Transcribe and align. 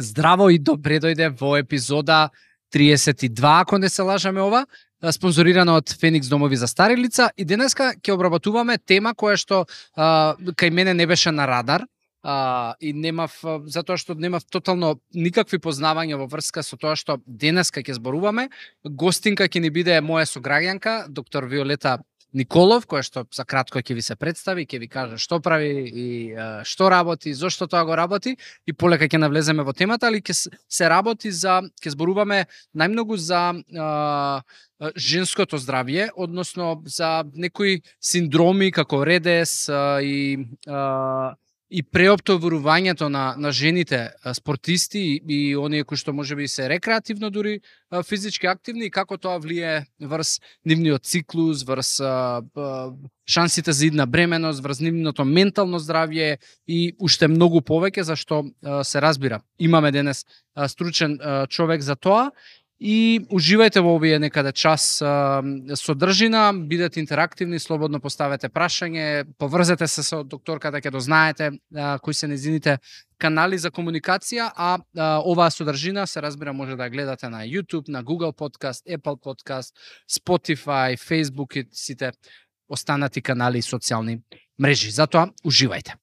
Здраво 0.00 0.48
и 0.48 0.58
добре 0.58 0.96
дојде 0.96 1.28
во 1.36 1.58
епизода 1.60 2.30
32, 2.72 3.60
ако 3.60 3.78
не 3.78 3.88
се 3.88 4.02
лажаме 4.02 4.40
ова, 4.40 4.64
спонзорирана 5.12 5.74
од 5.76 5.92
Феникс 6.00 6.28
домови 6.28 6.56
за 6.56 6.68
стари 6.68 6.96
лица 6.96 7.30
и 7.36 7.44
денеска 7.44 7.92
ќе 8.00 8.14
обработуваме 8.16 8.78
тема 8.78 9.12
која 9.12 9.36
што 9.36 9.64
а, 9.96 10.36
кај 10.56 10.70
мене 10.72 10.94
не 10.94 11.06
беше 11.06 11.32
на 11.32 11.44
радар, 11.46 11.84
а, 12.22 12.74
и 12.80 12.92
немав 12.92 13.36
затоа 13.66 14.00
што 14.00 14.16
немав 14.16 14.44
тотално 14.48 15.00
никакви 15.12 15.60
познавања 15.60 16.16
во 16.16 16.28
врска 16.32 16.62
со 16.64 16.80
тоа 16.80 16.96
што 16.96 17.18
денеска 17.26 17.84
ќе 17.84 18.00
зборуваме. 18.00 18.48
Гостинка 18.84 19.48
ќе 19.48 19.60
ни 19.60 19.70
биде 19.70 20.00
моја 20.00 20.24
сограѓанка, 20.24 21.08
доктор 21.08 21.44
Виолета 21.44 21.98
Николов, 22.32 22.86
која 22.86 23.02
што 23.02 23.24
за 23.34 23.44
кратко 23.44 23.82
ќе 23.82 23.94
ви 23.98 24.02
се 24.06 24.14
представи, 24.16 24.66
ќе 24.66 24.78
ви 24.78 24.88
каже 24.90 25.18
што 25.18 25.40
прави 25.42 25.70
и 25.88 26.08
што 26.68 26.90
работи, 26.92 27.34
зошто 27.34 27.66
тоа 27.66 27.82
го 27.84 27.96
работи 27.98 28.36
и 28.66 28.72
полека 28.72 29.08
ќе 29.10 29.18
навлеземе 29.18 29.66
во 29.66 29.74
темата, 29.74 30.06
али 30.06 30.22
ќе 30.22 30.36
се 30.46 30.90
работи 30.90 31.32
за 31.34 31.60
ќе 31.82 31.94
зборуваме 31.96 32.44
најмногу 32.78 33.18
за 33.18 33.42
а, 33.54 34.42
женското 34.96 35.58
здравје, 35.58 36.10
односно 36.14 36.80
за 36.86 37.24
некои 37.34 37.82
синдроми 37.98 38.70
како 38.70 39.02
редес 39.04 39.68
а, 39.68 39.98
и 39.98 40.38
а, 40.68 41.34
и 41.70 41.82
преоптоварувањето 41.82 43.08
на, 43.08 43.34
на 43.38 43.52
жените 43.52 44.10
спортисти 44.34 44.98
и, 44.98 45.20
и 45.28 45.56
оние 45.56 45.84
кои 45.84 45.96
што 45.96 46.12
може 46.12 46.34
би 46.36 46.48
се 46.48 46.68
рекреативно 46.68 47.30
дури 47.30 47.60
физички 48.06 48.46
активни 48.50 48.86
и 48.86 48.90
како 48.90 49.18
тоа 49.18 49.38
влие 49.38 49.86
врз 50.02 50.40
нивниот 50.66 51.06
циклус, 51.06 51.62
врз 51.66 52.00
а, 52.00 52.42
а, 52.42 52.90
шансите 53.26 53.72
за 53.72 53.86
идна 53.86 54.06
бременост, 54.06 54.62
врз 54.62 54.80
нивното 54.80 55.24
ментално 55.24 55.78
здравје 55.78 56.38
и 56.66 56.94
уште 56.98 57.28
многу 57.30 57.62
повеќе 57.62 58.02
за 58.02 58.16
што 58.18 58.44
а, 58.62 58.82
се 58.84 59.00
разбира. 59.00 59.40
Имаме 59.58 59.92
денес 59.92 60.26
а, 60.54 60.68
стручен 60.68 61.18
а, 61.20 61.46
човек 61.46 61.82
за 61.82 61.96
тоа 61.96 62.30
и 62.80 63.20
уживајте 63.28 63.82
во 63.84 63.92
овие 63.98 64.18
некаде 64.18 64.52
час 64.56 65.02
а, 65.04 65.42
содржина, 65.76 66.48
бидете 66.54 67.00
интерактивни, 67.00 67.60
слободно 67.60 68.00
поставете 68.00 68.48
прашање, 68.48 69.26
поврзете 69.38 69.86
се 69.86 70.02
со 70.02 70.22
докторката 70.24 70.80
ќе 70.80 70.90
дознаете 70.90 71.50
а, 71.76 71.98
кои 72.00 72.16
се 72.16 72.26
незините 72.26 72.78
канали 73.20 73.58
за 73.60 73.70
комуникација, 73.70 74.48
а, 74.56 74.78
а 74.96 75.10
оваа 75.20 75.52
содржина 75.52 76.06
се 76.06 76.22
разбира 76.24 76.56
може 76.56 76.76
да 76.76 76.88
ја 76.88 76.96
гледате 76.96 77.28
на 77.28 77.44
YouTube, 77.44 77.88
на 77.88 78.02
Google 78.02 78.32
Podcast, 78.32 78.88
Apple 78.88 79.20
Podcast, 79.20 79.76
Spotify, 80.08 80.96
Facebook 80.96 81.56
и 81.56 81.68
сите 81.72 82.12
останати 82.68 83.20
канали 83.20 83.58
и 83.58 83.62
социјални 83.62 84.22
мрежи. 84.58 84.90
Затоа 84.90 85.28
уживајте. 85.44 86.00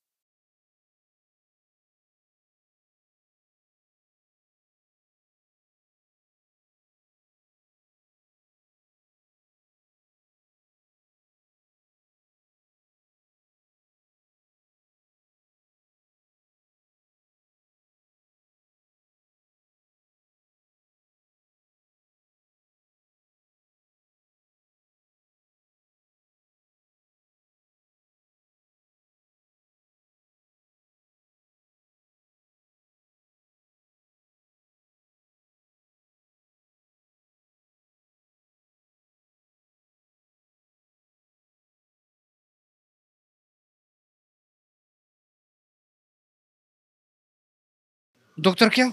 Докторке 48.37 48.91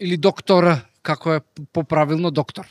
или 0.00 0.16
доктор, 0.16 0.76
како 1.02 1.34
е 1.34 1.40
поправилно 1.72 2.30
доктор? 2.30 2.66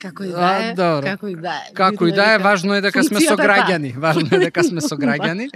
Како 0.00 0.24
и 0.24 0.30
да 0.32 0.50
е, 0.64 0.70
а, 0.72 1.00
како 1.04 1.28
и 1.28 1.34
да 1.36 1.54
е. 1.60 1.74
Како 1.76 2.06
и 2.08 2.12
да 2.12 2.32
е, 2.34 2.38
важно 2.38 2.74
е 2.74 2.80
дека 2.80 3.02
сме 3.04 3.20
сограѓани. 3.20 3.92
Важно 4.00 4.28
е 4.32 4.38
дека 4.46 4.64
сме 4.64 4.80
сограѓани, 4.90 5.50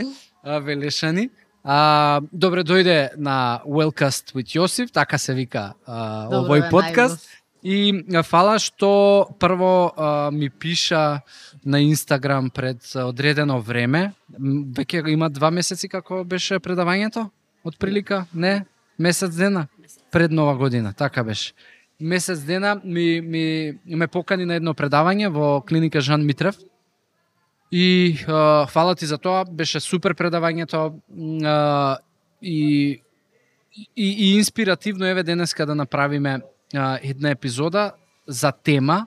велешани. 0.66 1.30
А, 1.64 2.20
добре 2.28 2.60
дојде 2.60 3.16
на 3.16 3.62
Wellcast 3.64 4.34
with 4.36 4.52
Јосиф, 4.52 4.92
така 4.92 5.18
се 5.18 5.32
вика 5.32 5.72
а, 5.86 6.28
Добро 6.28 6.58
овој 6.58 6.68
подкаст. 6.70 7.24
И 7.64 8.04
фала 8.28 8.58
што 8.60 9.24
прво 9.40 9.88
а, 9.96 10.28
ми 10.30 10.50
пиша 10.50 11.22
на 11.64 11.80
Инстаграм 11.80 12.50
пред 12.52 12.84
одредено 13.00 13.62
време. 13.64 14.12
Веќе 14.28 15.08
има 15.08 15.30
два 15.32 15.48
месеци 15.48 15.88
како 15.88 16.20
беше 16.24 16.60
предавањето? 16.60 17.30
Од 17.64 17.80
прилика? 17.80 18.26
Не? 18.34 18.66
Месец 18.98 19.36
дена 19.36 19.66
пред 20.10 20.30
нова 20.30 20.56
година, 20.56 20.92
така 20.92 21.24
беше. 21.24 21.52
Месец 22.00 22.40
дена 22.40 22.80
ми, 22.84 23.20
ми 23.20 23.78
ме 23.86 24.06
покани 24.06 24.44
на 24.44 24.54
едно 24.54 24.74
предавање 24.74 25.30
во 25.30 25.60
клиника 25.60 26.00
Жан 26.00 26.26
Митрев. 26.26 26.58
И 27.72 28.18
е, 28.20 28.26
фала 28.70 28.94
ти 28.94 29.06
за 29.06 29.18
тоа, 29.18 29.44
беше 29.44 29.80
супер 29.80 30.14
предавањето 30.14 30.94
е, 30.94 31.98
и, 32.42 33.00
и, 33.96 34.06
и 34.26 34.36
инспиративно 34.36 35.06
еве 35.06 35.22
денеска 35.22 35.66
да 35.66 35.74
направиме 35.74 36.34
е, 36.34 36.40
една 37.02 37.30
епизода 37.30 37.92
за 38.26 38.52
тема 38.52 39.06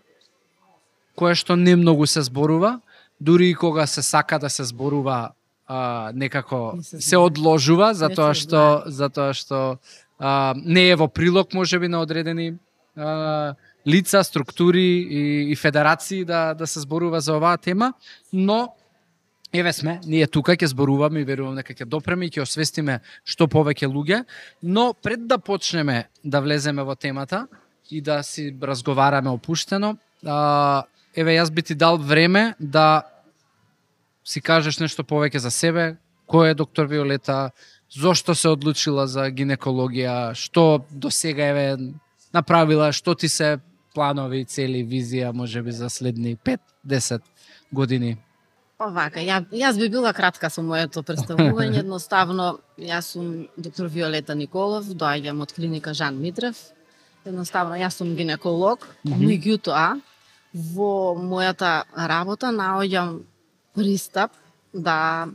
која 1.18 1.34
што 1.34 1.56
не 1.58 1.76
многу 1.76 2.06
се 2.06 2.22
зборува, 2.22 2.80
дури 3.20 3.50
и 3.50 3.56
кога 3.56 3.88
се 3.88 4.02
сака 4.02 4.40
да 4.40 4.50
се 4.50 4.64
зборува 4.64 5.32
а, 5.68 6.12
некако 6.16 6.80
се 6.82 7.18
одложува 7.18 7.94
затоа 7.94 8.34
што 8.34 8.84
затоа 8.88 9.34
што 9.34 9.80
а, 10.20 10.54
не 10.56 10.90
е 10.90 10.96
во 10.96 11.08
прилог 11.08 11.54
можеби 11.54 11.88
на 11.88 12.02
одредени 12.02 12.56
а, 12.96 13.56
лица, 13.88 14.24
структури 14.24 15.04
и, 15.04 15.52
и 15.52 15.56
федерации 15.56 16.26
да 16.26 16.54
да 16.54 16.68
се 16.68 16.80
зборува 16.80 17.22
за 17.22 17.38
оваа 17.38 17.58
тема, 17.58 17.94
но 18.34 18.74
Еве 19.54 19.72
сме, 19.74 20.02
ние 20.04 20.28
тука 20.28 20.58
ќе 20.60 20.68
зборуваме 20.68 21.22
и 21.24 21.26
верувам 21.26 21.56
дека 21.56 21.72
ќе 21.72 21.86
допреме 21.88 22.28
и 22.28 22.32
ќе 22.32 22.44
освестиме 22.44 23.00
што 23.24 23.48
повеќе 23.48 23.88
луѓе, 23.88 24.26
но 24.62 24.92
пред 24.94 25.24
да 25.28 25.38
почнеме 25.40 26.10
да 26.24 26.42
влеземе 26.44 26.84
во 26.84 26.96
темата 27.00 27.48
и 27.90 28.02
да 28.02 28.24
си 28.24 28.52
разговараме 28.52 29.32
опуштено, 29.32 29.96
а, 30.26 30.84
еве 31.16 31.40
јас 31.40 31.52
би 31.52 31.64
ти 31.64 31.76
дал 31.76 31.98
време 31.98 32.56
да 32.60 33.08
си 34.28 34.42
кажеш 34.44 34.80
нешто 34.84 35.06
повеќе 35.08 35.40
за 35.40 35.52
себе, 35.52 35.96
кој 36.28 36.52
е 36.52 36.60
доктор 36.60 36.90
Виолета, 36.92 37.52
зошто 37.90 38.36
се 38.36 38.52
одлучила 38.52 39.08
за 39.08 39.30
гинекологија, 39.32 40.36
што 40.36 40.84
до 40.92 41.12
сега 41.12 41.48
е 41.56 41.78
направила, 42.36 42.92
што 42.92 43.16
ти 43.16 43.30
се 43.32 43.58
планови, 43.96 44.44
цели, 44.46 44.84
визија, 44.84 45.32
може 45.34 45.62
би 45.64 45.72
за 45.72 45.90
следни 45.90 46.36
5-10 46.36 47.22
години? 47.72 48.18
Овака, 48.78 49.24
ја, 49.24 49.40
јас 49.50 49.80
би 49.80 49.88
била 49.90 50.12
кратка 50.14 50.52
со 50.54 50.62
моето 50.62 51.02
представување, 51.02 51.80
едноставно, 51.86 52.60
јас 52.78 53.16
сум 53.16 53.48
доктор 53.58 53.88
Виолета 53.88 54.36
Николов, 54.36 54.92
доаѓам 54.92 55.42
од 55.42 55.56
клиника 55.56 55.96
Жан 55.98 56.20
Митрев. 56.22 56.60
Едноставно, 57.26 57.80
јас 57.80 57.98
сум 57.98 58.14
гинеколог, 58.16 58.86
mm 59.04 59.14
-hmm. 59.14 59.26
меѓутоа, 59.32 60.02
во 60.54 61.16
мојата 61.16 61.84
работа 61.96 62.52
наоѓам 62.52 63.24
пристап 63.78 64.34
да 64.74 65.28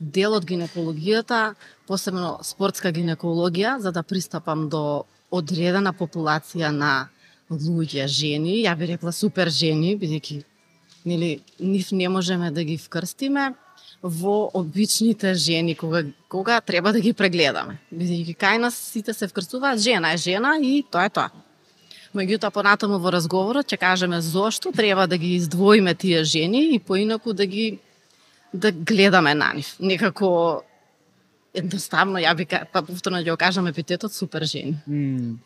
дел 0.00 0.34
од 0.38 0.46
гинекологијата, 0.46 1.54
посебно 1.86 2.38
спортска 2.46 2.92
гинекологија, 2.94 3.78
за 3.82 3.92
да 3.92 4.02
пристапам 4.02 4.68
до 4.72 5.04
одредена 5.30 5.92
популација 5.92 6.70
на 6.74 7.08
луѓе, 7.50 8.06
жени, 8.06 8.62
ја 8.64 8.76
би 8.78 8.92
рекла 8.94 9.12
супер 9.12 9.50
жени, 9.50 9.96
бидејќи 9.98 10.42
нели 11.08 11.40
нив 11.58 11.92
не 11.92 12.08
можеме 12.08 12.50
да 12.50 12.64
ги 12.64 12.76
вкрстиме 12.76 13.52
во 14.02 14.50
обичните 14.54 15.34
жени 15.34 15.74
кога 15.74 16.04
кога 16.28 16.60
треба 16.60 16.92
да 16.92 17.00
ги 17.00 17.12
прегледаме. 17.12 17.78
Бидејќи 17.92 18.36
кај 18.36 18.58
нас 18.62 18.76
сите 18.76 19.14
се 19.14 19.28
вкрстуваат 19.28 19.80
жена 19.80 20.12
е 20.12 20.16
жена 20.16 20.58
и 20.62 20.82
тоа 20.90 21.08
е 21.08 21.10
тоа. 21.10 21.30
Меѓутоа 22.14 22.50
понатаму 22.50 22.98
во 22.98 23.10
разговорот 23.12 23.68
ќе 23.68 23.78
кажеме 23.78 24.20
зошто 24.20 24.72
треба 24.72 25.06
да 25.06 25.18
ги 25.18 25.34
издвоиме 25.36 25.94
тие 25.94 26.24
жени 26.24 26.74
и 26.74 26.78
поинаку 26.78 27.32
да 27.32 27.46
ги 27.46 27.78
да 28.52 28.72
гледаме 28.72 29.34
на 29.34 29.52
нив. 29.54 29.76
Некако 29.80 30.62
едноставно 31.54 32.20
ја 32.22 32.34
би 32.36 32.46
па 32.46 32.82
повторно 32.82 33.20
ќе 33.22 33.30
го 33.30 33.36
кажам 33.36 33.66
епитетот 33.66 34.12
супер 34.12 34.44
жени. 34.44 34.76
Mm. 34.88 35.36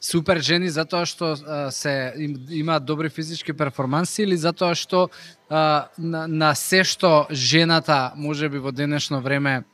Супер 0.00 0.40
жени 0.40 0.70
затоа 0.72 1.04
што 1.04 1.34
а, 1.36 1.70
се 1.70 2.14
им, 2.16 2.38
имаат 2.48 2.84
добри 2.84 3.10
физички 3.10 3.52
перформанси 3.52 4.22
или 4.22 4.36
затоа 4.36 4.74
што 4.74 5.10
а, 5.50 5.90
на, 5.98 6.26
на 6.26 6.54
се 6.54 6.84
што 6.84 7.26
жената 7.30 8.12
може 8.16 8.48
би 8.48 8.58
во 8.58 8.72
денешно 8.72 9.20
време 9.20 9.64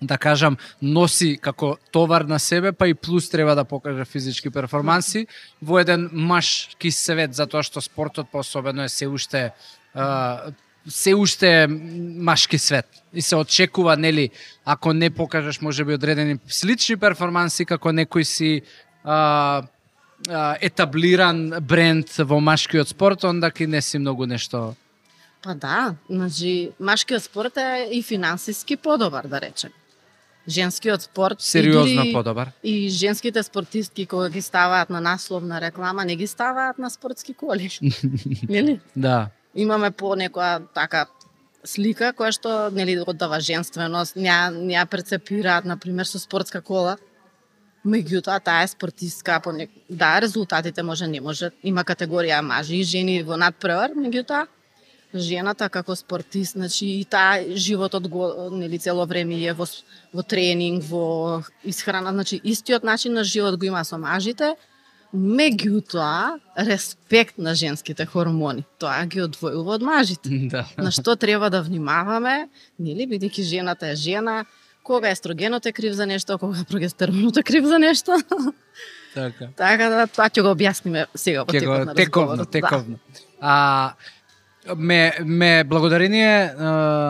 да 0.00 0.18
кажам, 0.18 0.58
носи 0.82 1.38
како 1.42 1.76
товар 1.90 2.22
на 2.22 2.38
себе, 2.38 2.72
па 2.72 2.86
и 2.86 2.94
плюс 2.94 3.30
треба 3.30 3.54
да 3.54 3.64
покаже 3.64 4.04
физички 4.04 4.50
перформанси 4.50 5.26
во 5.62 5.80
еден 5.80 6.08
машки 6.12 6.90
свет, 6.90 7.34
затоа 7.34 7.64
што 7.66 7.80
спортот 7.80 8.30
пособено 8.30 8.84
е 8.84 8.88
се 8.88 9.08
уште 9.08 9.52
а, 9.94 10.52
се 10.88 11.14
уште 11.14 11.66
машки 12.16 12.58
свет 12.58 12.86
и 13.14 13.22
се 13.22 13.36
очекува 13.36 13.96
нели 13.96 14.30
ако 14.64 14.92
не 14.92 15.10
покажеш 15.10 15.60
можеби 15.60 15.94
одредени 15.94 16.38
слични 16.48 16.96
перформанси 16.96 17.64
како 17.64 17.92
некој 17.92 18.22
си 18.22 18.50
а, 19.04 19.62
а, 20.28 20.56
етаблиран 20.60 21.60
бренд 21.60 22.10
во 22.18 22.40
машкиот 22.40 22.88
спорт, 22.88 23.24
онда 23.24 23.50
ки 23.50 23.66
не 23.66 23.82
си 23.82 23.98
многу 23.98 24.26
нешто 24.26 24.74
Па 25.42 25.54
да, 25.54 25.94
значи 26.10 26.70
машкиот 26.80 27.22
спорт 27.22 27.56
е 27.56 27.88
и 27.92 28.02
финансиски 28.02 28.76
подобар, 28.76 29.26
да 29.26 29.40
речем 29.40 29.70
женскиот 30.48 31.02
спорт 31.02 31.40
сериозно 31.40 32.04
и 32.04 32.12
подобар. 32.12 32.50
И 32.62 32.88
женските 32.88 33.42
спортистки 33.42 34.06
кога 34.06 34.30
ги 34.30 34.42
ставаат 34.42 34.90
на 34.90 35.00
насловна 35.00 35.60
реклама, 35.60 36.04
не 36.04 36.16
ги 36.16 36.26
ставаат 36.26 36.78
на 36.78 36.90
спортски 36.90 37.34
коли. 37.34 37.70
Нели? 38.48 38.80
Да. 38.96 39.28
Имаме 39.54 39.90
по 39.90 40.14
некоја 40.16 40.60
така 40.74 41.06
слика 41.64 42.12
која 42.16 42.32
што 42.32 42.54
нели 42.74 42.98
оддава 43.00 43.40
женственост, 43.40 44.16
неа 44.16 44.50
неа 44.50 44.86
прецепираат 44.86 45.64
на 45.64 45.76
пример 45.76 46.06
со 46.06 46.18
спортска 46.18 46.60
кола. 46.60 46.96
Меѓутоа 47.86 48.42
таа 48.44 48.62
е 48.62 48.68
спортистка 48.68 49.40
по 49.40 49.52
не... 49.52 49.68
да 49.88 50.20
резултатите 50.20 50.82
може 50.82 51.06
не 51.06 51.20
може, 51.20 51.50
има 51.62 51.84
категорија 51.84 52.40
мажи 52.42 52.80
и 52.80 52.84
жени 52.84 53.22
во 53.22 53.36
надпревар, 53.36 53.94
меѓутоа 53.96 54.46
жената 55.14 55.68
како 55.68 55.96
спортист, 55.96 56.52
значи 56.52 56.86
и 57.00 57.04
таа 57.04 57.40
животот 57.56 58.08
го 58.08 58.50
нели 58.52 58.78
цело 58.78 59.06
време 59.06 59.40
е 59.40 59.52
во 59.52 59.64
во 60.12 60.22
тренинг, 60.22 60.84
во 60.84 61.42
исхрана, 61.64 62.12
значи 62.12 62.40
истиот 62.44 62.84
начин 62.84 63.12
на 63.12 63.24
живот 63.24 63.58
го 63.58 63.64
има 63.64 63.84
со 63.84 63.98
мажите, 63.98 64.54
меѓутоа 65.14 66.38
респект 66.56 67.38
на 67.38 67.54
женските 67.54 68.04
хормони. 68.06 68.64
Тоа 68.78 69.06
ги 69.08 69.22
одвојува 69.24 69.78
од 69.78 69.82
мажите. 69.82 70.28
Да. 70.52 70.66
На 70.76 70.90
што 70.92 71.16
треба 71.16 71.50
да 71.50 71.62
внимаваме, 71.62 72.48
нели 72.78 73.08
бидејќи 73.08 73.44
жената 73.44 73.92
е 73.92 73.96
жена, 73.96 74.44
кога 74.82 75.10
естрогенот 75.12 75.66
е 75.66 75.72
крив 75.72 75.92
за 75.94 76.06
нешто, 76.06 76.38
кога 76.38 76.64
прогестеронот 76.68 77.36
е 77.36 77.42
крив 77.42 77.64
за 77.64 77.78
нешто. 77.78 78.20
Така. 79.14 79.48
Така 79.56 79.88
да 79.88 80.06
тоа 80.06 80.28
ќе 80.28 80.42
го 80.44 80.52
објасниме 80.52 81.06
сега 81.16 81.42
во 81.42 81.52
текот 81.52 81.86
на 81.88 81.94
тековно, 81.96 82.44
тековно. 82.44 82.98
Да. 83.00 83.24
А 83.40 84.74
ме, 84.76 85.12
ме 85.24 85.64
благодарение 85.64 86.54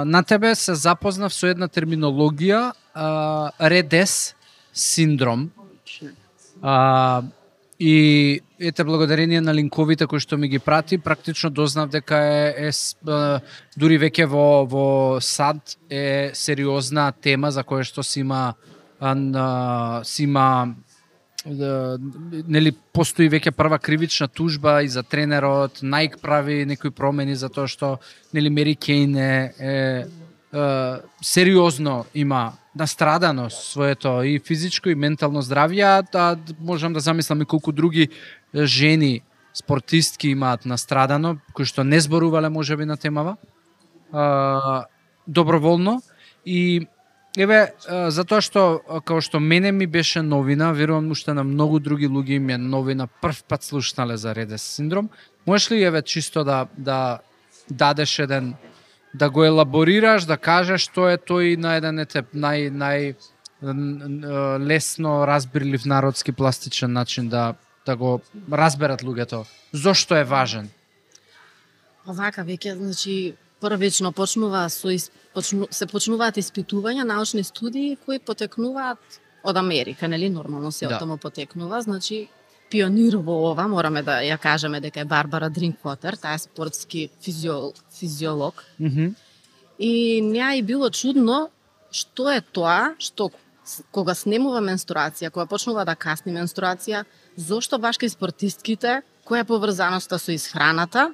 на 0.06 0.22
тебе 0.22 0.54
се 0.54 0.74
запознав 0.74 1.34
со 1.34 1.50
една 1.50 1.68
терминологија 1.68 2.72
редес 3.60 4.34
синдром. 4.72 5.50
А, 6.62 7.22
и 7.80 8.40
ете 8.60 8.84
благодарение 8.84 9.40
на 9.40 9.54
линковите 9.54 10.06
кои 10.06 10.18
што 10.20 10.38
ми 10.38 10.48
ги 10.48 10.58
прати, 10.58 10.98
практично 10.98 11.50
дознав 11.50 11.90
дека 11.90 12.16
е, 12.18 12.68
е, 12.68 12.70
е 12.74 13.40
дури 13.78 13.98
веќе 14.02 14.26
во 14.26 14.66
во 14.66 14.86
САД 15.22 15.78
е 15.90 16.30
сериозна 16.34 17.12
тема 17.12 17.50
за 17.54 17.62
која 17.62 17.86
што 17.86 18.02
си 18.02 18.20
има 18.26 18.54
а, 19.00 20.00
си 20.04 20.24
има 20.26 20.74
да, 21.46 21.98
нели 22.48 22.72
постои 22.92 23.30
веќе 23.30 23.54
прва 23.54 23.78
кривична 23.78 24.28
тужба 24.28 24.82
и 24.82 24.88
за 24.88 25.02
тренерот, 25.02 25.78
Nike 25.78 26.18
прави 26.20 26.64
некои 26.66 26.90
промени 26.90 27.36
за 27.36 27.48
тоа 27.48 27.68
што 27.70 27.98
нели 28.34 28.50
Мери 28.50 28.74
Кейн 28.74 29.16
е, 29.16 29.54
е, 29.58 29.72
е 30.52 30.64
сериозно 31.22 32.04
има 32.14 32.52
настрадано 32.78 33.50
своето 33.50 34.22
и 34.22 34.38
физичко 34.38 34.88
и 34.88 34.94
ментално 34.94 35.42
здравје, 35.42 36.06
а 36.14 36.36
можам 36.60 36.92
да 36.92 37.00
замислам 37.00 37.42
и 37.42 37.44
колку 37.44 37.72
други 37.72 38.08
жени 38.54 39.22
спортистки 39.54 40.28
имаат 40.28 40.64
настрадано, 40.64 41.38
кои 41.52 41.66
што 41.66 41.84
не 41.84 42.00
зборувале 42.00 42.48
можеби 42.48 42.86
на 42.86 42.96
темава, 42.96 43.36
а, 44.12 44.86
доброволно 45.26 46.02
и 46.46 46.86
Еве, 47.38 47.58
затоа 47.86 48.40
што 48.42 48.80
како 49.04 49.20
што 49.22 49.38
мене 49.38 49.70
ми 49.70 49.86
беше 49.86 50.22
новина, 50.26 50.72
верувам 50.72 51.10
уште 51.14 51.34
на 51.36 51.44
многу 51.44 51.78
други 51.78 52.08
луѓе 52.08 52.40
им 52.40 52.48
е 52.50 52.56
новина, 52.58 53.06
прв 53.06 53.44
пат 53.44 53.62
слушнале 53.62 54.16
за 54.16 54.34
Редес 54.34 54.62
синдром. 54.62 55.10
Можеш 55.46 55.70
ли 55.70 55.82
еве 55.84 56.02
чисто 56.02 56.42
да 56.44 56.66
да 56.76 57.20
дадеш 57.70 58.18
еден 58.18 58.54
да 59.14 59.30
го 59.30 59.44
елаборираш, 59.44 60.24
да 60.24 60.36
кажеш 60.36 60.88
што 60.90 61.08
е 61.08 61.18
тој 61.18 61.56
на 61.56 61.76
еден 61.76 61.98
ете 61.98 62.22
нај 62.34 62.70
нај 62.70 63.14
лесно 64.62 65.26
разбирлив 65.26 65.86
народски 65.86 66.32
пластичен 66.32 66.92
начин 66.92 67.28
да 67.28 67.54
да 67.88 67.96
го 67.96 68.20
разберат 68.52 69.02
луѓето. 69.02 69.46
Зошто 69.72 70.16
е 70.16 70.24
важен? 70.24 70.68
Овака 72.08 72.44
веќе 72.44 72.76
значи 72.76 73.14
првично 73.60 74.12
почнува 74.12 74.68
со 74.68 74.92
почну, 75.34 75.68
се 75.70 75.86
почнуваат 75.86 76.36
испитувања, 76.36 77.04
научни 77.08 77.44
студии 77.44 77.96
кои 78.04 78.18
потекнуваат 78.18 79.20
од 79.42 79.56
Америка, 79.56 80.08
нели 80.08 80.28
нормално 80.28 80.72
се 80.72 80.86
да. 80.86 80.98
од 81.00 81.20
потекнува, 81.20 81.80
значи 81.82 82.28
пионир 82.70 83.16
во 83.16 83.50
ова, 83.50 83.68
мораме 83.68 84.02
да 84.02 84.20
ја 84.22 84.38
кажеме 84.38 84.80
дека 84.80 85.00
е 85.00 85.08
Барбара 85.08 85.50
Дринквотер, 85.50 86.16
таа 86.16 86.34
е 86.34 86.38
спортски 86.38 87.08
физиол, 87.22 87.72
физиолог. 87.98 88.64
Mm 88.80 88.90
-hmm. 88.90 89.14
И 89.78 90.20
неа 90.22 90.54
и 90.54 90.62
било 90.62 90.90
чудно 90.90 91.48
што 91.90 92.30
е 92.30 92.40
тоа 92.40 92.94
што 92.98 93.30
кога 93.92 94.14
снемува 94.14 94.60
менструација, 94.60 95.30
кога 95.30 95.46
почнува 95.46 95.84
да 95.84 95.94
касни 95.94 96.32
менструација, 96.32 97.04
зошто 97.36 97.78
баш 97.78 97.96
кај 97.98 98.08
спортистките, 98.08 99.02
која 99.26 99.40
е 99.40 99.44
поврзаноста 99.44 100.18
со 100.18 100.32
исхраната, 100.32 101.12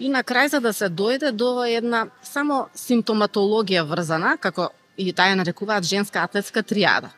И 0.00 0.08
на 0.08 0.22
крај 0.24 0.48
за 0.48 0.60
да 0.64 0.72
се 0.72 0.88
дојде 0.88 1.28
до 1.36 1.60
една 1.68 2.06
само 2.24 2.70
симптоматологија 2.72 3.82
врзана, 3.84 4.38
како 4.40 4.70
и 4.96 5.12
таа 5.12 5.28
ја 5.28 5.36
нарекуваат 5.42 5.84
женска 5.84 6.22
атлетска 6.24 6.62
триада. 6.62 7.10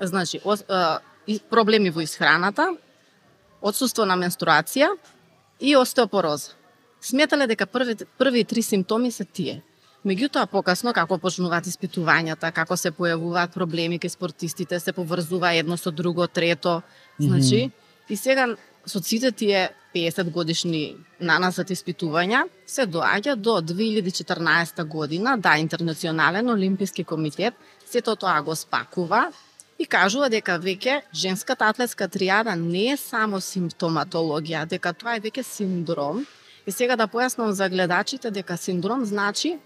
Значи, 0.00 0.40
о, 0.44 0.56
е, 0.56 0.78
проблеми 1.50 1.90
во 1.90 2.02
исхраната, 2.04 2.68
отсуство 3.60 4.04
на 4.04 4.16
менструација 4.16 4.90
и 5.60 5.76
остеопороза. 5.76 6.52
Сметале 7.00 7.46
дека 7.46 7.66
први, 7.66 7.96
први 8.18 8.44
три 8.44 8.62
симптоми 8.62 9.10
се 9.12 9.24
тие. 9.24 9.62
Меѓутоа, 10.04 10.46
покасно, 10.52 10.92
како 10.92 11.16
почнуваат 11.18 11.64
испитувањата, 11.68 12.50
како 12.52 12.76
се 12.76 12.92
појавуваат 12.92 13.54
проблеми 13.56 13.98
кај 14.00 14.12
спортистите, 14.12 14.80
се 14.80 14.92
поврзува 14.92 15.54
едно 15.56 15.76
со 15.80 15.90
друго, 15.90 16.26
трето, 16.26 16.82
значи, 17.18 17.64
mm 17.64 17.70
-hmm. 17.70 18.12
и 18.12 18.16
сега 18.16 18.56
со 18.86 19.00
сите 19.02 19.32
тие 19.32 19.70
50 19.94 20.30
годишни 20.30 20.96
наназад 21.20 21.70
испитувања 21.70 22.44
се 22.66 22.86
доаѓа 22.86 23.34
до 23.36 23.60
2014 23.60 24.84
година 24.84 25.38
да 25.38 25.56
Интернационален 25.58 26.50
олимписки 26.50 27.04
комитет 27.04 27.54
сето 27.86 28.16
тоа 28.16 28.42
го 28.42 28.56
спакува 28.56 29.32
и 29.84 29.90
кажува 29.90 30.30
дека 30.32 30.56
веќе 30.60 31.02
женската 31.12 31.68
атлетска 31.68 32.08
триада 32.08 32.54
не 32.56 32.88
е 32.94 32.96
само 32.96 33.40
симптоматологија, 33.44 34.64
дека 34.70 34.94
тоа 34.96 35.18
е 35.18 35.22
веќе 35.24 35.44
синдром. 35.44 36.24
И 36.64 36.72
сега 36.72 36.96
да 36.96 37.06
појаснам 37.10 37.52
за 37.52 37.68
гледачите 37.68 38.30
дека 38.32 38.56
синдром 38.56 39.04
значи 39.04 39.58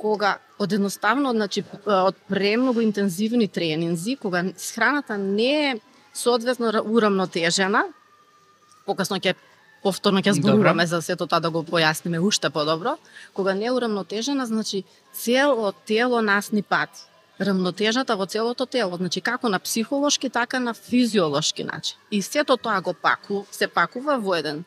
кога 0.00 0.38
од 0.58 0.72
едноставно, 0.72 1.34
значи, 1.36 1.60
од 1.84 2.16
премногу 2.28 2.80
интензивни 2.80 3.48
тренинзи, 3.48 4.16
кога 4.16 4.44
храната 4.56 5.18
не 5.18 5.52
е 5.70 5.74
соодветно 6.16 6.72
урамнотежена, 6.84 7.84
покасно 8.86 9.20
ќе 9.20 9.36
повторно 9.84 10.24
ќе 10.24 10.38
зборуваме 10.40 10.86
за 10.88 11.02
сето 11.04 11.28
тоа 11.28 11.40
да 11.44 11.52
го 11.52 11.60
појасниме 11.68 12.20
уште 12.20 12.48
подобро. 12.50 12.96
Кога 13.36 13.54
не 13.54 13.68
е 13.68 13.76
урамнотежена, 13.76 14.46
значи 14.46 14.84
цело 15.12 15.72
тело 15.84 16.22
нас 16.22 16.52
ни 16.52 16.62
пати. 16.62 17.09
Рамнотежата 17.40 18.16
во 18.16 18.26
целото 18.26 18.66
тело, 18.66 18.96
значи 18.96 19.20
како 19.20 19.48
на 19.48 19.58
психолошки, 19.58 20.28
така 20.30 20.58
на 20.60 20.74
физиолошки 20.74 21.64
начин. 21.64 21.96
И 22.10 22.22
сето 22.22 22.56
тоа 22.56 22.80
го 22.80 22.92
паку, 22.92 23.46
се 23.50 23.68
пакува 23.68 24.18
во 24.18 24.34
еден 24.36 24.64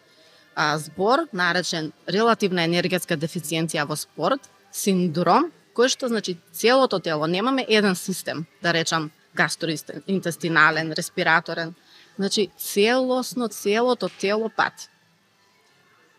а, 0.56 0.78
збор, 0.78 1.28
наречен 1.34 1.92
релативна 2.10 2.64
енергетска 2.66 3.18
дефициенција 3.18 3.86
во 3.86 3.96
спорт, 3.96 4.50
синдром, 4.72 5.52
кој 5.78 5.90
што 5.94 6.10
значи 6.10 6.38
целото 6.52 7.00
тело, 7.00 7.28
немаме 7.28 7.66
еден 7.70 7.96
систем, 7.96 8.46
да 8.62 8.74
речам 8.74 9.12
гастроинтестинален, 9.36 10.92
респираторен, 10.94 11.74
значи 12.18 12.50
целосно 12.58 13.48
целото 13.48 14.10
тело 14.10 14.50
пати 14.50 14.90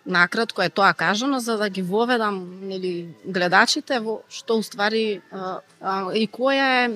накратко 0.06 0.62
е 0.62 0.68
тоа 0.68 0.92
кажано 0.94 1.40
за 1.40 1.56
да 1.56 1.68
ги 1.68 1.82
воведам 1.82 2.60
нели 2.62 3.08
гледачите 3.24 4.00
во 4.00 4.20
што 4.28 4.58
уствари 4.60 5.22
а, 5.32 5.60
а, 5.80 6.12
и 6.12 6.28
која 6.28 6.68
е 6.84 6.88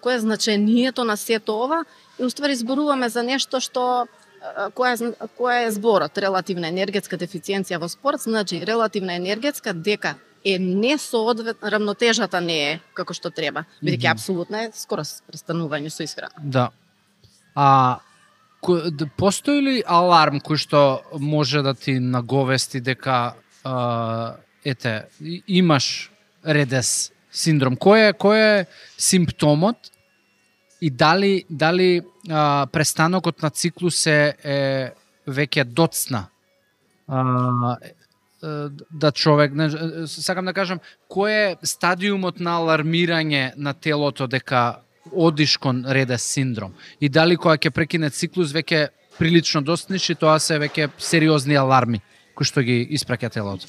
која 0.00 0.16
е 0.16 0.24
значението 0.24 1.04
на 1.04 1.16
сето 1.16 1.56
ова 1.64 1.84
и 2.18 2.24
уствари 2.24 2.56
зборуваме 2.56 3.08
за 3.08 3.22
нешто 3.22 3.60
што 3.60 4.06
која 4.76 4.94
е, 4.96 5.28
која 5.36 5.66
е 5.66 5.70
зборот 5.70 6.18
релативна 6.18 6.68
енергетска 6.68 7.16
дефициенција 7.16 7.78
во 7.78 7.88
спорт 7.88 8.24
значи 8.24 8.60
релативна 8.64 9.16
енергетска 9.20 9.72
дека 9.72 10.16
е 10.44 10.58
не 10.58 10.98
соодвет 10.98 11.56
рамнотежата 11.62 12.40
не 12.40 12.58
е 12.72 12.80
како 12.94 13.14
што 13.16 13.30
треба, 13.30 13.64
бидејќи 13.82 13.96
mm 13.96 14.06
-hmm. 14.06 14.12
апсолутно 14.12 14.56
е 14.58 14.70
скоро 14.74 15.02
престанување 15.02 15.90
со 15.90 16.02
исхрана. 16.02 16.34
Да. 16.38 16.70
А 17.54 17.98
постои 19.16 19.60
ли 19.60 19.74
аларм 19.86 20.40
кој 20.40 20.58
што 20.60 20.80
може 21.20 21.62
да 21.62 21.74
ти 21.74 21.98
наговести 22.00 22.80
дека 22.80 23.34
а, 23.64 24.36
ете 24.64 25.06
имаш 25.46 26.10
редес 26.44 27.12
синдром? 27.30 27.76
Кој 27.76 28.10
е 28.10 28.12
кој 28.12 28.38
е 28.40 28.66
симптомот 28.96 29.90
и 30.80 30.90
дали 30.90 31.44
дали 31.48 32.02
а, 32.30 32.66
престанокот 32.72 33.42
на 33.42 33.50
циклус 33.50 34.06
е, 34.06 34.34
е 34.44 34.58
веќе 35.26 35.64
доцна? 35.64 36.28
А, 37.08 37.76
да 38.90 39.12
човек, 39.12 39.52
не, 39.54 39.70
сакам 40.06 40.44
да 40.44 40.52
кажам, 40.52 40.80
кој 41.08 41.32
е 41.32 41.56
стадиумот 41.64 42.40
на 42.40 42.58
алармирање 42.60 43.54
на 43.56 43.72
телото 43.74 44.26
дека 44.28 44.83
одиш 45.12 45.56
кон 45.56 45.84
редес 45.86 46.22
синдром? 46.22 46.74
И 47.00 47.08
дали 47.08 47.36
кога 47.36 47.56
ќе 47.56 47.70
прекине 47.70 48.10
циклус 48.10 48.52
веќе 48.52 48.88
прилично 49.18 49.62
достигнеш 49.62 50.10
и 50.10 50.14
тоа 50.14 50.38
се 50.38 50.58
веќе 50.58 50.90
сериозни 50.98 51.56
аларми 51.56 52.02
кои 52.34 52.46
што 52.46 52.62
ги 52.66 52.82
испраќа 52.96 53.30
телото? 53.30 53.66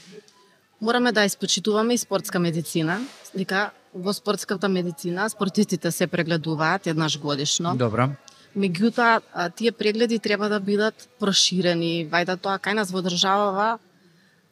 Мораме 0.82 1.12
да 1.12 1.26
испочитуваме 1.26 1.94
и 1.94 1.98
спортска 1.98 2.40
медицина, 2.40 3.00
дека 3.34 3.72
во 3.94 4.14
спортската 4.14 4.70
медицина 4.70 5.30
спортистите 5.30 5.92
се 5.92 6.08
прегледуваат 6.08 6.88
еднаш 6.88 7.20
годишно. 7.20 7.76
Добра. 7.78 8.10
Меѓутоа, 8.56 9.52
тие 9.56 9.72
прегледи 9.72 10.20
треба 10.20 10.50
да 10.50 10.60
бидат 10.60 11.08
проширени, 11.20 12.08
вајда 12.08 12.38
тоа 12.40 12.60
кај 12.60 12.76
нас 12.80 12.92
во 12.92 13.02
државава 13.04 13.80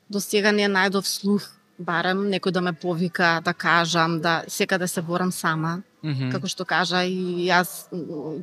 до 0.09 0.19
сега 0.19 0.51
не 0.51 0.67
најдов 0.67 1.07
слух, 1.07 1.47
барем 1.83 2.29
некој 2.31 2.51
да 2.51 2.61
ме 2.61 2.73
повика, 2.73 3.41
да 3.45 3.53
кажам, 3.53 4.21
да 4.21 4.43
секаде 4.47 4.87
се 4.87 5.01
борам 5.01 5.31
сама. 5.31 5.81
Mm 6.03 6.13
-hmm. 6.15 6.31
Како 6.31 6.47
што 6.47 6.65
кажа 6.65 7.03
и 7.03 7.47
јас 7.49 7.87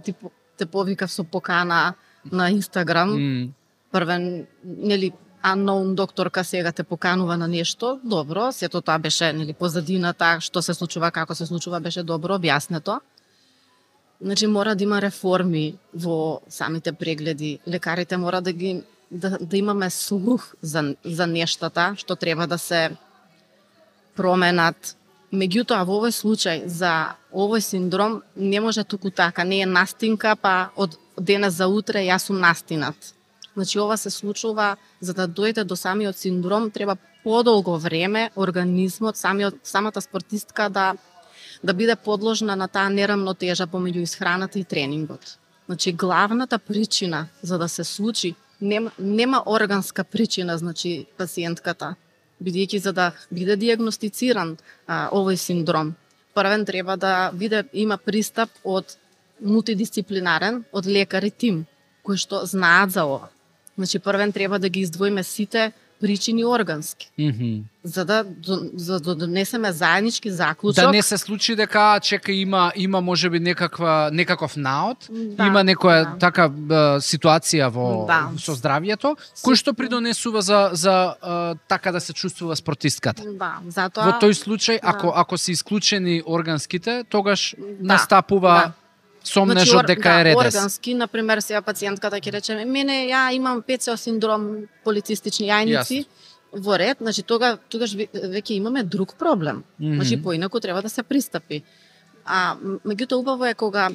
ти, 0.04 0.14
те 0.56 0.66
повикав 0.66 1.11
со 1.11 1.25
покана 1.25 1.94
на 2.32 2.50
Инстаграм. 2.50 3.11
Mm. 3.11 3.50
Првен, 3.92 4.47
нели, 4.64 5.12
unknown 5.44 5.94
докторка 5.94 6.44
сега 6.44 6.73
те 6.73 6.82
поканува 6.82 7.37
на 7.37 7.49
нешто, 7.49 8.00
добро, 8.04 8.52
сето 8.52 8.80
тоа 8.80 8.99
беше 8.99 9.32
нели 9.32 9.52
позадината, 9.52 10.37
што 10.40 10.62
се 10.62 10.75
случува, 10.75 11.11
како 11.11 11.35
се 11.35 11.47
случува, 11.47 11.80
беше 11.80 12.02
добро 12.02 12.37
објаснето. 12.38 13.00
Значи 14.20 14.47
мора 14.47 14.75
да 14.75 14.85
има 14.85 15.00
реформи 15.00 15.78
во 15.94 16.40
самите 16.49 16.92
прегледи. 16.92 17.59
Лекарите 17.68 18.16
мора 18.16 18.40
да 18.40 18.52
ги 18.52 18.82
да, 19.11 19.38
да 19.40 19.56
имаме 19.56 19.90
слух 19.90 20.54
за, 20.62 20.94
за 21.04 21.26
нештата 21.26 21.94
што 21.97 22.16
треба 22.16 22.47
да 22.47 22.59
се 22.59 22.90
променат. 24.17 24.97
Меѓутоа, 25.33 25.85
во 25.87 26.00
овој 26.00 26.14
случај, 26.14 26.67
за 26.67 27.17
овој 27.31 27.62
синдром, 27.62 28.23
не 28.37 28.61
може 28.61 28.85
туку 28.85 29.11
така, 29.11 29.45
не 29.45 29.62
е 29.62 29.67
настинка, 29.67 30.35
па 30.37 30.71
од 30.76 30.97
денес 31.19 31.55
за 31.55 31.69
утре 31.69 32.02
јас 32.07 32.26
сум 32.26 32.40
настинат. 32.40 32.97
Значи, 33.55 33.79
ова 33.79 33.97
се 33.97 34.11
случува, 34.11 34.76
за 35.00 35.14
да 35.14 35.29
дојде 35.29 35.64
до 35.64 35.76
самиот 35.76 36.17
синдром, 36.17 36.71
треба 36.71 36.97
подолго 37.23 37.79
време 37.79 38.31
организмот, 38.37 39.17
самиот, 39.17 39.55
самата 39.62 40.00
спортистка 40.00 40.69
да 40.71 40.95
да 41.62 41.75
биде 41.75 41.97
подложна 41.97 42.57
на 42.57 42.69
таа 42.69 42.88
нерамнотежа 42.88 43.67
помеѓу 43.67 44.02
исхраната 44.02 44.59
и 44.59 44.64
тренингот. 44.64 45.37
Значи, 45.67 45.93
главната 45.93 46.59
причина 46.59 47.29
за 47.43 47.59
да 47.59 47.69
се 47.69 47.85
случи 47.85 48.35
нема, 48.61 48.90
нема 48.99 49.43
органска 49.47 50.05
причина, 50.05 50.59
значи, 50.59 51.07
пациентката, 51.19 51.95
бидејќи 52.42 52.78
за 52.78 52.92
да 52.92 53.11
биде 53.30 53.56
диагностициран 53.56 54.56
а, 54.87 55.09
овој 55.12 55.37
синдром, 55.37 55.94
првен 56.35 56.64
треба 56.64 56.97
да 56.97 57.30
биде 57.32 57.64
има 57.73 57.99
пристап 57.99 58.50
од 58.64 58.97
мултидисциплинарен, 59.40 60.64
од 60.73 60.87
лекари 60.87 61.30
тим, 61.30 61.64
кои 62.02 62.16
што 62.16 62.44
знаат 62.47 62.92
за 62.92 63.04
ова. 63.04 63.30
Значи, 63.76 63.99
првен 63.99 64.32
треба 64.32 64.59
да 64.59 64.68
ги 64.68 64.80
издвоиме 64.80 65.23
сите 65.25 65.73
причини 66.00 66.45
органски. 66.45 67.11
Mm 67.19 67.33
-hmm. 67.33 67.62
За 67.85 68.04
да 68.04 68.25
за 68.75 69.00
да 69.00 69.14
донесеме 69.14 69.73
заеднички 69.73 70.30
заклучок. 70.30 70.85
Да 70.85 70.90
не 70.90 71.02
се 71.02 71.19
случи 71.19 71.57
дека 71.57 72.00
чека 72.02 72.33
има 72.33 72.73
има 72.76 73.00
можеби 73.00 73.40
некаква 73.40 74.11
некаков 74.12 74.57
наод, 74.57 75.09
да, 75.11 75.47
има 75.47 75.64
некоја 75.64 76.04
да. 76.04 76.19
така 76.19 76.49
ситуација 77.00 77.71
во 77.71 78.04
да. 78.07 78.28
со 78.37 78.52
здравјето 78.52 79.16
кој 79.45 79.54
што 79.57 79.73
придонесува 79.73 80.42
за 80.42 80.71
за 80.73 81.14
така 81.69 81.92
да 81.92 82.00
се 82.00 82.12
чувствува 82.12 82.57
спортистката. 82.57 83.23
Да, 83.25 83.59
затоа 83.69 84.04
Во 84.04 84.12
тој 84.21 84.33
случај 84.45 84.80
да. 84.80 84.88
ако 84.92 85.12
ако 85.16 85.38
се 85.38 85.52
исклучени 85.52 86.23
органските, 86.26 87.04
тогаш 87.09 87.54
да, 87.59 87.95
настапува 87.95 88.54
да 88.54 88.73
сомнеш 89.25 89.71
значи, 89.71 89.87
дека 89.87 90.09
да, 90.09 90.21
е 90.21 90.25
редес. 90.25 90.55
Органски, 90.55 90.95
на 90.95 91.09
пример, 91.09 91.41
сега 91.41 91.62
пациентката 91.62 92.17
ќе 92.17 92.33
рече, 92.33 92.65
мене 92.65 93.07
ја 93.11 93.31
имам 93.35 93.62
ПЦО 93.62 93.97
синдром 93.97 94.67
полицистични 94.85 95.49
јајници. 95.49 96.05
Во 96.53 96.79
ред, 96.79 96.99
значи 97.00 97.23
тога 97.23 97.59
тогаш 97.71 97.95
веќе 97.95 98.57
имаме 98.59 98.83
друг 98.83 99.15
проблем. 99.15 99.62
Mm 99.81 99.87
-hmm. 99.87 99.95
Значи 99.95 100.23
поинаку 100.23 100.61
треба 100.61 100.83
да 100.83 100.89
се 100.89 101.03
пристапи. 101.03 101.62
А 102.25 102.57
меѓутоа 102.85 103.15
убаво 103.15 103.47
е 103.47 103.55
кога 103.55 103.91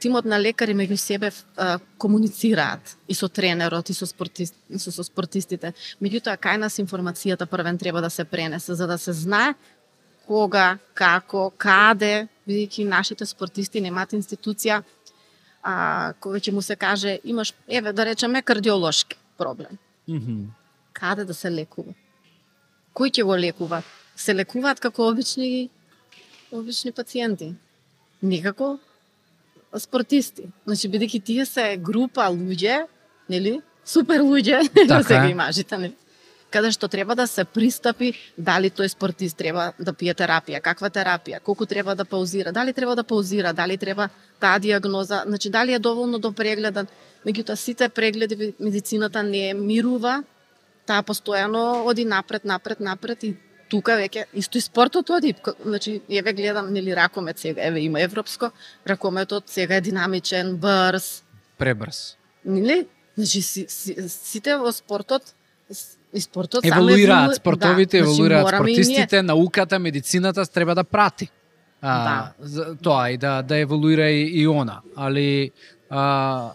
тимот 0.00 0.24
на 0.24 0.38
лекари 0.40 0.74
меѓу 0.74 0.96
себе 0.96 1.30
а, 1.56 1.78
комуницираат 1.98 2.96
и 3.08 3.14
со 3.14 3.28
тренерот 3.28 3.90
и 3.90 3.94
со 3.94 4.06
спортист, 4.06 4.54
и 4.70 4.78
со, 4.78 4.92
со 4.92 5.04
спортистите. 5.04 5.72
Меѓутоа 6.02 6.38
кај 6.38 6.58
нас 6.58 6.78
информацијата 6.82 7.46
првен 7.46 7.78
треба 7.78 8.00
да 8.00 8.10
се 8.10 8.24
пренесе 8.24 8.74
за 8.74 8.86
да 8.86 8.98
се 8.98 9.12
знае 9.12 9.54
кога, 10.28 10.78
како, 10.94 11.48
каде 11.56 12.28
бидејќи 12.48 12.86
нашите 12.88 13.26
спортисти 13.26 13.80
немаат 13.80 14.12
институција 14.16 14.82
а, 15.62 16.12
кој 16.20 16.42
ќе 16.44 16.54
му 16.54 16.62
се 16.62 16.76
каже 16.76 17.18
имаш 17.24 17.54
еве 17.68 17.92
да 17.92 18.04
речеме 18.04 18.42
кардиолошки 18.42 19.16
проблем. 19.38 19.78
Mm 20.08 20.20
-hmm. 20.20 20.46
Каде 20.92 21.24
да 21.24 21.34
се 21.34 21.50
лекува? 21.50 21.92
Кој 22.94 23.10
ќе 23.14 23.24
го 23.24 23.36
лекува? 23.36 23.82
Се 24.16 24.34
лекуваат 24.34 24.80
како 24.80 25.08
обични 25.08 25.70
обични 26.52 26.92
пациенти. 26.92 27.54
Никако 28.22 28.78
спортисти. 29.76 30.48
Значи 30.66 30.88
бидејќи 30.88 31.22
тие 31.24 31.46
се 31.46 31.76
група 31.76 32.28
луѓе, 32.32 32.86
нели? 33.28 33.60
Супер 33.84 34.20
луѓе, 34.20 34.68
така 34.88 35.02
се 35.02 35.20
ги 35.20 35.30
имажите, 35.30 35.78
нели? 35.78 35.94
Каде 36.50 36.70
што 36.72 36.88
треба 36.88 37.14
да 37.14 37.26
се 37.26 37.44
пристапи 37.44 38.12
дали 38.36 38.70
тој 38.70 38.88
спортист 38.88 39.36
треба 39.36 39.72
да 39.78 39.92
пие 39.92 40.14
терапија, 40.14 40.60
каква 40.64 40.90
терапија, 40.90 41.40
колку 41.44 41.66
треба 41.66 41.94
да 41.94 42.04
паузира, 42.04 42.52
дали 42.52 42.72
треба 42.72 42.96
да 42.96 43.04
паузира, 43.04 43.52
дали 43.52 43.76
треба 43.76 44.08
таа 44.40 44.58
диагноза, 44.58 45.22
значи 45.26 45.50
дали 45.50 45.72
е 45.72 45.78
доволно 45.78 46.18
до 46.18 46.32
прегледан. 46.32 46.86
Меѓутоа 47.26 47.54
сите 47.54 47.88
прегледи 47.88 48.54
медицината 48.60 49.22
не 49.22 49.54
мирува, 49.54 50.22
таа 50.86 51.02
постојано 51.02 51.84
оди 51.84 52.04
напред, 52.04 52.44
напред, 52.44 52.80
напред 52.80 53.24
и 53.24 53.34
тука 53.68 53.98
веќе 54.00 54.24
исто 54.32 54.58
и 54.58 54.64
спортот 54.64 55.10
оди, 55.10 55.34
значи 55.64 56.00
еве 56.08 56.32
гледам 56.32 56.72
нели 56.72 56.96
ракомет 56.96 57.38
сега, 57.38 57.66
еве 57.66 57.80
има 57.80 58.00
европско, 58.00 58.50
ракометот 58.86 59.48
сега 59.48 59.76
е 59.76 59.80
динамичен, 59.80 60.56
брз, 60.56 61.24
пребрз. 61.58 62.16
Нели? 62.44 62.86
Значи 63.16 63.42
си, 63.42 63.66
си, 63.68 63.96
сите 64.08 64.56
во 64.56 64.72
спортот 64.72 65.34
и 66.12 66.20
спортот 66.20 66.64
еволуираат, 66.64 67.34
спортовите 67.36 67.98
да, 67.98 68.04
еволуираат, 68.04 68.48
значи, 68.48 68.56
спортистите, 68.56 69.16
ние... 69.16 69.22
науката, 69.22 69.78
медицината 69.78 70.46
треба 70.46 70.74
да 70.74 70.84
прати. 70.84 71.30
А, 71.82 72.32
да. 72.40 72.74
тоа 72.82 73.10
и 73.10 73.16
да 73.16 73.42
да 73.42 73.56
еволуира 73.56 74.10
и, 74.10 74.42
и 74.42 74.48
она, 74.48 74.80
али 74.96 75.50
а, 75.90 76.50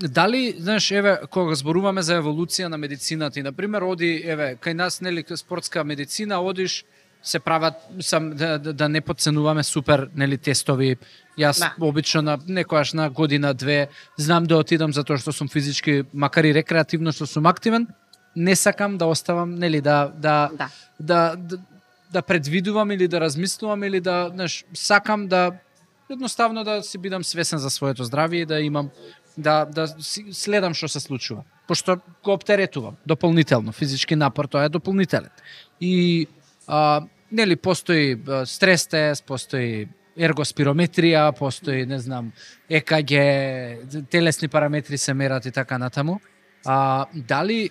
дали, 0.00 0.56
знаеш, 0.58 0.90
еве, 0.90 1.18
кога 1.30 1.54
зборуваме 1.54 2.02
за 2.02 2.18
еволуција 2.20 2.68
на 2.68 2.78
медицината 2.78 3.40
и, 3.40 3.42
например, 3.42 3.82
оди, 3.82 4.22
еве, 4.24 4.56
кај 4.56 4.74
нас, 4.74 5.00
нели, 5.00 5.24
спортска 5.36 5.84
медицина, 5.84 6.40
одиш, 6.40 6.84
се 7.22 7.38
прават, 7.38 7.74
сам, 8.00 8.30
да, 8.30 8.58
да, 8.58 8.72
да 8.72 8.88
не 8.88 9.00
подценуваме 9.00 9.62
супер, 9.62 10.08
нели, 10.14 10.38
тестови. 10.38 10.96
Јас 11.38 11.58
да. 11.60 11.72
обично 11.80 12.22
на 12.22 12.38
некојаш 12.38 12.94
на 12.94 13.10
година, 13.10 13.54
две, 13.54 13.88
знам 14.18 14.44
да 14.44 14.58
отидам 14.58 14.92
затоа 14.92 15.16
што 15.16 15.32
сум 15.32 15.48
физички, 15.48 16.02
макар 16.12 16.44
и 16.44 16.52
рекреативно 16.52 17.12
што 17.12 17.26
сум 17.26 17.46
активен, 17.46 17.86
не 18.36 18.56
сакам 18.56 18.98
да 18.98 19.06
оставам, 19.06 19.54
нели, 19.54 19.80
да, 19.80 20.12
да, 20.16 20.50
да. 20.58 20.68
да, 21.00 21.36
да, 21.36 21.58
да 22.12 22.22
предвидувам 22.22 22.90
или 22.90 23.08
да 23.08 23.20
размислувам 23.20 23.84
или 23.84 24.00
да, 24.00 24.30
знаеш, 24.34 24.64
сакам 24.74 25.28
да 25.28 25.52
едноставно 26.10 26.64
да 26.64 26.82
си 26.82 26.98
бидам 26.98 27.24
свесен 27.24 27.58
за 27.58 27.70
своето 27.70 28.04
здравје 28.04 28.42
и 28.42 28.46
да 28.46 28.60
имам 28.60 28.90
да 29.38 29.64
да 29.64 29.86
следам 30.32 30.74
што 30.74 30.88
се 30.88 31.00
случува. 31.00 31.44
Пошто 31.68 31.96
го 32.24 32.32
оптеретувам 32.32 32.96
дополнително, 33.06 33.72
физички 33.72 34.16
напор 34.16 34.44
тоа 34.44 34.64
е 34.64 34.68
дополнителен. 34.68 35.30
И 35.80 36.26
а, 36.66 37.02
нели 37.32 37.56
постои 37.56 38.18
стрес 38.44 38.86
тест, 38.86 39.24
постои 39.26 39.88
ергоспирометрија, 40.16 41.32
постои, 41.32 41.86
не 41.86 41.98
знам, 41.98 42.32
ЕКГ, 42.68 43.12
телесни 44.10 44.48
параметри 44.48 44.98
се 44.98 45.14
мерат 45.14 45.46
и 45.46 45.52
така 45.52 45.78
натаму. 45.78 46.20
А, 46.66 47.06
дали 47.14 47.70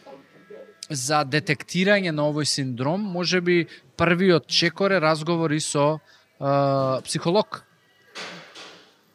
за 0.91 1.23
детектирање 1.25 2.11
на 2.11 2.27
овој 2.29 2.45
синдром, 2.45 3.01
може 3.01 3.41
би 3.41 3.67
првиот 3.97 4.47
чекор 4.47 4.91
е 4.91 5.01
разговори 5.01 5.59
со 5.59 5.99
а, 6.39 7.01
психолог. 7.05 7.63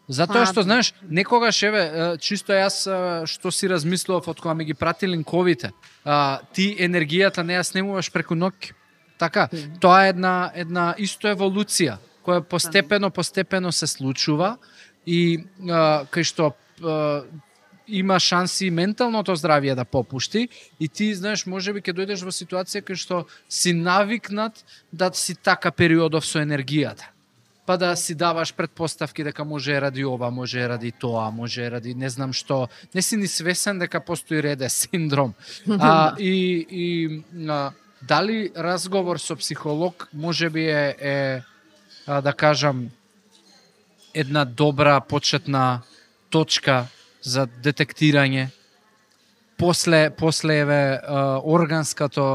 Затоа 0.08 0.44
Па, 0.44 0.46
што 0.46 0.62
знаеш, 0.62 0.92
некогаш 1.02 1.62
еве 1.66 1.82
чисто 2.22 2.54
јас 2.54 2.84
што 3.26 3.50
си 3.50 3.66
размислував 3.66 4.28
од 4.30 4.40
кога 4.40 4.54
ми 4.54 4.64
ги 4.64 4.74
прати 4.74 5.08
линковите. 5.10 5.72
Ти 6.54 6.66
енергијата 6.78 7.42
не 7.42 7.58
ја 7.58 7.64
снемуваш 7.66 8.12
преку 8.14 8.38
ноќ. 8.38 8.70
Така, 9.18 9.48
тоа 9.80 10.06
е 10.06 10.14
една 10.14 10.52
една 10.54 10.94
исто 10.98 11.32
еволуција 11.34 11.98
која 12.26 12.42
постепено 12.42 13.10
постепено 13.10 13.72
се 13.72 13.86
случува 13.86 14.56
и 15.06 15.42
кај 15.62 16.22
што 16.26 16.52
има 17.88 18.18
шанси 18.20 18.70
менталното 18.70 19.36
здравје 19.36 19.74
да 19.74 19.84
попушти 19.84 20.48
и 20.80 20.88
ти 20.88 21.14
знаеш 21.14 21.46
можеби 21.46 21.80
ќе 21.80 21.94
дојдеш 21.94 22.24
во 22.24 22.34
ситуација 22.34 22.82
кај 22.82 22.96
што 22.98 23.26
си 23.48 23.72
навикнат 23.72 24.64
да 24.92 25.10
си 25.14 25.34
така 25.34 25.70
периодов 25.70 26.26
со 26.26 26.42
енергијата 26.42 27.16
па 27.66 27.76
да 27.78 27.96
си 27.96 28.14
даваш 28.14 28.54
предпоставки 28.54 29.24
дека 29.24 29.44
може 29.44 29.80
ради 29.80 30.04
ова, 30.04 30.30
може 30.30 30.68
ради 30.68 30.92
тоа, 30.92 31.30
може 31.30 31.70
ради 31.70 31.94
не 31.94 32.08
знам 32.10 32.32
што. 32.32 32.68
Не 32.94 33.02
си 33.02 33.16
ни 33.16 33.26
свесен 33.26 33.78
дека 33.78 34.00
постои 34.00 34.42
реде 34.42 34.68
синдром. 34.70 35.34
А, 35.78 36.14
и, 36.18 36.66
и 36.70 36.88
а, 37.48 37.72
дали 38.02 38.50
разговор 38.56 39.18
со 39.18 39.36
психолог 39.36 40.08
може 40.14 40.50
би 40.50 40.70
е, 40.70 40.94
е 41.00 41.42
а, 42.06 42.20
да 42.20 42.32
кажам 42.32 42.88
една 44.14 44.44
добра 44.44 45.00
почетна 45.00 45.82
точка 46.30 46.86
за 47.26 47.46
детектирање 47.62 48.48
после 49.58 50.10
после 50.10 50.60
еве 50.62 50.80
органското 51.42 52.26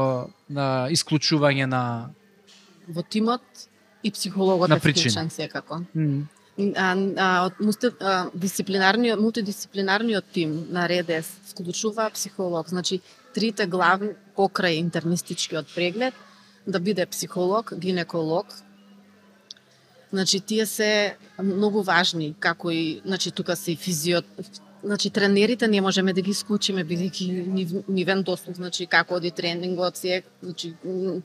на 0.48 0.88
исклучување 0.92 1.66
на 1.66 1.82
Во 2.88 3.02
тимот 3.02 3.42
и 4.02 4.10
психологот 4.10 4.68
На 4.68 4.76
е 4.76 4.80
причина. 4.80 5.10
вклучен 5.10 5.30
секако. 5.30 5.80
А, 6.76 6.96
а, 7.16 7.28
од 7.46 7.94
а, 8.00 8.30
дисциплинарниот, 8.34 9.20
мултидисциплинарниот 9.20 10.24
тим 10.32 10.66
на 10.70 10.88
РЕДЕС 10.88 11.26
вклучува 11.52 12.10
психолог. 12.10 12.68
Значи, 12.68 13.00
трите 13.34 13.66
главни 13.66 14.12
покрај 14.36 14.76
интернистичкиот 14.82 15.74
преглед, 15.74 16.14
да 16.66 16.80
биде 16.80 17.06
психолог, 17.06 17.72
гинеколог, 17.78 18.46
Значи, 20.12 20.40
тие 20.40 20.66
се 20.66 21.16
многу 21.42 21.82
важни, 21.82 22.34
како 22.38 22.70
и, 22.70 23.00
значи, 23.04 23.30
тука 23.30 23.56
се 23.56 23.72
и 23.72 23.76
физиот, 23.76 24.24
Значи, 24.84 25.10
тренерите 25.10 25.68
не 25.68 25.80
можеме 25.80 26.12
да 26.12 26.20
ги 26.20 26.30
исклучиме, 26.30 26.84
бидејќи 26.84 27.46
нив- 27.46 27.84
нивен 27.88 28.22
дослуг, 28.22 28.56
значи, 28.56 28.86
како 28.86 29.14
оди 29.14 29.30
тренингот, 29.30 29.96
се, 29.96 30.22
значи, 30.42 30.74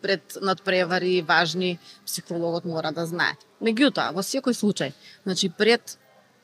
пред 0.01 0.37
надпревари 0.41 1.21
важни, 1.21 1.79
психологот 2.05 2.65
мора 2.65 2.91
да 2.91 3.05
знае. 3.05 3.33
Меѓутоа, 3.61 4.13
во 4.13 4.21
секој 4.21 4.53
случај, 4.53 4.93
значи, 5.25 5.49
пред 5.49 5.97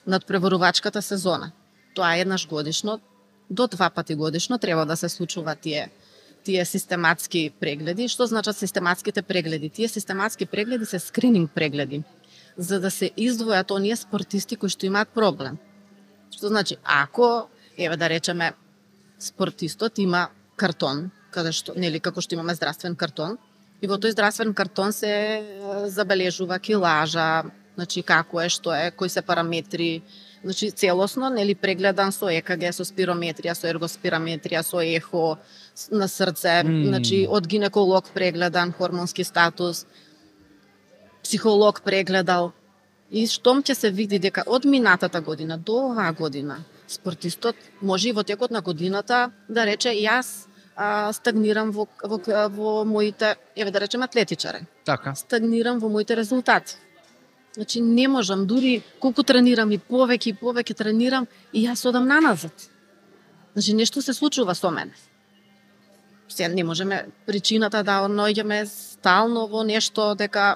надпреварувачката 0.07 1.01
сезона, 1.01 1.51
тоа 1.93 2.15
е 2.17 2.21
еднаш 2.21 2.47
годишно, 2.47 2.99
до 3.49 3.67
два 3.67 3.89
пати 3.89 4.15
годишно 4.15 4.57
треба 4.57 4.85
да 4.85 4.97
се 4.97 5.09
случува 5.09 5.55
тие 5.55 5.91
тие 6.43 6.65
систематски 6.65 7.51
прегледи. 7.59 8.07
Што 8.07 8.25
значат 8.27 8.57
систематските 8.57 9.21
прегледи? 9.21 9.69
Тие 9.69 9.87
систематски 9.87 10.45
прегледи 10.45 10.85
се 10.85 10.99
скрининг 10.99 11.51
прегледи 11.51 12.03
за 12.57 12.79
да 12.79 12.91
се 12.91 13.09
издвојат 13.17 13.71
оние 13.71 13.95
спортисти 13.95 14.55
кои 14.55 14.69
што 14.69 14.85
имаат 14.85 15.09
проблем. 15.09 15.57
Што 16.33 16.49
значи, 16.49 16.77
ако, 16.83 17.47
еве 17.77 17.97
да 17.97 18.09
речеме, 18.09 18.53
спортистот 19.19 19.99
има 19.99 20.29
картон, 20.55 21.11
каде 21.31 21.53
што, 21.53 21.75
нели, 21.77 21.99
како 21.99 22.21
што 22.21 22.35
имаме 22.35 22.55
здравствен 22.57 22.95
картон, 22.95 23.37
и 23.81 23.87
во 23.87 23.97
тој 24.01 24.15
здравствен 24.15 24.53
картон 24.53 24.93
се 24.95 25.13
забележува 25.91 26.59
килажа, 26.59 27.43
значи 27.75 28.03
како 28.05 28.41
е, 28.41 28.49
што 28.49 28.73
е, 28.73 28.91
кои 28.95 29.09
се 29.09 29.21
параметри, 29.21 30.03
значи 30.43 30.71
целосно, 30.71 31.29
нели, 31.29 31.55
прегледан 31.55 32.11
со 32.11 32.29
ЕКГ, 32.31 32.69
со 32.73 32.85
спирометрија, 32.87 33.55
со 33.57 33.67
ергоспирометрија, 33.69 34.63
со 34.63 34.81
ехо 34.81 35.37
на 35.91 36.07
срце, 36.07 36.61
М. 36.63 36.87
значи 36.89 37.25
од 37.29 37.47
гинеколог 37.47 38.09
прегледан, 38.13 38.73
хормонски 38.73 39.23
статус, 39.23 39.85
психолог 41.23 41.81
прегледал. 41.81 42.53
И 43.13 43.27
штом 43.29 43.61
ќе 43.61 43.75
се 43.77 43.91
види 43.93 44.17
дека 44.19 44.43
од 44.49 44.65
минатата 44.65 45.21
година 45.21 45.57
до 45.57 45.75
оваа 45.91 46.13
година 46.17 46.63
спортистот 46.87 47.55
може 47.81 48.09
и 48.09 48.11
во 48.11 48.23
текот 48.23 48.51
на 48.51 48.61
годината 48.61 49.31
да 49.49 49.65
рече 49.65 49.93
јас 49.93 50.47
а, 50.75 51.13
стагнирам 51.13 51.71
во, 51.71 51.87
во, 52.03 52.19
во 52.49 52.71
моите, 52.85 53.35
еве 53.55 53.71
да 53.71 53.79
речем 53.79 54.01
атлетичаре, 54.01 54.65
така. 54.85 55.15
стагнирам 55.15 55.79
во 55.79 55.89
моите 55.89 56.15
резултати. 56.15 56.75
Значи 57.53 57.81
не 57.81 58.07
можам, 58.07 58.47
дури 58.47 58.81
колку 58.99 59.23
тренирам 59.23 59.71
и 59.71 59.77
повеќе 59.77 60.33
и 60.33 60.37
повеќе 60.37 60.73
тренирам 60.73 61.27
и 61.53 61.67
јас 61.67 61.85
одам 61.87 62.07
наназад. 62.07 62.69
Значи 63.53 63.73
нешто 63.73 64.01
се 64.01 64.13
случува 64.13 64.55
со 64.55 64.71
мене. 64.71 64.93
Се 66.27 66.47
не 66.47 66.63
можеме 66.63 67.05
причината 67.25 67.83
да 67.83 68.01
наоѓаме 68.09 68.65
стално 69.03 69.47
во 69.51 69.65
нешто 69.67 70.13
дека 70.15 70.55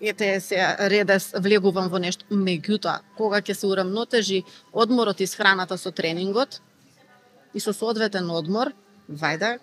ете 0.00 0.40
се 0.40 0.56
редес 0.88 1.34
влегувам 1.36 1.90
во 1.92 2.00
нешто. 2.00 2.24
Меѓутоа, 2.32 3.02
кога 3.18 3.42
ќе 3.44 3.52
се 3.52 3.68
урамнотежи 3.68 4.38
одморот 4.72 5.20
и 5.20 5.26
храната 5.28 5.76
со 5.76 5.92
тренингот 5.92 6.62
и 7.52 7.60
со 7.60 7.76
соодветен 7.76 8.30
одмор, 8.32 8.72
вајда 9.12 9.58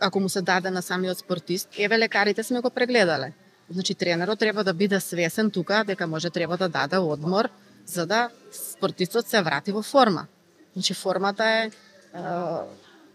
ако 0.00 0.20
му 0.20 0.28
се 0.32 0.40
даде 0.40 0.70
на 0.70 0.80
самиот 0.80 1.18
спортист, 1.18 1.68
еве 1.76 1.98
лекарите 1.98 2.42
сме 2.42 2.60
го 2.60 2.70
прегледале. 2.70 3.34
Значи 3.70 3.94
тренерот 3.94 4.38
треба 4.38 4.64
да 4.64 4.72
биде 4.74 5.00
свесен 5.00 5.50
тука 5.50 5.84
дека 5.84 6.06
може 6.06 6.30
треба 6.30 6.56
да 6.56 6.68
даде 6.68 6.96
одмор 6.96 7.48
за 7.86 8.06
да 8.06 8.30
спортистот 8.52 9.28
се 9.28 9.42
врати 9.42 9.72
во 9.72 9.82
форма. 9.82 10.26
Значи 10.72 10.94
формата 10.94 11.44
е, 11.44 11.64
е 11.66 12.20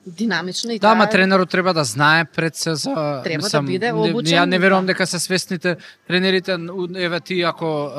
динамична 0.07 0.73
и 0.73 0.79
Да, 0.79 0.91
ама 0.91 1.09
тренерот 1.09 1.49
треба 1.49 1.73
да 1.73 1.83
знае 1.83 2.25
пред 2.25 2.55
се 2.55 2.75
за 2.75 3.21
Треба 3.23 3.49
да 3.49 3.61
биде 3.61 3.91
обучен, 3.91 4.37
Ја 4.37 4.45
не 4.45 4.59
верувам 4.59 4.85
да. 4.85 4.93
дека 4.93 5.07
се 5.07 5.19
свесните 5.19 5.77
тренерите, 6.07 6.57
еве 6.95 7.19
ти 7.19 7.41
ако 7.41 7.91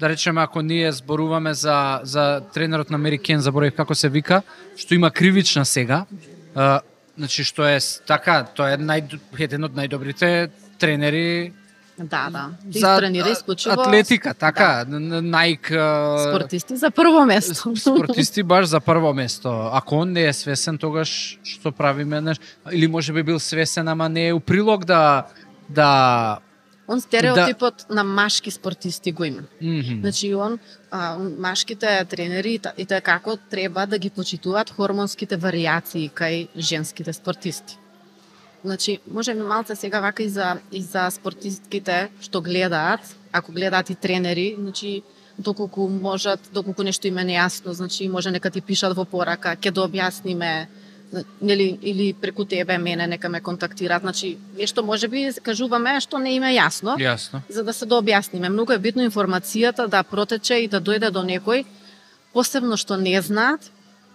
да 0.00 0.08
речеме 0.08 0.42
ако 0.42 0.62
ние 0.62 0.92
зборуваме 0.92 1.54
за 1.54 2.00
за 2.02 2.40
тренерот 2.54 2.90
на 2.90 2.98
Мери 2.98 3.18
Кен, 3.18 3.40
заборав 3.40 3.74
како 3.74 3.94
се 3.94 4.08
вика, 4.08 4.42
што 4.76 4.94
има 4.94 5.10
кривична 5.10 5.64
сега. 5.64 6.04
А, 6.54 6.80
значи 7.18 7.44
што 7.44 7.66
е 7.68 7.78
така, 8.06 8.44
тоа 8.54 8.72
е 8.72 8.78
нај 8.78 9.20
еден 9.38 9.64
од 9.64 9.76
најдобрите 9.76 10.50
тренери 10.78 11.52
Да, 12.00 12.30
да. 12.30 12.50
Да 12.64 12.78
за 12.78 12.96
тренира 12.98 13.28
исклучиво 13.28 13.74
атлетика, 13.80 14.34
така, 14.34 14.84
да. 14.88 14.96
Најк 14.96 15.68
спортисти 16.30 16.76
за 16.76 16.90
прво 16.90 17.26
место. 17.26 17.76
спортисти 17.76 18.42
баш 18.42 18.66
за 18.66 18.80
прво 18.80 19.14
место. 19.14 19.70
Ако 19.72 19.94
он 19.94 20.12
не 20.12 20.24
е 20.24 20.32
свесен, 20.32 20.78
тогаш 20.78 21.38
што 21.44 21.72
правиме, 21.72 22.20
неш... 22.20 22.40
или 22.72 22.86
може 22.86 23.12
би 23.12 23.22
бил 23.22 23.38
свесен, 23.38 23.88
ама 23.88 24.08
не 24.08 24.28
е 24.28 24.32
у 24.32 24.40
прилог 24.40 24.84
да 24.84 25.26
да 25.68 26.38
Он 26.88 27.00
стереотипот 27.00 27.86
на 27.90 28.04
машки 28.04 28.50
спортисти 28.50 29.12
го 29.12 29.24
има. 29.24 29.42
Мгм. 29.62 30.00
Значи 30.00 30.34
он 30.34 30.58
а, 30.90 31.16
машките 31.38 32.04
тренери 32.04 32.54
и 32.54 32.58
та- 32.58 32.72
и 32.76 32.86
така 32.86 33.18
како 33.18 33.36
треба 33.50 33.86
да 33.86 33.98
ги 33.98 34.10
почитуваат 34.10 34.70
хормонските 34.70 35.38
варијации 35.38 36.10
кај 36.10 36.48
женските 36.58 37.12
спортисти. 37.12 37.78
Значи, 38.64 38.98
можеме 39.10 39.42
малце 39.42 39.76
сега 39.76 40.00
вака 40.00 40.22
и 40.22 40.28
за 40.28 40.58
и 40.72 40.82
за 40.82 41.10
спортистките 41.10 42.10
што 42.20 42.40
гледаат, 42.40 43.00
ако 43.32 43.52
гледаат 43.52 43.90
и 43.90 43.94
тренери, 43.94 44.56
значи 44.58 45.02
доколку 45.38 45.88
можат, 45.88 46.40
доколку 46.52 46.82
нешто 46.82 47.06
им 47.06 47.18
е 47.18 47.24
нејасно, 47.24 47.72
значи 47.72 48.08
може 48.08 48.30
нека 48.30 48.50
ти 48.50 48.60
пишат 48.60 48.96
во 48.96 49.04
порака, 49.04 49.56
ќе 49.56 49.72
да 49.72 49.88
објасниме 49.88 50.66
нели 51.42 51.78
или 51.82 52.12
преку 52.12 52.44
тебе 52.44 52.78
мене 52.78 53.06
нека 53.06 53.28
ме 53.28 53.40
контактираат, 53.40 54.02
значи 54.02 54.36
нешто 54.58 54.84
можеби 54.84 55.32
кажуваме 55.42 56.00
што 56.00 56.18
не 56.18 56.36
им 56.36 56.44
е 56.44 56.60
јасно 56.60 56.98
Јасно. 57.00 57.40
за 57.48 57.64
да 57.64 57.72
се 57.72 57.86
да 57.86 57.94
објасниме. 57.96 58.48
Многу 58.48 58.72
е 58.72 58.78
битно 58.78 59.02
информацијата 59.02 59.88
да 59.88 60.02
протече 60.02 60.54
и 60.54 60.68
да 60.68 60.80
дојде 60.80 61.10
до 61.10 61.24
некој, 61.24 61.64
посебно 62.32 62.76
што 62.76 62.96
не 62.96 63.20
знаат, 63.22 63.70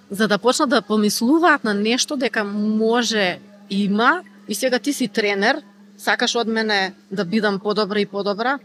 за 0.09 0.27
да 0.27 0.37
почнат 0.37 0.69
да 0.69 0.81
помислуваат 0.81 1.63
на 1.63 1.73
нешто 1.73 2.15
дека 2.15 2.43
може 2.43 3.39
има 3.69 4.23
и 4.47 4.55
сега 4.55 4.79
ти 4.79 4.93
си 4.93 5.07
тренер, 5.07 5.61
сакаш 5.97 6.35
од 6.35 6.47
мене 6.47 6.93
да 7.11 7.25
бидам 7.25 7.59
подобра 7.59 7.99
и 7.99 8.05
подобра, 8.05 8.59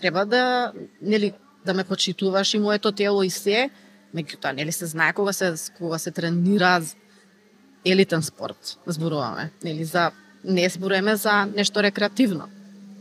треба 0.00 0.26
да 0.26 0.72
нели 1.02 1.32
да 1.66 1.74
ме 1.74 1.84
почитуваш 1.84 2.54
и 2.54 2.58
моето 2.58 2.92
тело 2.92 3.22
и 3.22 3.30
се, 3.30 3.70
меѓутоа 4.14 4.52
нели 4.52 4.72
се 4.72 4.86
знае 4.86 5.12
кога 5.12 5.32
се 5.32 5.54
кога 5.78 5.98
се 5.98 6.10
тренира 6.10 6.80
елитен 7.84 8.22
спорт, 8.22 8.78
зборуваме, 8.86 9.50
нели 9.64 9.84
за 9.84 10.10
не 10.44 10.68
зборуваме 10.68 11.16
за 11.16 11.46
нешто 11.56 11.82
рекреативно. 11.82 12.48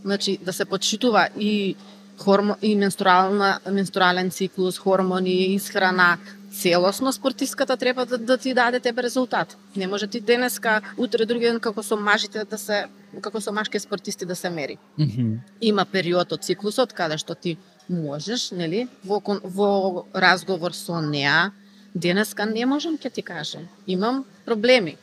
Значи 0.03 0.37
да 0.41 0.53
се 0.53 0.65
почитува 0.65 1.29
и 1.39 1.75
хормо, 2.17 2.55
и 2.61 2.75
менструална 2.75 3.59
менструален 3.71 4.31
циклус, 4.31 4.77
хормони, 4.77 5.53
исхрана, 5.55 6.17
целосно 6.61 7.13
спортистката 7.13 7.77
треба 7.77 8.05
да, 8.05 8.17
да 8.17 8.37
ти 8.37 8.53
даде 8.53 8.79
тебе 8.79 9.03
резултат. 9.03 9.57
Не 9.75 9.87
може 9.87 10.07
ти 10.07 10.19
денеска, 10.19 10.81
утре 10.97 11.25
други 11.25 11.45
ден 11.45 11.59
како 11.59 11.83
со 11.83 11.97
мажите 11.97 12.43
да 12.49 12.57
се 12.57 12.85
како 13.21 13.41
со 13.41 13.51
машки 13.51 13.79
спортисти 13.79 14.25
да 14.25 14.35
се 14.35 14.49
мери. 14.49 14.77
Mm 14.99 15.07
-hmm. 15.07 15.37
Има 15.61 15.85
период 15.85 16.31
од 16.31 16.43
циклусот 16.43 16.93
каде 16.93 17.17
што 17.17 17.35
ти 17.35 17.57
можеш, 17.89 18.51
нели, 18.51 18.87
во 19.03 19.21
во 19.43 20.05
разговор 20.13 20.73
со 20.73 21.01
неа, 21.01 21.51
денеска 21.95 22.45
не 22.45 22.65
можам 22.65 22.97
ќе 22.97 23.11
ти 23.11 23.21
кажам. 23.21 23.67
Имам 23.87 24.25
проблеми. 24.45 24.97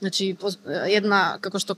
Значи 0.00 0.36
една 0.88 1.38
како 1.40 1.58
што 1.58 1.76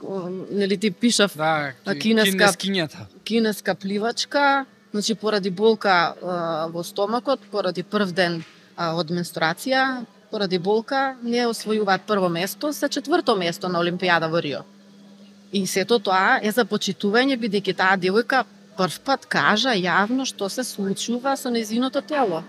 нели 0.51 0.77
ти 0.77 0.91
пишав 0.91 1.37
да, 1.37 1.73
кинеска 1.99 2.53
кинеска, 2.57 3.07
кинеска 3.25 3.75
пливачка, 3.75 4.67
значи 4.93 5.15
поради 5.15 5.51
болка 5.51 6.15
во 6.73 6.83
стомакот, 6.85 7.41
поради 7.51 7.83
прв 7.83 8.13
ден 8.13 8.45
од 8.77 9.11
менструација, 9.11 10.05
поради 10.31 10.59
болка, 10.59 11.15
не 11.23 11.47
освојуваат 11.47 12.07
прво 12.09 12.29
место, 12.29 12.73
се 12.73 12.89
четврто 12.89 13.37
место 13.39 13.69
на 13.69 13.79
Олимпијада 13.79 14.31
во 14.31 14.41
Рио. 14.43 14.65
И 15.53 15.67
сето 15.67 16.01
тоа 16.03 16.41
е 16.43 16.51
за 16.51 16.65
почитување, 16.67 17.39
бидејќи 17.39 17.77
таа 17.79 17.97
девојка 17.97 18.45
прв 18.77 18.99
пат 19.07 19.27
кажа 19.31 19.75
јавно 19.79 20.27
што 20.27 20.49
се 20.51 20.65
случува 20.67 21.37
со 21.39 21.51
незиното 21.55 22.03
тело. 22.03 22.43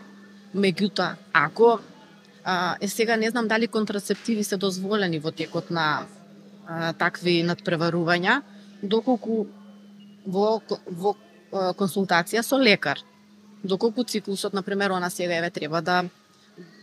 Меѓутоа, 0.56 1.16
ако 1.34 1.80
а, 2.44 2.78
е 2.82 2.88
сега 2.88 3.16
не 3.16 3.30
знам 3.30 3.48
дали 3.48 3.68
контрацептиви 3.68 4.44
се 4.44 4.58
дозволени 4.58 5.20
во 5.20 5.32
текот 5.32 5.70
на 5.70 6.06
а, 6.68 6.94
такви 6.94 7.44
надпреварувања, 7.44 8.42
доколку 8.82 9.46
во, 10.26 10.62
во 10.90 11.14
консултација 11.78 12.42
со 12.42 12.58
лекар 12.58 13.00
доколку 13.66 14.04
циклусот, 14.04 14.54
на 14.54 14.64
пример, 14.64 14.92
она 14.92 15.10
сега 15.10 15.38
еве 15.38 15.50
треба 15.50 15.82
да 15.82 16.06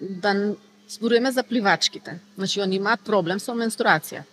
да 0.01 0.55
зборуваме 0.89 1.33
за 1.33 1.43
пливачките. 1.43 2.21
Значи, 2.37 2.61
они 2.61 2.77
имаат 2.77 3.01
проблем 3.01 3.41
со 3.41 3.55
менструација. 3.57 4.25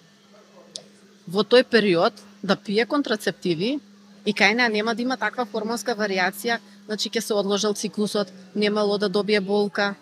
Во 1.27 1.43
тој 1.43 1.63
период 1.63 2.13
да 2.43 2.55
пие 2.55 2.85
контрацептиви 2.85 3.79
и 4.25 4.33
кај 4.33 4.55
неа 4.55 4.69
нема 4.69 4.95
да 4.95 5.01
има 5.01 5.17
таква 5.17 5.45
хормонска 5.45 5.95
варијација, 5.95 6.59
значи 6.85 7.09
ќе 7.09 7.21
се 7.21 7.33
одложил 7.33 7.73
циклусот, 7.73 8.33
немало 8.55 8.97
да 8.97 9.09
добие 9.09 9.39
болка. 9.39 9.95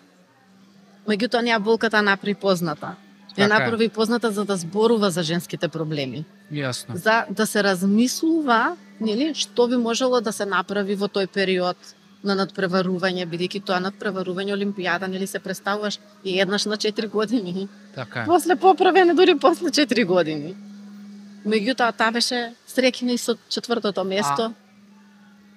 Меѓутоа, 1.06 1.42
неа 1.42 1.60
болката 1.60 2.02
направи 2.02 2.34
позната. 2.34 2.96
Ја 3.36 3.46
така 3.46 3.58
направи 3.58 3.88
позната 3.88 4.32
за 4.32 4.44
да 4.44 4.56
зборува 4.56 5.10
за 5.10 5.22
женските 5.22 5.68
проблеми. 5.68 6.24
Јасно. 6.52 6.96
За 6.96 7.24
да 7.30 7.46
се 7.46 7.62
размислува, 7.62 8.76
нели, 9.00 9.34
што 9.34 9.68
би 9.68 9.76
можело 9.76 10.20
да 10.20 10.32
се 10.32 10.46
направи 10.46 10.96
во 10.96 11.06
тој 11.06 11.28
период 11.28 11.76
на 12.22 12.34
надпреварување, 12.34 13.26
бидејќи 13.30 13.62
тоа 13.66 13.78
надпреварување 13.82 14.54
Олимпијада 14.56 15.06
нели 15.10 15.26
се 15.26 15.38
представуваш 15.38 15.98
и 16.24 16.38
еднаш 16.40 16.66
на 16.66 16.76
4 16.76 17.08
години. 17.08 17.68
Така 17.94 18.22
е. 18.22 18.26
После 18.26 18.56
поправене 18.56 19.14
дури 19.14 19.36
после 19.38 19.70
4 19.70 20.04
години. 20.06 20.54
Меѓутоа 21.46 21.94
таа 21.96 22.10
беше 22.10 22.54
среќна 22.66 23.14
и 23.14 23.18
со 23.18 23.36
четвртото 23.48 24.04
место. 24.04 24.50
А... 24.50 24.54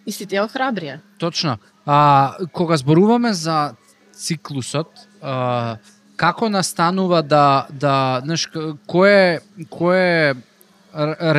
И 0.06 0.12
си 0.12 0.26
те 0.26 0.41
охрабрија. 0.41 1.00
Точно. 1.17 1.58
А 1.86 2.38
кога 2.54 2.78
зборуваме 2.78 3.34
за 3.34 3.74
циклусот, 4.13 4.88
а, 5.21 5.78
како 6.15 6.50
настанува 6.50 7.21
да 7.26 7.67
да 7.69 8.21
знаеш 8.24 8.47
кој 8.89 9.12
е 9.17 9.65
кој 9.69 9.97
е 9.97 10.36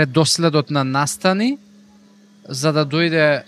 редоследот 0.00 0.70
на 0.70 0.82
настани 0.84 1.58
за 2.48 2.72
да 2.72 2.86
дојде 2.86 3.42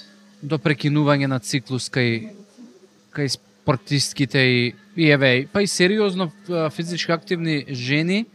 до 0.44 0.60
прекинување 0.60 1.28
на 1.30 1.40
циклус 1.40 1.88
кај 1.92 2.34
кај 3.14 3.28
спортистките 3.30 4.40
и, 4.44 4.62
и 4.96 5.08
еве, 5.08 5.46
па 5.52 5.62
и 5.62 5.66
сериозно 5.66 6.30
физички 6.74 7.12
активни 7.12 7.64
жени, 7.70 8.26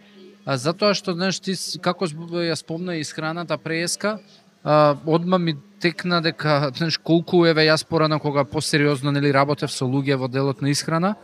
а 0.46 0.58
затоа 0.58 0.96
што 0.98 1.14
знаеш 1.14 1.42
ти 1.44 1.54
како 1.84 2.08
ја 2.08 2.56
спомна 2.58 2.98
и 2.98 3.04
исхраната 3.06 3.58
преска, 3.58 4.18
а, 4.64 4.98
одма 5.06 5.38
ми 5.38 5.58
текна 5.80 6.22
дека 6.22 6.72
знаеш 6.78 6.98
колку 6.98 7.46
еве 7.46 7.68
јас 7.68 7.86
порано 7.86 8.20
кога 8.20 8.44
посериозно 8.44 9.12
нели 9.12 9.34
работев 9.34 9.72
со 9.72 9.86
луѓе 9.86 10.16
во 10.16 10.28
делот 10.28 10.62
на 10.62 10.72
исхрана, 10.72 11.16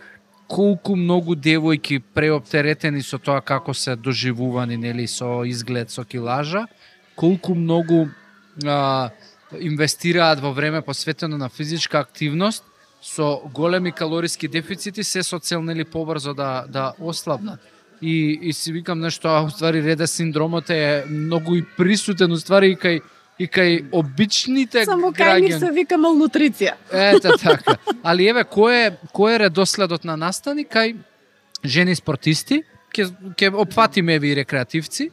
колку 0.47 0.95
многу 0.95 1.35
девојки 1.35 2.01
преоптеретени 2.13 3.01
со 3.01 3.17
тоа 3.17 3.41
како 3.41 3.73
се 3.73 3.95
доживувани 3.95 4.77
нели 4.77 5.07
со 5.07 5.41
изглед 5.49 5.89
со 5.89 6.05
килажа, 6.05 6.67
колку 7.15 7.55
многу 7.55 8.09
а, 8.63 9.09
инвестираат 9.59 10.39
во 10.39 10.53
време 10.53 10.81
посветено 10.81 11.37
на 11.37 11.49
физичка 11.49 11.99
активност 11.99 12.63
со 13.01 13.41
големи 13.53 13.91
калориски 13.91 14.47
дефицити 14.47 15.03
се 15.03 15.23
со 15.23 15.39
цел 15.39 15.61
нели 15.61 15.85
побрзо 15.85 16.33
да 16.33 16.65
да 16.69 16.93
ослабнат. 16.99 17.59
И 18.01 18.39
и 18.41 18.53
си 18.53 18.71
викам 18.71 18.99
нешто, 18.99 19.27
а 19.27 19.43
уствари 19.43 19.83
реда 19.83 20.07
синдромот 20.07 20.69
е 20.69 21.05
многу 21.09 21.55
и 21.55 21.65
присутен 21.77 22.31
уствари 22.31 22.71
и 22.71 22.75
кај 22.75 23.01
и 23.39 23.47
кај 23.47 23.89
обичните 23.91 24.85
Само 24.85 25.11
кај 25.11 25.59
се 25.59 25.71
вика 25.71 25.95
малнутриција. 25.95 26.75
Ете 26.91 27.35
така. 27.39 27.77
Али 28.03 28.27
еве 28.27 28.43
кој 28.43 28.73
е 28.87 28.97
кој 29.13 29.35
е 29.35 29.39
редоследот 29.45 30.03
на 30.03 30.15
настани 30.17 30.65
кај 30.65 30.95
жени 31.63 31.95
спортисти, 31.95 32.63
ќе 32.95 33.11
ќе 33.35 33.53
опфатиме 33.53 34.19
ви 34.19 34.35
рекреативци, 34.35 35.11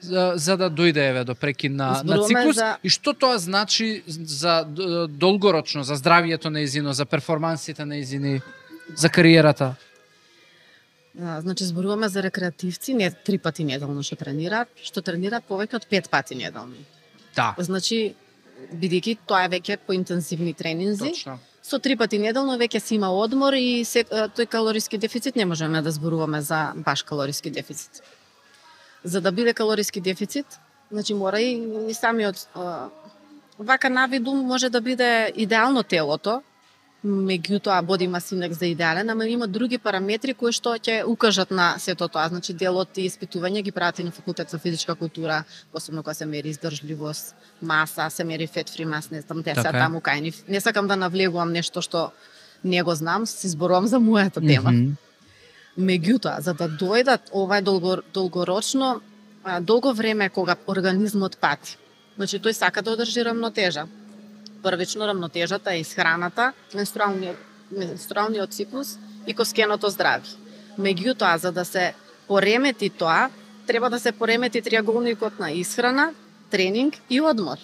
за, 0.00 0.32
за 0.36 0.56
да 0.56 0.70
дојде 0.70 1.04
еве 1.10 1.24
до 1.24 1.34
прекин 1.34 1.76
на, 1.76 2.02
на 2.04 2.18
циклус 2.24 2.56
за... 2.56 2.76
и 2.82 2.88
што 2.88 3.12
тоа 3.12 3.38
значи 3.38 4.02
за 4.06 4.64
долгорочно 5.08 5.84
за 5.84 5.94
здравието 5.94 6.50
на 6.50 6.60
изино, 6.60 6.92
за 6.92 7.04
перформансите 7.06 7.84
на 7.84 7.96
изини, 7.96 8.40
за 8.96 9.08
кариерата? 9.08 9.74
А, 11.20 11.40
значи 11.40 11.64
зборуваме 11.64 12.08
за 12.08 12.22
рекреативци, 12.22 12.94
не 12.94 13.10
три 13.10 13.38
пати 13.38 13.64
неделно 13.64 14.02
што 14.02 14.16
тренираат, 14.16 14.68
што 14.82 15.02
тренираат 15.02 15.44
повеќе 15.48 15.82
од 15.82 15.86
пет 15.90 16.10
пати 16.10 16.34
неделно. 16.34 16.76
Да. 17.36 17.54
Значи 17.58 18.14
бидејќи 18.72 19.18
тоа 19.26 19.44
е 19.44 19.52
веќе 19.58 19.78
по 19.86 19.92
интензивни 19.92 20.54
тренинзи. 20.54 21.10
Точно. 21.10 21.38
Со 21.62 21.78
три 21.78 21.96
пати 21.96 22.18
неделно 22.18 22.56
веќе 22.56 22.80
си 22.80 22.94
има 22.96 23.10
одмор 23.12 23.52
и 23.52 23.84
се, 23.84 24.04
тој 24.08 24.48
калориски 24.48 24.98
дефицит 24.98 25.36
не 25.36 25.44
можеме 25.44 25.82
да 25.82 25.90
зборуваме 25.90 26.40
за 26.42 26.72
баш 26.76 27.02
калориски 27.02 27.50
дефицит 27.50 28.02
за 29.04 29.20
да 29.20 29.32
биде 29.32 29.54
калориски 29.54 30.00
дефицит, 30.00 30.46
значи 30.92 31.14
мора 31.14 31.40
и, 31.40 31.68
и 31.88 31.94
самиот 31.94 32.48
а, 32.54 32.88
вака 33.58 33.90
навиду 33.90 34.34
може 34.34 34.70
да 34.70 34.80
биде 34.80 35.32
идеално 35.36 35.82
телото, 35.82 36.42
меѓутоа 37.04 37.80
боди 37.82 38.06
мас 38.08 38.32
индекс 38.32 38.58
за 38.58 38.66
идеален, 38.66 39.10
ама 39.10 39.26
има 39.26 39.46
други 39.48 39.78
параметри 39.78 40.34
кои 40.34 40.52
што 40.52 40.74
ќе 40.76 41.00
укажат 41.08 41.50
на 41.50 41.74
сето 41.78 42.08
тоа. 42.08 42.28
Значи 42.28 42.52
делот 42.52 42.98
и 42.98 43.08
испитување 43.08 43.62
ги 43.62 43.72
прават 43.72 43.98
и 43.98 44.04
на 44.04 44.10
факултет 44.10 44.50
за 44.50 44.58
физичка 44.58 44.94
култура, 44.94 45.44
посебно 45.72 46.02
кога 46.02 46.14
се 46.14 46.26
мери 46.26 46.48
издржливост, 46.48 47.34
маса, 47.62 48.10
се 48.10 48.24
мери 48.24 48.46
фет 48.46 48.70
фри 48.70 48.84
мас, 48.84 49.10
не 49.10 49.20
знам, 49.20 49.42
те 49.42 49.54
така. 49.54 49.72
таму 49.72 50.00
кај 50.00 50.20
нив. 50.20 50.44
Не 50.48 50.60
сакам 50.60 50.88
да 50.88 50.96
навлегувам 50.96 51.52
нешто 51.52 51.80
што 51.80 52.10
не 52.64 52.82
го 52.82 52.94
знам, 52.94 53.26
си 53.26 53.48
зборувам 53.48 53.86
за 53.86 53.96
мојата 53.96 54.46
тема. 54.46 54.70
Mm 54.70 54.76
-hmm. 54.76 55.09
Меѓутоа, 55.78 56.40
за 56.40 56.54
да 56.54 56.66
дојдат 56.68 57.30
ова 57.32 57.60
долго, 57.62 58.00
долгорочно, 58.14 59.00
а, 59.44 59.60
долго 59.60 59.92
време 59.92 60.28
кога 60.28 60.56
организмот 60.66 61.36
пати. 61.38 61.76
Значи 62.16 62.40
тој 62.40 62.52
сака 62.52 62.82
да 62.82 62.92
одржи 62.92 63.22
рамнотежа. 63.24 63.86
Првично 64.62 65.06
рамнотежата 65.06 65.72
е 65.72 65.80
исхраната, 65.80 66.52
менструалниот, 66.74 67.36
менструалниот 67.70 68.52
циклус 68.52 68.98
и 69.26 69.34
коскеното 69.34 69.88
здравје. 69.88 70.34
Меѓутоа, 70.78 71.36
за 71.36 71.52
да 71.52 71.64
се 71.64 71.94
поремети 72.26 72.90
тоа, 72.90 73.30
треба 73.66 73.90
да 73.90 74.00
се 74.00 74.12
поремети 74.12 74.62
триаголникот 74.62 75.38
на 75.38 75.52
исхрана, 75.52 76.12
тренинг 76.50 76.98
и 77.10 77.20
одмор. 77.20 77.58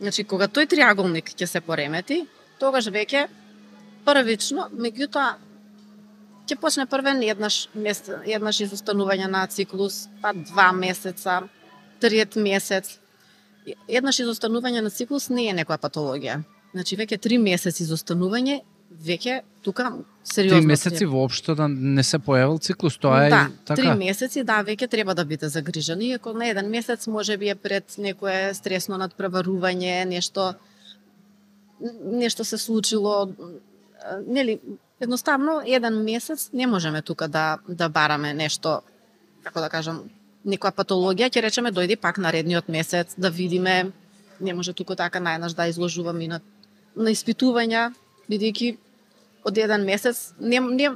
Значи, 0.00 0.24
кога 0.24 0.48
тој 0.48 0.68
триаголник 0.68 1.30
ќе 1.30 1.46
се 1.46 1.60
поремети, 1.60 2.26
тогаш 2.58 2.90
веќе 2.90 3.28
првично, 4.04 4.68
меѓутоа 4.74 5.36
ќе 6.48 6.56
почне 6.60 6.86
првен 6.88 7.22
еднаш 7.22 7.68
месец, 7.74 8.10
еднаш 8.26 8.62
изостанување 8.64 9.28
на 9.30 9.44
циклус, 9.46 10.06
па 10.22 10.32
два 10.32 10.70
месеца, 10.72 11.42
триет 12.00 12.36
месец. 12.36 12.96
Еднаш 13.88 14.22
изостанување 14.24 14.82
на 14.84 14.90
циклус 14.90 15.28
не 15.28 15.48
е 15.50 15.56
некоја 15.60 15.80
патологија. 15.82 16.40
Значи 16.72 16.96
веќе 16.96 17.20
три 17.20 17.38
месеци 17.42 17.84
изостанување, 17.84 18.60
веќе 19.04 19.42
тука 19.62 19.90
сериозно. 20.24 20.60
Три 20.60 20.66
месеци 20.66 21.06
воопшто 21.08 21.54
да 21.58 21.68
не 21.68 22.04
се 22.04 22.18
појавил 22.18 22.60
циклус, 22.64 22.96
тоа 23.00 23.26
е 23.26 23.30
да, 23.30 23.42
така. 23.64 23.80
три 23.82 23.92
месеци 23.98 24.44
да 24.44 24.62
веќе 24.64 24.88
треба 24.88 25.14
да 25.14 25.24
биде 25.24 25.48
загрижен. 25.52 26.02
Иако 26.02 26.32
на 26.32 26.48
еден 26.48 26.70
месец 26.70 27.06
може 27.06 27.36
би 27.36 27.48
е 27.48 27.54
пред 27.54 27.98
некое 27.98 28.54
стресно 28.54 28.98
надпреварување, 29.00 30.04
нешто 30.08 30.54
нешто 32.04 32.44
се 32.44 32.58
случило, 32.58 33.28
нели 34.26 34.58
едноставно 35.00 35.62
еден 35.66 36.04
месец 36.04 36.50
не 36.52 36.66
можеме 36.66 37.02
тука 37.02 37.28
да 37.28 37.58
да 37.68 37.88
бараме 37.88 38.34
нешто 38.34 38.80
како 39.42 39.60
да 39.60 39.68
кажам 39.68 40.02
некоја 40.46 40.72
патологија, 40.72 41.30
ќе 41.30 41.42
речеме 41.42 41.70
дојди 41.70 41.96
пак 41.96 42.18
наредниот 42.18 42.68
месец 42.68 43.14
да 43.18 43.30
видиме 43.30 43.92
не 44.40 44.54
може 44.54 44.72
тука 44.72 44.96
така 44.96 45.18
најнаш 45.18 45.54
да 45.54 45.66
изложуваме 45.66 46.24
и 46.24 46.28
на 46.28 46.40
на 46.96 47.10
испитувања 47.10 47.92
бидејќи 48.30 48.76
од 49.44 49.58
еден 49.58 49.84
месец 49.84 50.32
не, 50.40 50.60
не 50.60 50.90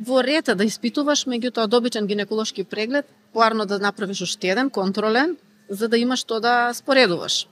во 0.00 0.22
рета 0.24 0.54
да 0.54 0.64
испитуваш, 0.64 1.26
меѓутоа 1.26 1.66
добичен 1.66 2.06
гинеколошки 2.06 2.64
преглед, 2.64 3.06
поарно 3.32 3.66
да 3.66 3.78
направиш 3.78 4.22
уште 4.22 4.48
еден 4.48 4.70
контролен, 4.70 5.36
за 5.68 5.88
да 5.88 5.98
имаш 5.98 6.24
што 6.24 6.40
да 6.40 6.72
споредуваш. 6.74 7.46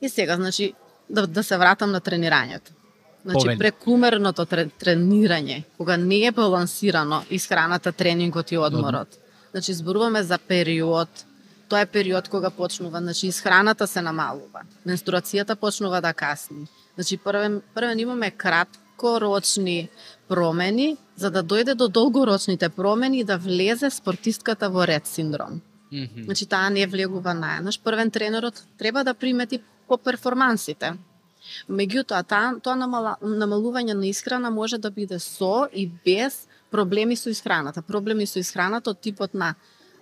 И 0.00 0.08
сега, 0.08 0.36
значи, 0.36 0.74
да, 1.08 1.26
да 1.26 1.42
се 1.42 1.56
вратам 1.56 1.90
на 1.90 2.00
тренирањето. 2.00 2.74
Значи, 3.24 3.46
Повели. 3.46 3.58
прекумерното 3.58 4.44
тре, 4.44 4.66
тренирање, 4.80 5.62
кога 5.78 5.96
не 5.96 6.26
е 6.26 6.32
балансирано 6.32 7.22
исхраната, 7.30 7.92
тренингот 7.92 8.52
и 8.52 8.58
одморот. 8.58 9.08
Значи, 9.50 9.72
зборуваме 9.72 10.22
за 10.22 10.38
период, 10.38 11.08
тоа 11.68 11.80
е 11.80 11.86
период 11.86 12.28
кога 12.28 12.50
почнува, 12.50 13.00
значи, 13.00 13.26
исхраната 13.26 13.86
се 13.86 14.02
намалува, 14.02 14.66
менструацијата 14.86 15.56
почнува 15.56 16.00
да 16.00 16.12
касни. 16.12 16.66
Значи, 16.94 17.16
првен, 17.16 17.62
првен 17.74 17.98
имаме 17.98 18.30
краткорочни 18.30 19.88
промени, 20.28 20.96
за 21.16 21.30
да 21.30 21.42
дојде 21.42 21.74
до 21.74 21.88
долгорочните 21.88 22.68
промени 22.68 23.20
и 23.20 23.24
да 23.24 23.38
влезе 23.38 23.90
спортистката 23.90 24.68
во 24.70 24.86
ред 24.86 25.06
синдром. 25.06 25.60
Мгм. 25.92 26.24
Значи 26.24 26.46
таа 26.46 26.70
не 26.70 26.86
влегува 26.86 27.34
наеднаш. 27.34 27.80
Првен 27.80 28.10
тренерот 28.10 28.64
треба 28.78 29.04
да 29.04 29.14
примети 29.14 29.60
по 29.88 29.98
перформансите. 29.98 30.92
Меѓутоа, 31.68 32.24
таа, 32.26 32.54
тоа 32.62 32.74
намала, 32.76 33.16
намалување 33.22 33.94
на 33.94 34.06
исхрана 34.06 34.50
може 34.50 34.78
да 34.78 34.90
биде 34.90 35.18
со 35.18 35.68
и 35.72 35.86
без 36.04 36.46
проблеми 36.70 37.16
со 37.16 37.30
исхраната. 37.30 37.82
Проблеми 37.82 38.26
со 38.26 38.38
исхраната 38.38 38.90
од 38.90 39.00
типот 39.00 39.34
на 39.34 39.54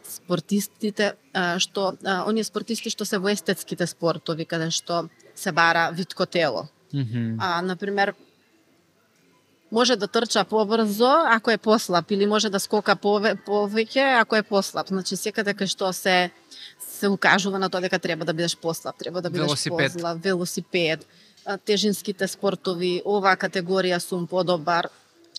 спортистите, 0.02 1.14
што 1.58 1.92
оние 2.26 2.44
спортисти 2.44 2.90
што 2.90 3.04
се 3.04 3.18
во 3.22 3.30
естетските 3.30 3.86
спортови, 3.86 4.44
каде 4.44 4.70
што 4.70 5.08
се 5.34 5.52
бара 5.52 5.90
витко 5.94 6.26
тело. 6.26 6.68
Мгм. 6.92 7.36
А, 7.40 7.62
например, 7.62 8.14
може 9.70 9.96
да 9.96 10.06
трча 10.06 10.44
побрзо 10.44 11.12
ако 11.26 11.50
е 11.50 11.58
послаб 11.58 12.10
или 12.10 12.26
може 12.26 12.50
да 12.50 12.60
скока 12.60 12.96
пове, 12.96 13.34
повеќе 13.46 14.20
ако 14.20 14.36
е 14.36 14.42
послаб. 14.42 14.88
Значи 14.88 15.16
секаде 15.16 15.54
кај 15.54 15.66
што 15.66 15.92
се 15.92 16.30
се 16.78 17.08
укажува 17.08 17.58
на 17.58 17.70
тоа 17.70 17.80
дека 17.80 17.98
треба 17.98 18.24
да 18.24 18.34
бидеш 18.34 18.56
послаб, 18.56 18.98
треба 18.98 19.22
да 19.22 19.30
бидеш 19.30 19.46
Велосипед. 19.46 19.92
послаб, 19.92 20.18
велосипед, 20.24 21.06
тежинските 21.66 22.28
спортови, 22.28 23.00
оваа 23.04 23.36
категорија 23.36 23.98
сум 24.00 24.26
подобар, 24.26 24.88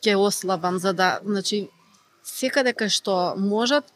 ќе 0.03 0.15
ослабам 0.19 0.79
за 0.79 0.93
да, 0.93 1.19
значи 1.23 1.67
секаде 2.23 2.73
кај 2.73 2.91
што 2.91 3.35
можат 3.39 3.87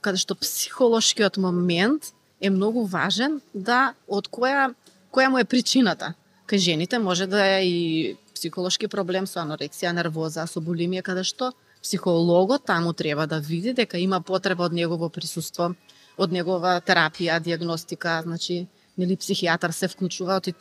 каде 0.00 0.18
што 0.18 0.34
психолошкиот 0.34 1.36
момент 1.38 2.12
е 2.40 2.50
многу 2.50 2.84
важен 2.84 3.40
да 3.54 3.94
од 4.08 4.28
која 4.28 4.72
која 5.12 5.30
му 5.32 5.38
е 5.38 5.48
причината. 5.48 6.14
Кај 6.46 6.58
жените 6.58 6.98
може 6.98 7.26
да 7.26 7.44
е 7.58 7.66
и 7.66 8.16
психолошки 8.34 8.88
проблем 8.88 9.26
со 9.26 9.40
анорексија, 9.40 9.94
нервоза, 9.96 10.46
со 10.46 10.60
булимија, 10.60 11.02
каде 11.02 11.24
што 11.24 11.52
психологот 11.82 12.66
таму 12.66 12.92
треба 12.92 13.26
да 13.26 13.38
види 13.40 13.72
дека 13.72 13.98
има 13.98 14.20
потреба 14.20 14.66
од 14.66 14.72
негово 14.72 15.08
присуство, 15.08 15.72
од 16.16 16.32
негова 16.32 16.80
терапија, 16.80 17.40
диагностика, 17.40 18.20
значи, 18.24 18.66
нели 18.96 19.16
психијатар 19.16 19.72
се 19.72 19.88
вклучува 19.88 20.36
оти 20.36 20.54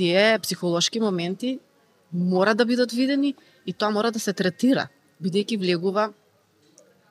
тие 0.00 0.38
психолошки 0.38 1.00
моменти 1.00 1.58
мора 2.12 2.54
да 2.54 2.64
бидат 2.64 2.92
видени 2.92 3.34
и 3.66 3.72
тоа 3.72 3.90
мора 3.92 4.10
да 4.10 4.20
се 4.20 4.32
третира, 4.32 4.88
бидејќи 5.20 5.58
влегува 5.60 6.06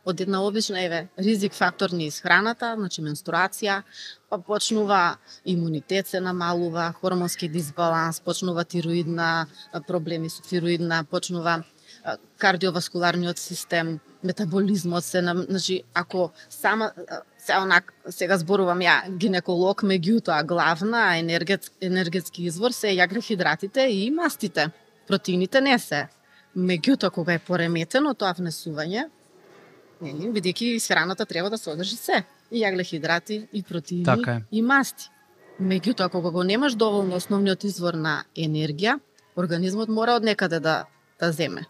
од 0.10 0.22
една 0.26 0.42
обична 0.42 0.82
еве 0.82 1.04
ризик 1.20 1.54
фактор 1.54 1.94
низ 1.94 2.18
храната, 2.26 2.72
значи 2.80 3.04
менструација, 3.06 3.84
па 4.30 4.40
почнува 4.42 5.20
имунитет 5.46 6.08
се 6.10 6.20
намалува, 6.20 6.90
хормонски 6.98 7.50
дисбаланс, 7.50 8.24
почнува 8.26 8.66
тироидна 8.66 9.46
проблеми 9.88 10.30
со 10.34 10.42
тироидна, 10.42 11.04
почнува 11.06 11.62
кардиоваскуларниот 12.42 13.38
систем, 13.38 14.00
метаболизмот 14.24 15.04
се 15.04 15.22
нам, 15.22 15.46
значи 15.50 15.84
ако 15.94 16.32
сама 16.50 16.92
се 17.38 17.54
онак 17.58 17.94
сега 18.10 18.38
зборувам 18.38 18.80
ја 18.80 19.10
гинеколог, 19.18 19.84
меѓутоа 19.84 20.44
главна 20.46 21.18
енергет, 21.18 21.72
енергетски 21.82 22.44
извор 22.44 22.72
се 22.72 22.94
јаглехидратите 22.96 23.88
и 23.88 24.12
мастите. 24.12 24.70
Протеините 25.08 25.62
не 25.62 25.80
се. 25.80 26.08
Меѓутоа 26.58 27.12
кога 27.12 27.34
е 27.34 27.40
пореметено 27.40 28.14
тоа 28.14 28.34
внесување, 28.38 29.08
нели, 30.02 30.32
бидејќи 30.34 30.76
исхраната 30.76 31.26
треба 31.26 31.50
да 31.50 31.58
содржи 31.58 31.96
се. 31.96 32.24
И 32.52 32.64
јаглехидрати, 32.64 33.48
и 33.54 33.64
протеини, 33.64 34.06
Така 34.06 34.32
е. 34.32 34.44
и 34.52 34.62
масти. 34.62 35.10
Меѓутоа, 35.62 36.10
кога 36.10 36.32
го 36.32 36.44
немаш 36.44 36.76
доволно 36.76 37.16
основниот 37.16 37.64
извор 37.64 37.94
на 37.94 38.24
енергија, 38.36 39.00
организмот 39.36 39.90
мора 39.90 40.16
од 40.16 40.24
некаде 40.24 40.60
да, 40.60 40.86
да 41.20 41.32
земе. 41.32 41.66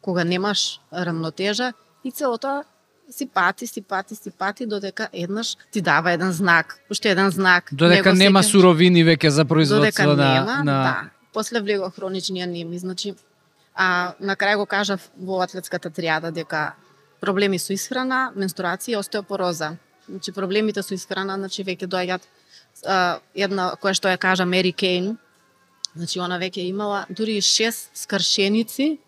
Кога 0.00 0.24
немаш 0.24 0.80
рамнотежа, 0.92 1.72
и 2.04 2.12
целото 2.12 2.64
си 3.10 3.26
пати, 3.26 3.66
си 3.66 3.82
пати, 3.82 4.14
си 4.14 4.30
пати, 4.30 4.66
додека 4.66 5.08
еднаш 5.12 5.56
ти 5.70 5.80
дава 5.80 6.12
еден 6.12 6.32
знак, 6.32 6.78
уште 6.90 7.10
еден 7.10 7.30
знак. 7.30 7.68
Додека 7.72 8.12
Него 8.12 8.18
нема 8.18 8.38
сеќаваш- 8.42 8.50
суровини 8.50 9.04
веќе 9.04 9.28
за 9.28 9.44
додека 9.44 9.54
производство 9.54 10.14
на, 10.16 10.34
нема, 10.34 10.56
на... 10.64 10.64
да. 10.64 11.10
После 11.32 11.60
влегува 11.60 11.90
хронични 11.90 12.42
анеми, 12.42 12.78
значи 12.78 13.14
а 13.74 14.14
на 14.20 14.36
крај 14.36 14.56
го 14.56 14.66
кажав 14.66 15.10
во 15.18 15.42
атлетската 15.44 15.90
триада 15.90 16.30
дека 16.32 16.74
проблеми 17.20 17.58
со 17.58 17.72
исхрана, 17.72 18.32
менструација 18.36 18.96
и 18.96 18.96
остеопороза. 18.96 19.76
Значи 20.08 20.32
проблемите 20.32 20.82
со 20.82 20.94
исхрана, 20.94 21.36
значи 21.36 21.64
веќе 21.64 21.86
доаѓаат 21.86 22.22
а, 22.86 23.18
една 23.34 23.74
која 23.76 23.94
што 23.94 24.08
ја 24.08 24.18
кажа 24.18 24.46
Мери 24.46 24.72
Кейн, 24.72 25.18
значи 25.94 26.18
она 26.18 26.38
веќе 26.40 26.64
имала 26.64 27.06
дури 27.10 27.36
и 27.36 27.40
шест 27.40 27.90
скршеници 27.94 28.98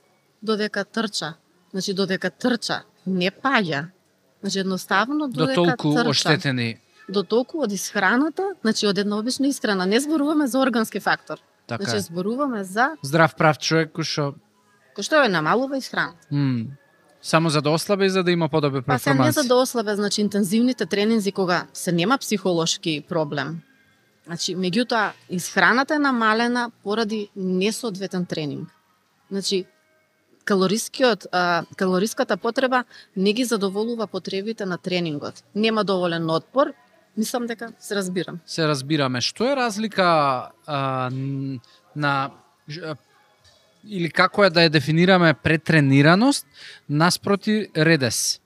додека 0.42 0.84
трча. 0.84 1.34
Значи 1.70 1.94
додека 1.94 2.30
трча, 2.30 2.82
не 3.06 3.30
паѓа. 3.30 3.86
Значи 4.40 4.58
едноставно 4.58 5.28
до 5.28 5.38
додека 5.38 5.54
толку 5.76 5.94
трча 5.94 6.08
оштетени. 6.08 6.78
до 7.08 7.22
толку 7.22 7.62
од 7.62 7.72
исхраната, 7.72 8.42
значи 8.60 8.86
од 8.86 8.98
една 8.98 9.18
обична 9.18 9.46
исхрана. 9.48 9.86
Не 9.86 10.00
зборуваме 10.00 10.46
за 10.46 10.58
органски 10.58 11.00
фактор. 11.00 11.38
Така 11.66 11.84
значи 11.84 12.00
зборуваме 12.00 12.64
за 12.64 12.96
Здрав 13.02 13.34
прав 13.34 13.58
човек 13.58 13.92
кој 13.92 14.02
што 14.02 14.34
кој 14.96 15.02
што 15.02 15.24
е 15.24 15.28
намалува 15.28 15.76
исхрана. 15.76 16.12
м, 16.32 16.66
само 17.22 17.50
за 17.50 17.62
да 17.62 17.70
ослабе 17.70 18.06
и 18.06 18.10
за 18.10 18.22
да 18.22 18.30
има 18.30 18.48
подобри 18.48 18.82
Па 18.82 18.98
се 18.98 19.10
не 19.10 19.14
перформанси. 19.14 19.40
за 19.42 19.48
да 19.48 19.54
ослабе, 19.54 19.96
значи 19.96 20.20
интензивните 20.20 20.86
тренинзи 20.86 21.32
кога 21.32 21.66
се 21.72 21.92
нема 21.92 22.18
психолошки 22.18 23.04
проблем. 23.08 23.60
Значи, 24.26 24.56
меѓутоа, 24.56 25.10
исхраната 25.30 25.94
е 25.94 25.98
намалена 25.98 26.70
поради 26.82 27.28
несоодветен 27.36 28.26
тренинг. 28.26 28.68
Значи, 29.30 29.64
калорискиот, 30.48 31.26
а, 31.32 31.64
калориската 31.76 32.36
потреба 32.36 32.84
не 33.16 33.32
ги 33.32 33.44
задоволува 33.44 34.06
потребите 34.06 34.66
на 34.66 34.78
тренингот. 34.78 35.44
Нема 35.54 35.84
доволен 35.84 36.30
отпор, 36.30 36.72
мислам 37.16 37.46
дека 37.46 37.72
се 37.78 37.96
разбирам. 37.96 38.40
се 38.46 38.68
разбираме. 38.68 39.20
Што 39.20 39.44
е 39.44 39.56
разлика 39.56 40.50
а, 40.66 41.10
на 41.96 42.30
или 43.84 44.10
како 44.10 44.44
е 44.44 44.50
да 44.50 44.64
ја 44.64 44.72
дефинираме 44.72 45.34
претренираност 45.34 46.46
наспроти 46.88 47.68
редес? 47.76 48.40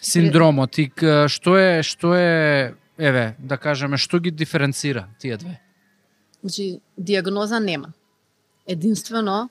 Синдромот 0.00 0.78
и 0.78 0.90
што 1.28 1.56
е 1.58 1.82
што 1.82 2.14
е 2.14 2.74
еве, 2.98 3.34
да 3.38 3.56
кажеме, 3.56 3.96
што 3.96 4.20
ги 4.20 4.30
диференцира 4.30 5.08
тие 5.18 5.36
две? 5.36 5.60
Значи, 6.40 6.80
диагноза 6.96 7.60
нема. 7.60 7.92
Единствено, 8.66 9.48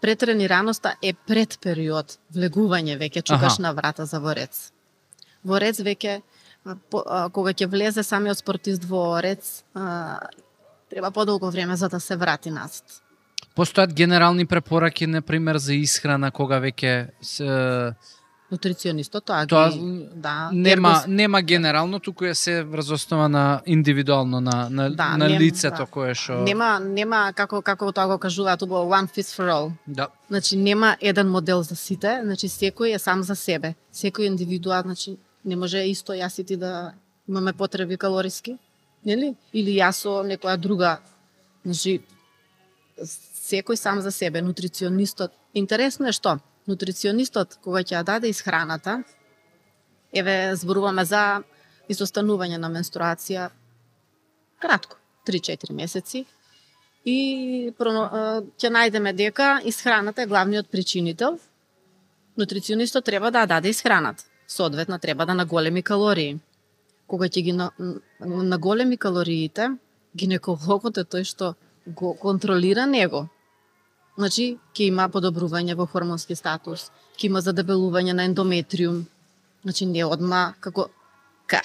претренираноста 0.00 0.94
е 1.02 1.12
пред 1.12 1.58
период 1.60 2.18
влегување, 2.34 2.96
веќе 2.98 3.22
чукаш 3.22 3.52
Аха. 3.52 3.62
на 3.62 3.72
врата 3.72 4.06
за 4.06 4.20
ворец. 4.20 4.72
Ворец 5.44 5.80
веќе, 5.80 6.20
кога 7.32 7.52
ќе 7.52 7.66
влезе 7.66 8.02
самиот 8.02 8.38
спортист 8.38 8.84
во 8.84 9.16
орец, 9.18 9.62
треба 10.90 11.10
подолго 11.10 11.50
време 11.50 11.76
за 11.76 11.88
да 11.88 12.00
се 12.00 12.16
врати 12.16 12.50
назад. 12.50 12.84
Постојат 13.56 13.92
генерални 13.92 14.46
препораки, 14.46 15.06
на 15.06 15.22
пример, 15.22 15.58
за 15.58 15.74
исхрана 15.74 16.30
кога 16.30 16.60
веќе 16.60 17.10
се, 17.20 17.46
Нутриционистот 18.50 19.24
тоа, 19.24 19.46
Тоа 19.46 19.70
ги, 19.70 19.78
да, 20.14 20.50
нема 20.52 20.88
ергос- 20.90 21.06
нема 21.06 21.42
генерално, 21.42 22.00
туку 22.00 22.24
е 22.24 22.34
се 22.34 22.62
врз 22.64 22.90
основа 22.90 23.28
на 23.28 23.62
индивидуално 23.66 24.40
на 24.40 24.68
на, 24.70 24.90
Да, 24.90 25.16
на 25.16 25.28
нем- 25.28 25.38
лицето 25.38 25.76
да. 25.76 25.86
кое 25.86 26.14
што 26.14 26.32
нема 26.42 26.80
нема 26.80 27.32
како 27.32 27.62
како 27.62 27.92
тоа 27.92 28.06
го 28.06 28.18
кажуваат 28.18 28.62
убаво 28.62 28.90
one 28.90 29.06
fits 29.08 29.30
for 29.32 29.46
all. 29.48 29.72
да 29.86 30.08
Значи 30.28 30.56
нема 30.56 30.96
еден 31.00 31.28
модел 31.28 31.62
за 31.62 31.76
сите, 31.76 32.20
значи 32.24 32.48
секој 32.48 32.94
е 32.94 32.98
сам 32.98 33.22
за 33.22 33.36
себе. 33.36 33.74
Секој 33.94 34.26
индивидуа, 34.26 34.82
значи 34.82 35.14
не 35.44 35.56
може 35.56 35.78
исто 35.78 36.12
јас 36.12 36.40
и 36.40 36.44
ти 36.44 36.56
да 36.56 36.92
имаме 37.28 37.52
потреби 37.52 37.96
калориски, 37.96 38.58
нели? 39.06 39.34
Или 39.54 39.70
јас 39.72 39.90
со 39.92 40.22
некоја 40.22 40.56
друга. 40.56 40.98
Значи 41.64 42.00
секој 43.42 43.74
сам 43.76 44.00
за 44.00 44.10
себе, 44.10 44.42
нутриционистот. 44.42 45.30
Интересно 45.54 46.08
е 46.08 46.12
што 46.12 46.38
нутриционистот 46.66 47.58
кога 47.64 47.82
ќе 47.84 48.00
ја 48.00 48.04
даде 48.04 48.28
исхраната, 48.28 49.02
еве 50.12 50.56
зборуваме 50.56 51.04
за 51.04 51.42
изостанување 51.88 52.58
на 52.58 52.68
менструација 52.68 53.50
кратко, 54.60 54.96
3-4 55.26 55.72
месеци, 55.72 56.26
и 57.04 57.72
проно- 57.78 58.10
ќе 58.58 58.68
најдеме 58.68 59.12
дека 59.16 59.60
исхраната 59.64 60.22
е 60.22 60.26
главниот 60.26 60.68
причинител 60.70 61.38
нутриционистот 62.36 63.04
треба 63.04 63.30
да 63.30 63.46
даде 63.46 63.68
исхраната. 63.68 64.24
Соодветно 64.48 64.98
треба 64.98 65.26
да 65.26 65.34
наголеми 65.34 65.82
калории. 65.82 66.38
Кога 67.06 67.26
ќе 67.26 67.42
ги 67.42 67.52
на, 67.52 67.70
наголеми 68.20 68.96
калориите, 68.96 69.70
гинекологот 70.16 70.98
е 70.98 71.04
тој 71.04 71.24
што 71.24 71.54
го 71.86 72.14
контролира 72.14 72.86
него. 72.86 73.28
Значи, 74.20 74.58
ќе 74.76 74.90
има 74.90 75.08
подобрување 75.08 75.74
во 75.78 75.86
хормонски 75.88 76.36
статус, 76.36 76.90
ќе 77.16 77.30
има 77.30 77.40
задебелување 77.40 78.12
на 78.16 78.26
ендометриум. 78.28 79.04
Значи, 79.64 79.86
не 79.88 80.04
одма 80.04 80.50
како 80.60 80.88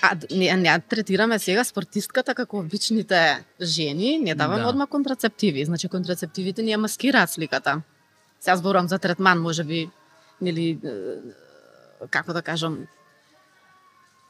а, 0.02 0.16
не, 0.32 0.48
не 0.58 0.76
третираме 0.90 1.38
сега 1.40 1.64
спортистката 1.64 2.34
како 2.36 2.62
обичните 2.64 3.20
жени, 3.62 4.18
не 4.24 4.36
даваме 4.36 4.64
да. 4.64 4.70
одма 4.70 4.88
контрацептиви. 4.88 5.66
Значи, 5.66 5.92
контрацептивите 5.92 6.64
ни 6.64 6.74
ја 6.74 6.80
маскираат 6.82 7.36
сликата. 7.36 7.82
Сега 8.40 8.56
зборувам 8.58 8.88
за 8.88 9.00
третман, 9.00 9.42
може 9.42 9.64
би, 9.64 9.90
нели, 10.42 10.80
како 12.10 12.34
да 12.34 12.42
кажам, 12.42 12.86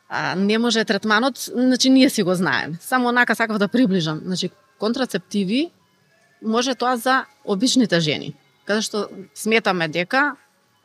а, 0.10 0.36
не 0.36 0.58
може 0.58 0.86
третманот, 0.86 1.38
значи 1.54 1.90
ние 1.90 2.10
си 2.10 2.24
го 2.24 2.36
знаем. 2.36 2.78
Само 2.82 3.10
онака 3.10 3.36
сакав 3.36 3.58
да 3.58 3.68
приближам. 3.68 4.22
Значи, 4.26 4.50
контрацептиви 4.80 5.72
може 6.46 6.76
тоа 6.76 6.98
за 6.98 7.26
обичните 7.44 8.00
жени. 8.00 8.36
Каде 8.66 8.82
што 8.82 9.10
сметаме 9.34 9.88
дека 9.88 10.36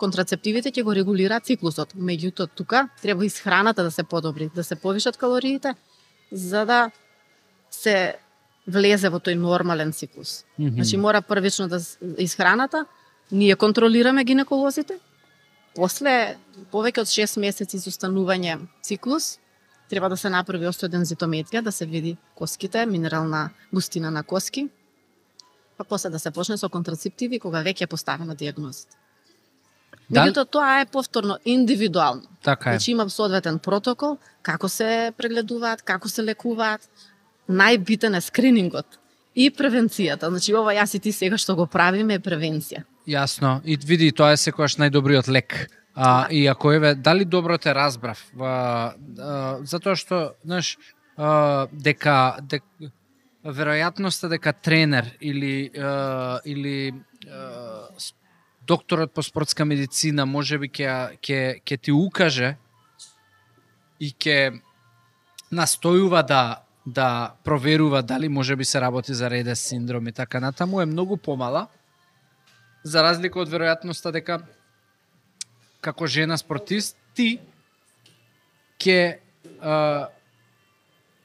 контрацептивите 0.01 0.73
ќе 0.73 0.85
го 0.85 0.94
регулираат 0.96 1.44
циклусот. 1.44 1.92
Меѓутоа 1.94 2.49
тука 2.55 2.88
треба 3.03 3.25
исхраната 3.25 3.85
да 3.85 3.90
се 3.90 4.03
подобри, 4.03 4.51
да 4.55 4.64
се 4.64 4.77
повишат 4.77 5.16
калориите 5.16 5.75
за 6.33 6.64
да 6.66 6.90
се 7.70 8.16
влезе 8.66 9.11
во 9.11 9.18
тој 9.18 9.35
нормален 9.35 9.92
циклус. 9.92 10.44
Mm 10.59 10.64
-hmm. 10.64 10.75
Значи 10.75 10.96
мора 10.96 11.23
првично 11.23 11.68
да 11.68 11.81
исхраната, 12.18 12.87
ние 13.33 13.57
контролираме 13.57 14.25
гинеколозите, 14.25 14.99
после 15.75 16.37
повеќе 16.73 17.01
од 17.01 17.07
6 17.07 17.40
месеци 17.40 17.77
изостанување 17.77 18.59
циклус, 18.83 19.38
треба 19.88 20.09
да 20.09 20.16
се 20.16 20.31
направи 20.31 20.66
остеодензитометрија, 20.66 21.62
да 21.62 21.73
се 21.73 21.87
види 21.87 22.16
коските, 22.35 22.87
минерална 22.87 23.51
густина 23.73 24.11
на 24.11 24.23
коски, 24.23 24.68
па 25.81 25.85
после 25.85 26.11
да 26.12 26.19
се 26.21 26.31
почне 26.31 26.59
со 26.61 26.69
контрацептиви 26.69 27.40
кога 27.40 27.62
веќе 27.64 27.87
е 27.88 27.88
поставена 27.88 28.35
диагнозата. 28.37 28.93
Да. 30.11 30.27
Меѓутоа 30.27 30.51
тоа 30.53 30.81
е 30.83 30.87
повторно 30.87 31.38
индивидуално. 31.45 32.29
Така 32.45 32.71
е. 32.71 32.73
Значи 32.75 32.90
има 32.93 33.09
соодветен 33.09 33.59
протокол 33.59 34.19
како 34.43 34.69
се 34.69 35.12
прегледуваат, 35.16 35.83
како 35.83 36.09
се 36.09 36.27
лекуваат. 36.27 36.85
Најбитен 37.49 38.19
е 38.19 38.21
скринингот 38.21 39.01
и 39.35 39.49
превенцијата. 39.51 40.29
Значи 40.29 40.55
ова 40.55 40.77
јас 40.77 40.95
и 40.99 41.01
ти 41.01 41.12
сега 41.16 41.40
што 41.40 41.57
го 41.57 41.66
правиме 41.66 42.21
е 42.21 42.25
превенција. 42.29 42.85
Јасно. 43.09 43.61
И 43.64 43.81
види 43.81 44.12
тоа 44.12 44.35
е 44.37 44.40
секогаш 44.45 44.77
најдобриот 44.77 45.33
лек. 45.33 45.71
А, 45.95 46.29
и 46.31 46.47
ако 46.47 46.73
еве 46.73 46.95
дали 46.95 47.25
добро 47.25 47.59
те 47.59 47.75
разбрав, 47.75 48.21
а, 48.38 48.93
а, 49.19 49.59
затоа 49.64 49.97
што, 49.97 50.35
знаеш, 50.45 50.77
а, 51.16 51.66
дека, 51.73 52.38
дека 52.43 52.93
веројатноста 53.44 54.29
дека 54.29 54.53
тренер 54.53 55.16
или 55.20 55.70
а, 55.76 56.40
или 56.44 56.92
а, 57.26 57.88
докторот 58.66 59.12
по 59.14 59.22
спортска 59.22 59.64
медицина 59.64 60.26
можеби 60.26 60.68
ќе 60.68 61.18
ќе 61.20 61.61
ќе 61.64 61.79
ти 61.81 61.92
укаже 61.92 62.57
и 64.00 64.12
ќе 64.12 64.61
настојува 65.53 66.22
да 66.26 66.42
да 66.87 67.37
проверува 67.44 68.03
дали 68.03 68.29
може 68.29 68.57
би 68.57 68.64
се 68.64 68.81
работи 68.81 69.14
за 69.14 69.31
редес 69.31 69.61
синдром 69.61 70.09
и 70.09 70.12
така 70.12 70.40
натаму 70.40 70.81
е 70.81 70.87
многу 70.87 71.16
помала 71.16 71.66
за 72.85 73.03
разлика 73.03 73.40
од 73.40 73.48
веројатноста 73.48 74.12
дека 74.12 74.40
како 75.81 76.07
жена 76.07 76.37
спортист 76.37 76.96
ти 77.14 77.40
ќе 78.81 79.18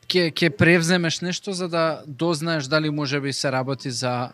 ќе 0.08 0.32
ќе 0.32 0.50
превземеш 0.50 1.22
нешто 1.22 1.54
за 1.54 1.68
да 1.68 2.04
дознаеш 2.08 2.66
дали 2.66 2.90
може 2.90 3.20
би 3.20 3.34
се 3.34 3.52
работи 3.52 3.92
за 3.92 4.32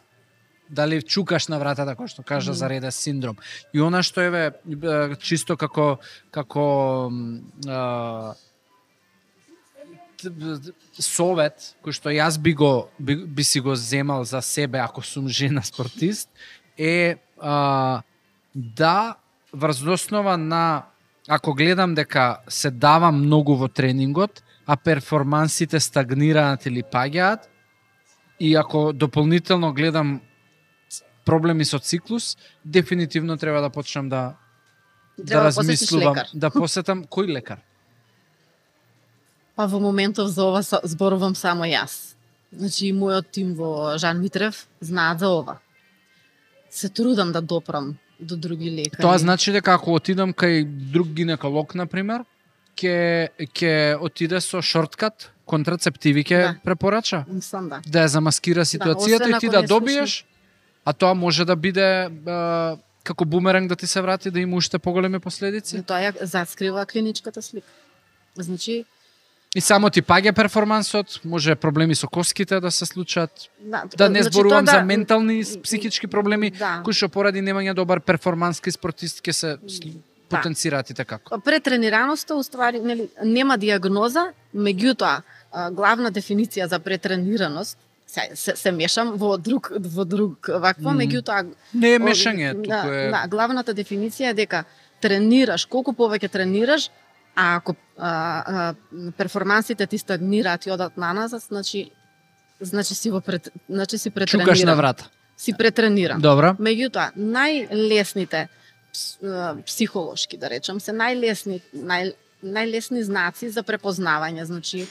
дали 0.69 1.01
чукаш 1.01 1.47
на 1.51 1.59
вратата 1.59 1.95
кој 1.99 2.07
што 2.07 2.23
кажа 2.23 2.51
mm. 2.51 2.59
за 2.59 2.69
реда 2.69 2.91
синдром. 2.91 3.37
И 3.73 3.81
она 3.83 4.03
што 4.03 4.23
еве 4.23 4.51
чисто 5.19 5.57
како 5.59 5.99
како 6.31 6.65
а, 7.67 8.33
совет 10.99 11.75
кој 11.83 11.91
што 11.97 12.13
јас 12.15 12.39
би 12.39 12.53
го 12.53 12.89
би, 12.99 13.15
би 13.15 13.43
си 13.43 13.59
го 13.59 13.75
земал 13.75 14.23
за 14.23 14.41
себе 14.41 14.79
ако 14.79 15.01
сум 15.01 15.27
жена 15.27 15.61
спортист 15.61 16.29
е 16.77 17.19
а, 17.39 18.01
да 18.55 19.15
врз 19.53 19.83
основа 19.83 20.37
на 20.37 20.90
ако 21.31 21.53
гледам 21.53 21.95
дека 21.95 22.41
се 22.51 22.71
дава 22.71 23.11
многу 23.11 23.55
во 23.55 23.69
тренингот, 23.71 24.41
а 24.67 24.75
перформансите 24.75 25.79
стагнираат 25.79 26.65
или 26.67 26.83
паѓаат, 26.83 27.47
и 28.39 28.55
ако 28.55 28.91
дополнително 28.93 29.71
гледам 29.73 30.19
проблеми 31.25 31.63
со 31.65 31.79
циклус, 31.79 32.35
дефинитивно 32.65 33.37
треба 33.37 33.61
да 33.61 33.69
почнам 33.69 34.09
да 34.09 34.35
да 35.17 35.25
треба 35.25 35.43
да 35.43 35.47
размислувам, 35.47 36.15
да 36.33 36.51
посетам 36.51 37.05
кој 37.07 37.31
лекар? 37.31 37.63
Па 39.55 39.71
во 39.71 39.79
моментов 39.79 40.27
за 40.27 40.43
ова 40.51 40.59
зборувам 40.83 41.35
само 41.35 41.63
јас. 41.63 42.19
Значи 42.51 42.91
и 42.91 42.93
мојот 42.93 43.31
тим 43.31 43.55
во 43.55 43.95
Жан 43.97 44.19
Митрев 44.19 44.67
знаат 44.81 45.19
за 45.19 45.31
ова. 45.31 45.59
Се 46.69 46.89
трудам 46.89 47.31
да 47.31 47.41
допрам 47.41 47.95
до 48.21 48.37
други 48.37 48.71
лекари. 48.71 49.01
Тоа 49.01 49.17
значи 49.17 49.51
дека 49.51 49.73
ако 49.73 49.93
отидам 49.93 50.33
кај 50.33 50.65
друг 50.65 51.07
гинеколог 51.07 51.75
на 51.75 51.87
пример, 51.87 52.25
ќе 52.77 53.29
ќе 53.51 53.97
отиде 53.99 54.41
со 54.41 54.61
шорткат, 54.61 55.31
контрацептиви 55.45 56.23
ќе 56.23 56.41
да. 56.41 56.55
препорача. 56.63 57.25
Мислам 57.27 57.69
да. 57.69 57.81
Да 57.85 58.05
ја 58.05 58.13
замаскира 58.17 58.61
да, 58.61 58.69
ситуацијата 58.69 59.29
да, 59.29 59.37
и 59.37 59.39
ти 59.39 59.49
да 59.49 59.63
добиеш 59.63 60.25
А 60.85 60.93
тоа 60.93 61.13
може 61.13 61.45
да 61.45 61.55
биде 61.55 62.09
а, 62.09 62.77
како 63.03 63.25
бумеранг 63.25 63.69
да 63.69 63.75
ти 63.75 63.87
се 63.87 64.01
врати 64.01 64.31
да 64.31 64.39
има 64.39 64.57
уште 64.57 64.79
поголеми 64.79 65.19
последици? 65.19 65.83
Тоа 65.85 66.01
ја 66.01 66.25
заскрива 66.25 66.85
клиничката 66.85 67.41
слика. 67.41 67.67
Значи, 68.35 68.85
И 69.55 69.61
само 69.61 69.89
ти 69.91 69.99
паѓа 70.01 70.31
перформансот, 70.31 71.19
може 71.27 71.55
проблеми 71.59 71.95
со 71.95 72.07
коските 72.07 72.59
да 72.63 72.71
се 72.71 72.85
случат. 72.85 73.49
Да, 73.59 73.83
да 73.97 74.09
не 74.09 74.21
значи, 74.23 74.33
зборувам 74.33 74.65
да, 74.65 74.71
за 74.71 74.83
ментални 74.83 75.43
психички 75.63 76.07
проблеми, 76.07 76.51
да. 76.51 76.79
кои 76.85 76.95
што 76.95 77.09
поради 77.11 77.43
немање 77.43 77.75
добар 77.75 77.99
перформанс 77.99 78.63
кај 78.63 78.77
спортист 78.79 79.19
ќе 79.19 79.31
се 79.35 79.49
да. 79.59 79.91
потенцираат 80.31 80.89
и 80.89 80.95
така. 80.95 81.19
Претренираноста 81.43 82.35
уствари 82.39 82.79
нели 82.79 83.09
нема 83.23 83.57
диагноза, 83.57 84.31
меѓутоа 84.55 85.19
главна 85.75 86.11
дефиниција 86.15 86.69
за 86.71 86.79
претренираност 86.79 87.77
се, 88.07 88.29
се, 88.35 88.55
се 88.55 88.71
мешам 88.71 89.17
во 89.19 89.35
друг 89.37 89.71
во 89.75 90.05
друг 90.05 90.47
вакво, 90.47 90.91
mm. 90.91 90.97
меѓутоа 91.03 91.43
не 91.73 91.95
е 91.95 91.99
мешање, 91.99 92.55
туку 92.55 92.87
е. 92.87 93.09
Да, 93.11 93.27
главната 93.27 93.75
дефиниција 93.75 94.31
е 94.31 94.39
дека 94.45 94.63
тренираш, 95.03 95.65
колку 95.65 95.91
повеќе 95.91 96.31
тренираш, 96.31 96.89
а 97.35 97.55
ако 97.55 97.75
а, 97.97 98.43
а, 98.45 98.75
перформансите 99.17 99.87
ти 99.87 99.97
стагнираат 99.97 100.65
и 100.65 100.71
одат 100.71 100.97
наназад, 100.97 101.41
значи 101.41 101.91
значи 102.61 102.95
си 102.95 103.11
во 103.11 103.21
пред, 103.21 103.49
значи 103.69 103.97
си 103.97 104.09
претрениран. 104.09 104.45
Чукаш 104.45 104.63
на 104.63 104.75
врата. 104.75 105.09
Си 105.37 105.53
претрениран. 105.57 106.21
Добро. 106.21 106.53
Меѓутоа, 106.59 107.11
најлесните 107.17 108.47
психолошки, 109.65 110.37
да 110.37 110.49
речам, 110.49 110.79
се 110.79 110.93
најлесни 110.93 111.61
нај, 111.73 112.13
најлесни 112.43 113.01
знаци 113.01 113.49
за 113.49 113.63
препознавање, 113.63 114.43
значи 114.45 114.85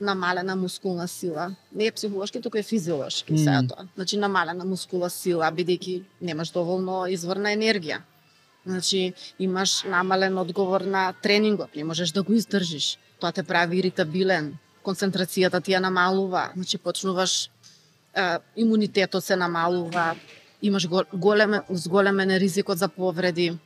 намалена 0.00 0.56
мускулна 0.56 1.08
сила. 1.08 1.54
Не 1.74 1.86
е 1.86 1.92
психолошки, 1.92 2.40
туку 2.40 2.58
е 2.58 2.62
физиолошки 2.62 3.32
mm. 3.32 3.44
сега 3.44 3.62
тоа. 3.68 3.88
Значи 3.96 4.16
намалена 4.16 4.64
мускулна 4.64 5.10
сила, 5.10 5.50
бидејќи 5.52 6.02
немаш 6.20 6.52
доволно 6.52 7.06
изворна 7.10 7.54
енергија. 7.56 8.02
Значи 8.66 9.14
имаш 9.38 9.82
намален 9.82 10.38
одговор 10.38 10.80
на 10.80 11.12
тренингот, 11.22 11.76
не 11.76 11.84
можеш 11.84 12.10
да 12.10 12.22
го 12.22 12.32
издржиш. 12.32 12.98
Тоа 13.20 13.32
те 13.32 13.42
прави 13.42 13.78
иритабилен, 13.78 14.56
концентрацијата 14.84 15.62
ти 15.62 15.72
ја 15.72 15.80
намалува, 15.80 16.50
значи 16.54 16.78
почнуваш 16.78 17.50
е, 18.14 18.38
имунитетот 18.56 19.24
се 19.24 19.36
намалува, 19.36 20.16
имаш 20.62 20.88
голем, 21.12 21.60
зголемен 21.70 22.36
ризикот 22.36 22.78
за 22.78 22.88
повреди. 22.88 23.58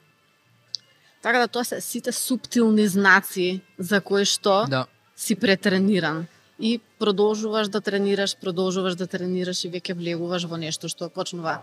Така 1.22 1.38
да 1.38 1.48
тоа 1.48 1.64
се 1.64 1.80
сите 1.80 2.12
суптилни 2.12 2.88
знаци 2.88 3.60
за 3.78 4.00
кои 4.00 4.24
што 4.24 4.64
да 4.68 4.86
си 5.16 5.36
претрениран 5.36 6.26
и 6.58 6.80
продолжуваш 6.98 7.68
да 7.68 7.80
тренираш, 7.80 8.36
продолжуваш 8.36 8.96
да 8.96 9.06
тренираш 9.06 9.64
и 9.64 9.72
веќе 9.72 9.96
влегуваш 9.96 10.44
во 10.44 10.56
нешто 10.56 10.88
што 10.88 11.08
почнува 11.08 11.60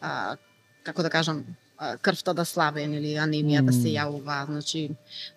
а, 0.00 0.36
како 0.82 1.02
да 1.02 1.10
кажам 1.10 1.42
крвта 2.02 2.34
да 2.36 2.44
слабе 2.44 2.84
или 2.84 3.14
анемија 3.16 3.62
mm. 3.62 3.66
да 3.66 3.72
се 3.72 3.92
јавува, 3.94 4.44
значи 4.46 4.88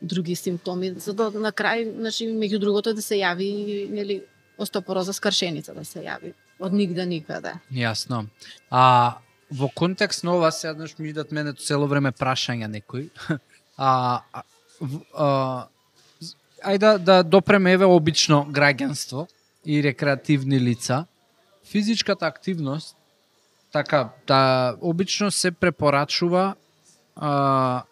други 0.02 0.36
симптоми, 0.36 0.94
за 1.00 1.14
да 1.14 1.30
на 1.32 1.52
крај, 1.52 1.88
значи 2.00 2.28
меѓу 2.28 2.60
другото 2.60 2.94
да 2.94 3.02
се 3.02 3.22
јави 3.22 3.90
нели 3.92 4.22
остеопороза 4.58 5.14
скршеница 5.14 5.74
да 5.74 5.86
се 5.86 6.04
јави 6.04 6.34
од 6.60 6.74
нигде 6.74 7.06
никаде. 7.06 7.56
Јасно. 7.72 8.26
А 8.70 9.20
во 9.52 9.70
контекст 9.70 10.24
на 10.24 10.36
ова 10.38 10.52
се 10.52 10.70
еднаш 10.74 10.98
ми 11.00 11.10
идат 11.10 11.32
мене 11.32 11.54
цело 11.54 11.88
време 11.88 12.12
прашања 12.12 12.68
некои. 12.68 13.10
А, 13.74 14.22
а, 14.32 14.44
а 15.18 15.28
ајде 16.62 16.78
да, 16.78 16.98
да 17.00 17.24
допреме 17.24 17.72
еве 17.74 17.88
обично 17.90 18.44
граѓанство 18.46 19.26
и 19.66 19.82
рекреативни 19.84 20.60
лица. 20.60 21.06
Физичката 21.66 22.28
активност 22.28 22.96
така 23.74 24.10
да 24.28 24.76
обично 24.82 25.32
се 25.32 25.52
препорачува 25.52 26.56
а, 27.16 27.84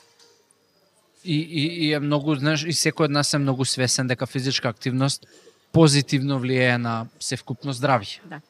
и, 1.26 1.36
и, 1.36 1.88
и 1.88 1.94
е 1.94 2.00
многу, 2.00 2.36
знаеш, 2.38 2.64
и 2.70 2.74
секој 2.74 3.10
од 3.10 3.14
нас 3.14 3.34
е 3.34 3.42
многу 3.42 3.66
свесен 3.66 4.08
дека 4.10 4.30
физичка 4.30 4.70
активност 4.70 5.26
позитивно 5.74 6.38
влијае 6.42 6.78
на 6.78 6.96
севкупно 7.20 7.74
здравје. 7.74 8.22
Да. 8.30 8.42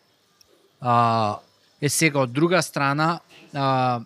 А, 0.82 0.94
е 1.82 1.90
сега 1.90 2.28
од 2.28 2.36
друга 2.36 2.62
страна, 2.62 3.20
а, 3.56 4.04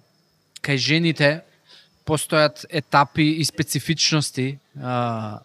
кај 0.61 0.77
жените 0.77 1.29
постојат 2.05 2.65
етапи 2.69 3.25
и 3.41 3.45
специфичности 3.45 4.59
а, 4.77 5.41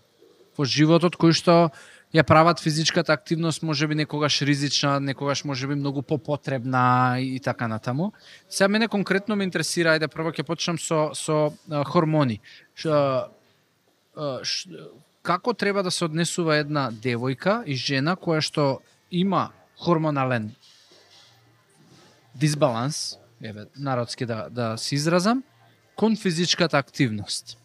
во 0.56 0.68
животот 0.68 1.16
кои 1.16 1.32
што 1.32 1.72
ја 2.14 2.24
прават 2.26 2.60
физичката 2.60 3.12
активност 3.12 3.62
можеби 3.62 3.94
некогаш 3.94 4.42
ризична, 4.42 5.00
некогаш 5.00 5.44
можеби 5.44 5.74
многу 5.74 6.02
попотребна 6.02 7.16
и 7.20 7.40
така 7.40 7.68
натаму. 7.68 8.12
Сега 8.48 8.68
мене 8.68 8.88
конкретно 8.88 9.36
ме 9.36 9.44
интересира, 9.44 9.94
ајде 9.94 10.10
прво 10.10 10.34
ќе 10.34 10.42
почнам 10.42 10.78
со 10.78 11.14
со 11.14 11.52
а, 11.70 11.84
хормони. 11.84 12.40
Ш, 12.74 12.90
а, 12.90 14.40
ш, 14.42 14.66
како 15.22 15.54
треба 15.54 15.82
да 15.82 15.90
се 15.90 16.04
однесува 16.04 16.58
една 16.58 16.90
девојка 16.90 17.62
и 17.64 17.78
жена 17.78 18.16
која 18.16 18.42
што 18.42 18.80
има 19.10 19.52
хормонален 19.78 20.50
дисбаланс, 22.34 23.18
еве 23.42 23.66
народски 23.76 24.26
да 24.26 24.48
да 24.50 24.76
се 24.76 24.94
изразам, 24.94 25.44
кон 25.94 26.16
физичката 26.16 26.78
активност. 26.78 27.59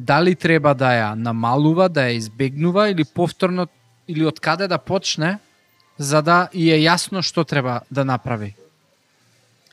Дали 0.00 0.34
треба 0.34 0.72
да 0.74 0.90
ја 0.96 1.08
намалува, 1.14 1.88
да 1.92 2.08
ја 2.08 2.16
избегнува 2.16 2.88
или 2.88 3.04
повторно 3.04 3.66
или 4.08 4.24
од 4.24 4.40
каде 4.40 4.68
да 4.68 4.78
почне 4.78 5.38
за 5.98 6.22
да 6.22 6.48
и 6.52 6.70
е 6.72 6.78
јасно 6.80 7.20
што 7.20 7.44
треба 7.44 7.82
да 7.90 8.04
направи 8.04 8.54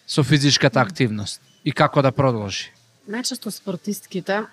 со 0.07 0.23
физичката 0.23 0.81
активност 0.83 1.41
и 1.63 1.71
како 1.71 2.03
да 2.03 2.11
продолжи. 2.11 2.73
Најчесто 3.07 3.51
спортистките, 3.51 4.43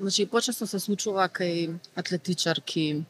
значи 0.00 0.26
почесто 0.26 0.66
се 0.66 0.82
случува 0.82 1.28
кај 1.30 1.78
атлетичарки, 1.94 3.04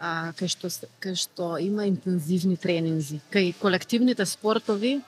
а, 0.00 0.32
кај 0.32 0.48
што 0.48 0.72
кај 1.00 1.16
што 1.20 1.56
има 1.60 1.84
интензивни 1.84 2.56
тренинзи, 2.56 3.20
кај 3.32 3.52
колективните 3.60 4.24
спортови 4.24 5.00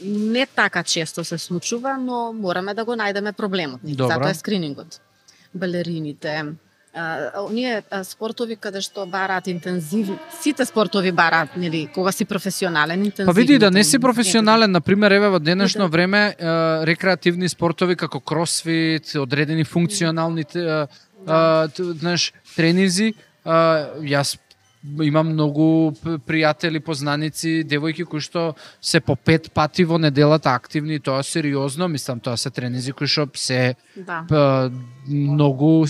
не 0.00 0.46
така 0.46 0.82
често 0.82 1.24
се 1.24 1.38
случува, 1.38 1.96
но 1.96 2.32
мораме 2.32 2.74
да 2.74 2.84
го 2.84 2.92
најдеме 2.96 3.32
проблемот. 3.32 3.80
Добра. 3.84 4.14
Затоа 4.14 4.30
е 4.30 4.34
скринингот. 4.34 5.00
Балерините, 5.54 6.44
а, 6.94 7.30
оние 7.42 7.82
а, 7.90 8.04
спортови 8.04 8.56
каде 8.56 8.80
што 8.82 9.06
бараат 9.06 9.46
интензивни, 9.46 10.18
сите 10.42 10.64
спортови 10.66 11.12
бараат, 11.12 11.56
нели, 11.56 11.86
кога 11.94 12.12
си 12.12 12.24
професионален, 12.24 13.04
интензивни. 13.04 13.26
Па 13.26 13.40
види 13.40 13.58
да 13.58 13.70
не 13.70 13.84
си 13.84 13.98
професионален, 13.98 14.70
на 14.70 14.80
пример 14.80 15.10
еве 15.10 15.28
во 15.28 15.38
денешно 15.38 15.88
време 15.88 16.34
е, 16.34 16.46
рекреативни 16.86 17.48
спортови 17.48 17.96
како 17.96 18.20
кросфит, 18.20 19.14
одредени 19.14 19.64
функционални 19.64 20.44
знаеш 21.76 22.32
тренинзи, 22.56 23.14
а, 23.44 23.86
јас 24.02 24.38
имам 24.82 25.28
многу 25.28 25.92
пријатели, 26.24 26.80
познаници, 26.80 27.64
девојки 27.64 28.04
кои 28.04 28.20
што 28.20 28.54
се 28.80 29.00
по 29.00 29.16
пет 29.16 29.52
пати 29.52 29.84
во 29.84 29.98
неделата 29.98 30.50
активни, 30.50 30.98
тоа 30.98 31.22
сериозно, 31.22 31.88
мислам 31.88 32.20
тоа 32.20 32.36
се 32.36 32.50
тренинзи 32.50 32.92
кои 32.92 33.06
што 33.06 33.28
се 33.34 33.74
Да. 33.96 34.24
п- 34.28 34.70
многу 35.06 35.84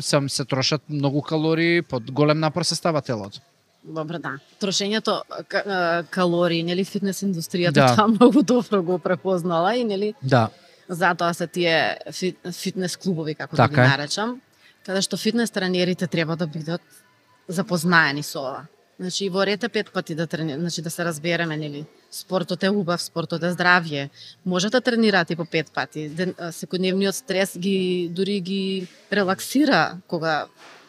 сам 0.00 0.28
се 0.28 0.44
трошат 0.44 0.82
многу 0.88 1.22
калории, 1.22 1.82
под 1.82 2.10
голем 2.10 2.40
напор 2.40 2.62
се 2.62 2.74
става 2.74 3.00
телото. 3.00 3.40
Добро, 3.84 4.18
да. 4.18 4.38
Трошењето 4.60 5.22
калории, 6.10 6.62
нели, 6.62 6.84
фитнес 6.84 7.22
индустријата 7.22 7.72
Да. 7.72 7.86
тоа 7.96 8.08
многу 8.08 8.42
добро 8.42 8.82
го 8.82 8.98
препознала 8.98 9.76
и 9.76 9.84
нели 9.84 10.14
Да. 10.22 10.48
затоа 10.88 11.34
се 11.34 11.46
тие 11.46 11.98
фит, 12.12 12.36
фитнес 12.52 12.96
клубови 12.96 13.34
како 13.34 13.56
Така 13.56 13.74
да 13.74 13.82
ги 13.82 13.88
наречам, 13.88 14.40
каде 14.84 15.02
што 15.02 15.16
фитнес 15.16 15.50
тренерите 15.50 16.06
треба 16.06 16.36
да 16.36 16.46
бидат 16.46 16.80
запознаени 17.48 18.22
со 18.22 18.40
ова. 18.40 18.66
Значи 19.00 19.24
и 19.24 19.30
во 19.30 19.46
рете 19.46 19.68
пет 19.68 19.92
пати 19.92 20.14
да 20.14 20.26
трени, 20.26 20.54
значи 20.58 20.82
да 20.82 20.90
се 20.90 21.04
разбереме 21.04 21.56
нели 21.56 21.86
спортот 22.10 22.62
е 22.62 22.70
убав, 22.70 23.02
спортот 23.02 23.42
е 23.42 23.52
здравје. 23.52 24.08
Може 24.44 24.70
да 24.70 24.80
тренирате 24.80 25.36
по 25.36 25.44
пет 25.44 25.70
пати. 25.72 26.08
Ден, 26.08 26.34
а, 26.38 26.52
секојдневниот 26.52 27.12
стрес 27.12 27.58
ги 27.58 28.08
дури 28.10 28.40
ги 28.40 28.88
релаксира 29.12 29.98
кога 30.08 30.46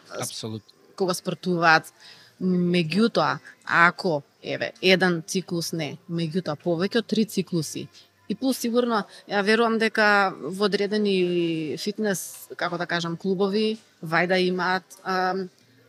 Апсолутно. 0.09 0.73
кога 0.95 1.13
спортуваат. 1.13 1.93
Меѓутоа, 2.41 3.39
ако 3.65 4.23
еве 4.41 4.71
еден 4.81 5.23
циклус 5.27 5.73
не, 5.73 5.97
меѓутоа 6.09 6.55
повеќе 6.55 7.03
од 7.03 7.07
три 7.07 7.25
циклуси 7.25 7.89
И 8.29 8.35
плюс 8.35 8.59
сигурно, 8.61 9.03
ја 9.27 9.41
верувам 9.41 9.79
дека 9.81 10.31
во 10.39 10.67
одредени 10.69 11.75
фитнес, 11.81 12.47
како 12.55 12.77
да 12.77 12.85
кажам, 12.85 13.17
клубови, 13.17 13.79
вајда 14.05 14.37
имаат 14.45 14.85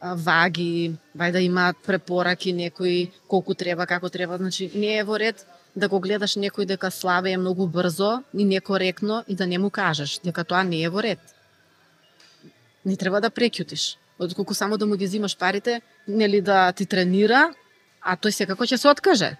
ваги, 0.00 0.96
вај 1.16 1.32
да 1.32 1.40
имаат 1.40 1.76
препораки 1.86 2.52
некои 2.52 3.10
колку 3.28 3.54
треба, 3.54 3.86
како 3.86 4.08
треба, 4.08 4.38
значи 4.38 4.70
не 4.74 4.96
е 4.98 5.04
во 5.04 5.18
ред 5.18 5.46
да 5.76 5.88
го 5.88 6.00
гледаш 6.00 6.34
некој 6.36 6.66
дека 6.66 6.90
славе 6.90 7.32
е 7.32 7.38
многу 7.38 7.66
брзо 7.66 8.22
и 8.34 8.44
некоректно 8.44 9.24
и 9.28 9.34
да 9.34 9.46
не 9.46 9.58
му 9.58 9.70
кажеш 9.70 10.18
дека 10.24 10.44
тоа 10.44 10.62
не 10.64 10.82
е 10.82 10.88
во 10.88 11.02
ред. 11.02 11.20
Не 12.84 12.96
треба 12.96 13.20
да 13.20 13.30
прекјутиш. 13.30 13.96
Отколку 14.18 14.54
само 14.54 14.76
да 14.78 14.86
му 14.86 14.96
ги 14.96 15.06
зимаш 15.06 15.36
парите, 15.36 15.80
нели 16.08 16.40
да 16.40 16.72
ти 16.72 16.86
тренира, 16.86 17.52
а 18.00 18.16
тој 18.16 18.30
секако 18.30 18.64
ќе 18.64 18.76
се 18.76 18.88
откаже. 18.88 19.36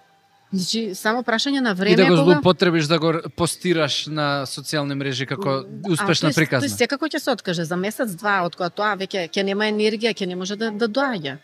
Значи, 0.53 0.95
само 0.95 1.23
прашање 1.23 1.59
на 1.59 1.73
време 1.73 1.93
И 1.93 1.95
да 1.95 2.03
го 2.03 2.09
кога- 2.09 2.23
злоупотребиш 2.23 2.85
да 2.85 2.99
го 2.99 3.13
постираш 3.35 4.07
на 4.07 4.43
социјални 4.45 4.93
мрежи 4.93 5.25
како 5.25 5.63
успешна 5.87 6.27
а, 6.27 6.31
тој, 6.31 6.35
приказна. 6.35 6.67
Тој 6.67 6.77
секако 6.77 7.05
ќе 7.05 7.19
се 7.19 7.31
откаже 7.31 7.63
за 7.63 7.75
месец 7.75 8.11
два 8.11 8.41
од 8.43 8.55
кога 8.55 8.69
тоа 8.69 8.95
веќе 8.95 9.29
ќе 9.29 9.43
нема 9.43 9.65
енергија, 9.65 10.11
ќе 10.11 10.27
не 10.27 10.35
може 10.35 10.55
да 10.55 10.71
да 10.71 10.87
доаѓа. 10.89 11.37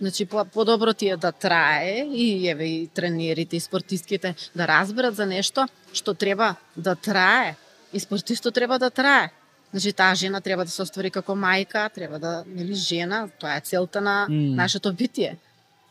Значи 0.00 0.24
по 0.26 0.44
подобро 0.44 0.92
ти 0.92 1.08
е 1.08 1.16
да 1.16 1.32
трае 1.32 2.04
и 2.06 2.48
еве 2.48 2.64
и 2.66 2.86
тренерите 2.88 3.56
и 3.56 3.60
спортистките 3.60 4.34
да 4.54 4.66
разберат 4.66 5.16
за 5.16 5.26
нешто 5.26 5.66
што 5.92 6.14
треба 6.14 6.54
да 6.76 6.94
трае 6.94 7.56
и 7.92 8.00
спортистот 8.00 8.54
треба 8.54 8.78
да 8.78 8.90
трае. 8.90 9.30
Значи 9.70 9.92
таа 9.92 10.14
жена 10.14 10.40
треба 10.40 10.64
да 10.64 10.70
се 10.70 10.82
оствари 10.82 11.10
како 11.10 11.32
мајка, 11.32 11.88
треба 11.88 12.18
да 12.18 12.44
нели 12.46 12.74
жена, 12.74 13.28
тоа 13.40 13.56
е 13.56 13.60
целта 13.60 14.00
на 14.00 14.26
М. 14.28 14.54
нашето 14.54 14.92
битие. 14.92 15.36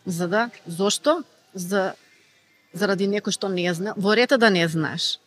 За 0.05 0.27
да 0.27 0.49
зошто? 0.67 1.23
За 1.53 1.93
заради 2.73 3.07
некој 3.07 3.31
што 3.31 3.49
не 3.49 3.73
зна, 3.73 3.93
во 3.97 4.15
ред 4.15 4.31
е 4.31 4.37
да 4.37 4.49
не 4.49 4.67
знаеш 4.67 5.19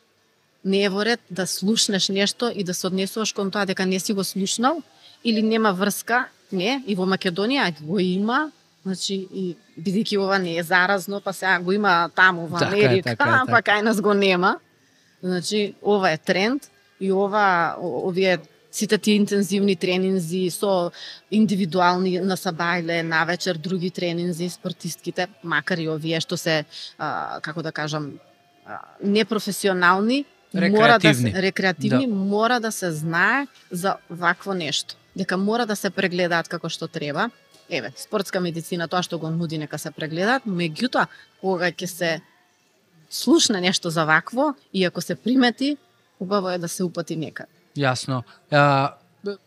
не 0.64 0.82
е 0.84 0.88
во 0.88 1.05
ред 1.05 1.20
да 1.30 1.47
слушнеш 1.47 2.09
нешто 2.09 2.51
и 2.55 2.64
да 2.64 2.74
се 2.74 2.86
однесуваш 2.86 3.32
кон 3.32 3.51
тоа 3.51 3.66
дека 3.66 3.86
не 3.86 4.01
си 4.01 4.12
го 4.12 4.24
слушнал 4.24 4.82
или 5.24 5.42
нема 5.42 5.72
врска, 5.72 6.28
не, 6.53 6.82
и 6.86 6.95
во 6.95 7.05
Македонија 7.09 7.72
го 7.80 7.99
има, 8.01 8.51
значи 8.84 9.14
и 9.32 9.57
бидејќи 9.80 10.18
ова 10.20 10.38
не 10.38 10.57
е 10.59 10.62
заразно, 10.62 11.20
па 11.20 11.32
сега 11.32 11.59
го 11.61 11.72
има 11.72 12.11
таму 12.14 12.47
во 12.47 12.59
Така 12.59 12.76
е, 12.76 12.84
Америка, 12.84 13.16
така 13.16 13.24
е, 13.24 13.47
па 13.47 13.61
така. 13.61 13.70
кај 13.72 13.82
нас 13.82 14.01
го 14.01 14.14
нема. 14.14 14.57
Значи 15.22 15.74
ова 15.82 16.11
е 16.11 16.18
тренд 16.18 16.70
и 17.01 17.12
ова 17.12 17.76
овие 17.80 18.38
сите 18.75 18.99
тие 18.99 19.16
интензивни 19.16 19.77
тренинзи 19.77 20.51
со 20.51 20.91
индивидуални 21.31 22.18
на 22.18 22.37
сабајле, 22.37 23.03
на 23.07 23.25
вечер 23.25 23.55
други 23.55 23.91
тренинзи 23.91 24.49
спортистките, 24.51 25.29
макар 25.43 25.79
и 25.79 25.89
овие 25.89 26.18
што 26.20 26.37
се 26.37 26.64
а, 26.99 27.39
како 27.41 27.62
да 27.62 27.72
кажам 27.72 28.18
непрофесионални, 29.03 30.25
мора 30.55 30.99
да 30.99 31.09
Рекреативни. 31.09 31.31
се 31.31 31.43
рекреативни, 31.43 32.07
мора 32.07 32.61
да 32.61 32.72
се 32.72 32.91
знае 32.93 33.47
за 33.70 33.97
вакво 34.11 34.55
нешто. 34.55 34.97
Дека 35.16 35.37
мора 35.37 35.66
да 35.66 35.77
се 35.77 35.91
прегледаат 35.91 36.49
како 36.49 36.68
што 36.68 36.89
треба. 36.89 37.31
Еве, 37.70 37.93
спортска 37.97 38.41
медицина 38.41 38.89
тоа 38.89 39.03
што 39.03 39.18
го 39.18 39.31
нуди 39.31 39.59
нека 39.59 39.79
се 39.79 39.91
прегледаат, 39.91 40.47
меѓутоа 40.47 41.07
кога 41.41 41.70
ќе 41.70 41.87
се 41.87 42.11
слушне 43.11 43.61
нешто 43.61 43.91
за 43.91 44.05
вакво 44.05 44.55
и 44.72 44.85
ако 44.85 45.01
се 45.01 45.14
примети, 45.14 45.77
убаво 46.20 46.51
е 46.51 46.59
да 46.59 46.68
се 46.68 46.85
упати 46.85 47.16
некаде. 47.16 47.51
Јасно. 47.77 48.22
А, 48.51 48.95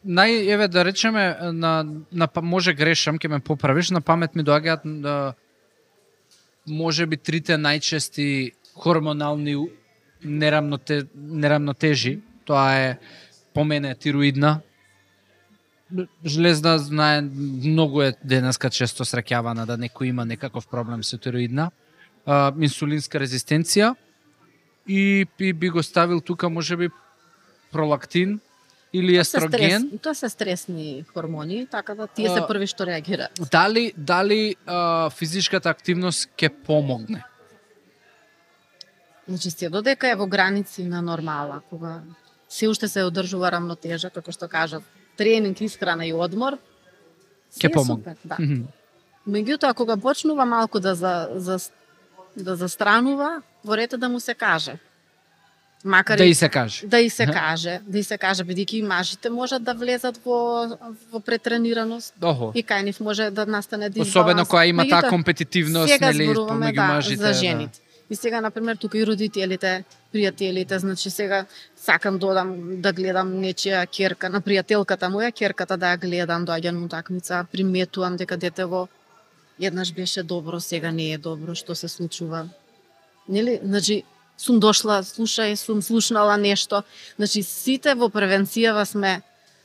нај 0.03 0.51
еве 0.51 0.67
да 0.67 0.84
речеме 0.84 1.38
на 1.53 1.86
на 2.11 2.28
па, 2.28 2.41
може 2.41 2.73
грешам, 2.73 3.19
ќе 3.19 3.30
ме 3.30 3.39
поправиш, 3.39 3.91
на 3.91 4.01
памет 4.01 4.36
ми 4.36 4.43
доаѓаат 4.43 4.84
да, 5.01 5.34
може 6.67 7.05
би 7.05 7.17
трите 7.17 7.57
најчести 7.57 8.53
хормонални 8.75 9.55
нерамноте, 10.23 11.07
нерамнотежи. 11.15 12.19
Тоа 12.45 12.73
е 12.75 12.97
по 13.53 13.63
мене 13.63 13.95
тироидна. 13.95 14.61
Железна 16.25 16.80
знае 16.80 17.21
многу 17.21 18.01
е 18.01 18.13
денеска 18.23 18.69
често 18.69 19.05
среќавана 19.07 19.65
да 19.65 19.78
некој 19.80 20.11
има 20.11 20.25
некаков 20.25 20.67
проблем 20.67 21.03
со 21.03 21.17
тироидна. 21.17 21.71
А, 22.25 22.51
инсулинска 22.59 23.19
резистенција 23.23 23.95
и, 24.88 25.25
и 25.39 25.53
би 25.53 25.69
го 25.69 25.84
ставил 25.84 26.21
тука 26.21 26.49
можеби 26.49 26.89
пролактин 27.72 28.39
или 28.93 29.18
естроген? 29.18 29.82
Стрес, 29.88 30.01
тоа 30.01 30.13
се 30.15 30.30
стресни 30.30 31.05
хормони, 31.13 31.68
така 31.72 31.95
да 31.95 32.07
тие 32.07 32.30
се 32.30 32.43
први 32.47 32.68
што 32.68 32.86
реагираат. 32.88 33.39
Дали 33.51 33.93
дали 33.97 34.55
а, 34.65 35.09
физичката 35.09 35.70
активност 35.70 36.30
ќе 36.38 36.49
помогне? 36.49 37.24
Значи 39.28 39.51
се 39.51 39.70
додека 39.70 40.07
е 40.07 40.15
во 40.15 40.28
граници 40.28 40.86
на 40.88 41.01
нормала, 41.01 41.61
кога 41.70 42.01
се 42.49 42.68
уште 42.68 42.88
се 42.88 43.03
одржува 43.03 43.51
рамнотежа, 43.51 44.09
како 44.09 44.32
што 44.32 44.47
кажав, 44.47 44.84
тренинг, 45.18 45.61
исхрана 45.61 46.07
и 46.07 46.13
одмор, 46.13 46.55
ќе 47.59 47.74
помогне. 47.74 48.15
Да. 48.24 48.36
Mm 48.39 48.47
-hmm. 48.47 48.63
Меѓутоа 49.28 49.74
кога 49.74 49.97
почнува 49.97 50.45
малку 50.45 50.80
да 50.80 50.95
за, 50.95 51.30
за 51.36 51.59
да 52.36 52.55
застранува, 52.55 53.41
во 53.63 53.78
рете 53.78 53.97
да 53.97 54.09
му 54.09 54.20
се 54.20 54.34
каже. 54.34 54.78
Макар 55.88 56.17
да 56.17 56.25
и 56.25 56.33
се 56.33 56.49
каже. 56.49 56.88
Да 56.88 56.99
и 56.99 57.09
се 57.09 57.25
каже, 57.25 57.79
да 57.88 57.99
и 57.99 58.03
се 58.03 58.17
каже, 58.17 58.43
бидејќи 58.43 58.81
и 58.81 58.83
мажите 58.83 59.29
можат 59.29 59.63
да 59.63 59.73
влезат 59.73 60.19
во 60.25 60.67
во 61.11 61.19
претренираност. 61.19 62.13
Охо. 62.21 62.51
И 62.55 62.63
кај 62.63 62.83
нив 62.83 62.99
може 62.99 63.29
да 63.31 63.45
настане 63.45 63.89
дисбаланс. 63.89 64.09
Особено 64.09 64.45
кога 64.45 64.65
има 64.65 64.83
таа 64.89 65.09
компетитивност, 65.09 66.01
нели, 66.01 66.27
помеѓу 66.35 66.75
да, 66.75 66.88
мажите. 66.88 67.21
За 67.23 67.33
жените. 67.33 67.79
Да. 67.79 67.88
И 68.09 68.15
сега, 68.15 68.41
например, 68.41 68.75
тука 68.75 68.97
и 68.97 69.05
родителите, 69.05 69.83
пријателите, 70.13 70.77
значи 70.77 71.09
сега 71.09 71.45
сакам 71.75 72.19
додам 72.19 72.81
да 72.81 72.93
гледам 72.93 73.33
нечија 73.39 73.88
керка, 73.88 74.29
на 74.29 74.41
пријателката 74.41 75.11
моја, 75.11 75.31
керката 75.31 75.77
да 75.77 75.95
ја 75.95 75.99
гледам, 75.99 76.45
доаѓам 76.47 76.79
на 76.79 76.85
утакмица, 76.85 77.45
приметувам 77.51 78.15
дека 78.15 78.38
детево 78.38 78.88
еднаш 79.59 79.93
беше 79.93 80.23
добро, 80.23 80.59
сега 80.59 80.91
не 80.91 81.11
е 81.13 81.17
добро, 81.17 81.55
што 81.55 81.75
се 81.75 81.88
случува. 81.88 82.47
Нели, 83.29 83.59
значи, 83.63 84.03
сум 84.38 84.59
дошла, 84.59 85.01
слушај, 85.03 85.55
сум 85.55 85.81
слушнала 85.81 86.38
нешто. 86.38 86.83
Значи, 87.17 87.43
сите 87.43 87.95
во 87.95 88.09
превенцијава 88.09 88.85
сме 88.85 89.21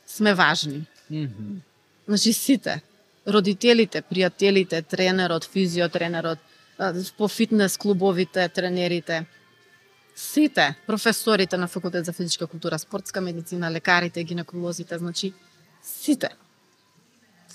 сме 0.06 0.34
важни. 0.34 0.86
Mm 1.10 1.28
-hmm. 1.28 1.60
Значи, 2.08 2.32
сите. 2.32 2.82
Родителите, 3.26 4.02
пријателите, 4.10 4.82
тренерот, 4.82 5.44
физиотренерот, 5.44 6.38
по 7.16 7.28
фитнес 7.28 7.76
клубовите, 7.76 8.48
тренерите, 8.48 9.26
сите, 10.16 10.74
професорите 10.86 11.56
на 11.56 11.68
факултет 11.68 12.04
за 12.04 12.12
физичка 12.12 12.46
култура, 12.46 12.78
спортска 12.78 13.20
медицина, 13.20 13.70
лекарите, 13.70 14.24
гинеколозите, 14.24 14.98
значи 14.98 15.32
сите. 15.82 16.28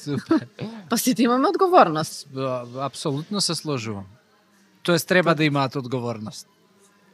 Супер. 0.03 0.47
Па 0.89 0.97
сите 0.97 1.23
имаме 1.23 1.47
одговорност. 1.47 2.27
Апсолутно 2.77 3.41
се 3.41 3.55
сложувам. 3.55 4.05
Тоест 4.83 5.07
треба 5.07 5.35
да 5.35 5.43
имаат 5.43 5.75
одговорност. 5.75 6.47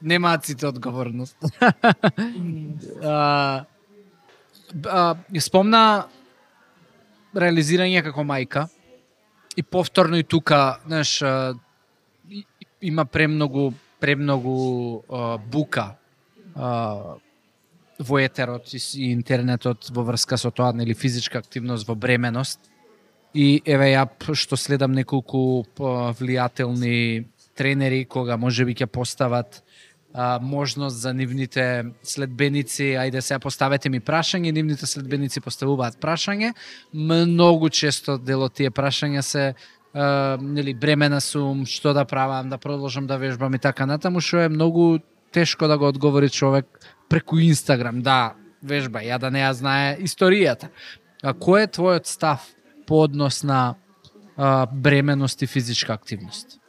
Немаат 0.04 0.45
сите 0.45 0.68
одговорност. 0.68 1.38
а, 3.04 3.66
а, 4.86 5.16
спомна 5.39 5.84
реализирање 7.34 8.04
како 8.04 8.26
мајка 8.28 8.68
и 9.56 9.64
повторно 9.64 10.20
и 10.20 10.24
тука, 10.28 10.80
знаеш, 10.86 11.24
има 12.82 13.06
премногу 13.06 13.72
премногу 14.04 15.04
а, 15.08 15.38
бука 15.38 15.95
а, 16.56 17.16
во 17.99 18.20
етерот 18.20 18.68
и 18.76 19.12
интернетот 19.14 19.88
во 19.95 20.04
врска 20.04 20.36
со 20.38 20.51
тоа, 20.51 20.74
нели 20.76 20.93
физичка 20.93 21.39
активност 21.39 21.88
во 21.88 21.95
бременост. 21.95 22.60
И 23.34 23.62
еве 23.66 23.93
ја 23.93 24.04
што 24.36 24.60
следам 24.60 24.91
неколку 24.91 25.64
влијателни 26.20 27.24
тренери 27.56 28.04
кога 28.06 28.36
можеби 28.38 28.76
ќе 28.76 28.91
постават 28.91 29.64
а, 30.14 30.39
можност 30.41 31.01
за 31.01 31.14
нивните 31.14 31.86
следбеници, 32.03 32.93
ајде 33.01 33.22
сега 33.22 33.39
поставете 33.39 33.89
ми 33.89 33.99
прашање, 33.99 34.51
нивните 34.53 34.86
следбеници 34.86 35.41
поставуваат 35.41 35.97
прашање. 36.01 36.53
Многу 36.93 37.70
често 37.70 38.18
дело 38.18 38.49
тие 38.49 38.72
прашања 38.72 39.22
се 39.22 39.53
а, 39.93 40.38
нели 40.41 40.74
бремена 40.74 41.22
сум, 41.22 41.66
што 41.66 41.93
да 41.93 42.05
правам, 42.05 42.49
да 42.49 42.57
продолжам 42.57 43.07
да 43.07 43.18
вежбам 43.18 43.55
и 43.55 43.59
така 43.59 43.86
натаму, 43.86 44.22
што 44.22 44.45
е 44.45 44.49
многу 44.49 44.99
тешко 45.34 45.68
да 45.68 45.78
го 45.78 45.88
одговори 45.88 46.30
човек 46.30 46.66
преку 47.09 47.39
Инстаграм. 47.39 48.01
Да, 48.01 48.36
вежба, 48.64 49.01
ја 49.01 49.20
да 49.20 49.32
не 49.34 49.41
ја 49.41 49.51
знае 49.51 49.97
историјата. 50.05 50.70
А 51.24 51.34
кој 51.34 51.66
е 51.66 51.74
твојот 51.74 52.05
став 52.05 52.45
по 52.88 53.01
однос 53.01 53.43
на 53.43 53.76
а, 54.38 54.66
бременост 54.66 55.41
и 55.41 55.47
физичка 55.47 55.93
активност? 55.93 56.59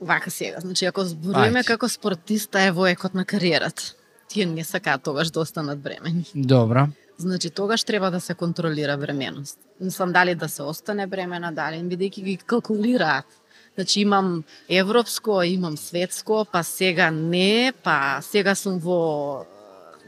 Вака 0.00 0.30
сега, 0.30 0.60
значи 0.60 0.84
ако 0.84 1.04
зборуваме 1.04 1.64
како 1.64 1.88
спортиста 1.88 2.62
е 2.62 2.70
во 2.70 2.86
екот 2.86 3.14
на 3.14 3.24
кариерата, 3.24 3.82
тие 4.28 4.46
не 4.46 4.64
сакаат 4.64 5.02
тогаш 5.02 5.30
да 5.30 5.40
останат 5.40 5.80
бремени. 5.80 6.24
Добра. 6.34 6.88
Значи 7.18 7.50
тогаш 7.50 7.84
треба 7.84 8.10
да 8.10 8.20
се 8.20 8.34
контролира 8.34 8.96
бременост. 8.96 9.58
Мислам 9.80 10.12
дали 10.12 10.34
да 10.34 10.48
се 10.48 10.62
остане 10.62 11.06
бремена, 11.06 11.52
дали 11.52 11.82
бидејќи 11.82 12.22
ги 12.22 12.36
калкулираат. 12.36 13.26
Значи 13.74 14.00
имам 14.00 14.44
европско, 14.68 15.42
имам 15.42 15.76
светско, 15.76 16.46
па 16.52 16.62
сега 16.64 17.10
не, 17.10 17.72
па 17.82 18.18
сега 18.22 18.54
сум 18.54 18.78
во 18.78 19.46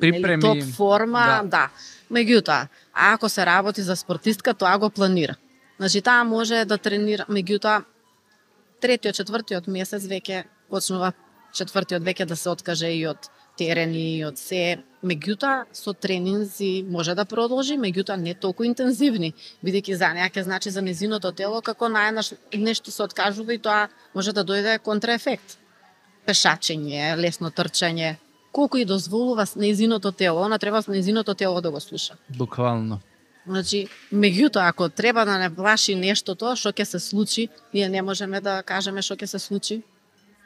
Припреми. 0.01 0.43
топ 0.43 0.63
форма, 0.77 1.43
да. 1.43 1.49
да. 1.49 1.71
Меѓутоа, 2.11 2.69
ако 2.95 3.29
се 3.29 3.47
работи 3.47 3.83
за 3.83 3.97
спортистка, 3.97 4.55
тоа 4.55 4.79
го 4.79 4.91
планира. 4.91 5.35
Значи 5.79 6.03
таа 6.03 6.25
може 6.25 6.65
да 6.65 6.79
тренира, 6.79 7.27
меѓутоа 7.31 7.85
третиот, 8.81 9.19
четвртиот 9.21 9.69
месец 9.69 10.07
веќе 10.09 10.45
почнува 10.71 11.13
четвртиот 11.57 12.03
веќе 12.07 12.27
да 12.31 12.37
се 12.37 12.51
откаже 12.51 12.91
и 12.95 13.05
од 13.11 13.29
терени 13.59 14.05
и 14.17 14.25
од 14.25 14.39
се. 14.39 14.81
Меѓутоа, 15.05 15.65
со 15.73 15.93
тренинзи 15.97 16.85
може 16.89 17.15
да 17.17 17.25
продолжи, 17.25 17.79
меѓутоа 17.81 18.17
не 18.21 18.35
толку 18.35 18.67
интензивни, 18.69 19.33
бидејќи 19.65 19.97
за 19.97 20.13
неа 20.17 20.29
ќе 20.29 20.45
значи 20.45 20.73
за 20.73 20.85
незиното 20.85 21.33
тело 21.33 21.63
како 21.65 21.89
најнаш 21.89 22.35
нешто 22.57 22.93
се 22.93 23.03
откажува 23.09 23.57
и 23.57 23.63
тоа 23.63 23.89
може 24.15 24.37
да 24.37 24.45
дојде 24.45 24.79
контраефект. 24.85 25.57
Пешачење, 26.29 27.17
лесно 27.17 27.51
трчање, 27.51 28.19
колку 28.53 28.77
и 28.79 28.85
дозволува 28.85 29.47
незиното 29.57 30.13
тело, 30.13 30.45
она 30.45 30.59
треба 30.59 30.83
незиното 30.89 31.35
тело 31.35 31.61
да 31.61 31.71
го 31.71 31.81
слуша. 31.81 32.17
Буквално. 32.29 33.01
Значи, 33.47 33.89
меѓутоа, 34.13 34.69
ако 34.69 34.89
треба 34.89 35.25
да 35.25 35.39
не 35.39 35.49
плаши 35.55 35.95
нешто 35.95 36.35
тоа, 36.35 36.57
што 36.57 36.73
ќе 36.73 36.85
се 36.85 37.01
случи, 37.01 37.49
ние 37.73 37.89
не 37.89 38.03
можеме 38.03 38.41
да 38.41 38.61
кажеме 38.63 39.03
што 39.03 39.17
ќе 39.17 39.27
се 39.27 39.39
случи. 39.39 39.81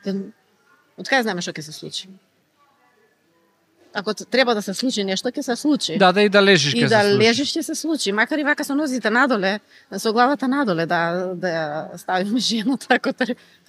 Од 0.07 1.11
кај 1.11 1.27
знаме 1.27 1.43
што 1.43 1.53
ќе 1.53 1.67
се 1.67 1.75
случи? 1.75 2.09
Ако 3.95 4.15
треба 4.15 4.55
да 4.55 4.63
се 4.63 4.75
случи 4.75 5.05
нешто, 5.05 5.29
ќе 5.29 5.43
се 5.43 5.57
случи. 5.57 5.99
Да, 5.99 6.13
да 6.13 6.23
и 6.23 6.29
да 6.29 6.43
лежиш 6.43 6.75
ќе 6.75 6.89
се 6.89 6.91
да 6.91 7.01
случи. 7.01 7.15
И 7.15 7.19
да 7.19 7.25
лежиш 7.25 7.53
ќе 7.55 7.63
се 7.63 7.75
случи, 7.75 8.13
макар 8.13 8.39
и 8.39 8.45
вака 8.45 8.65
со 8.67 8.75
нозите 8.75 9.11
надоле, 9.11 9.61
со 9.97 10.13
главата 10.13 10.49
надоле 10.49 10.87
да 10.87 11.31
да 11.35 11.89
ставиме 11.97 12.41
жената 12.49 12.87
ако 12.91 13.13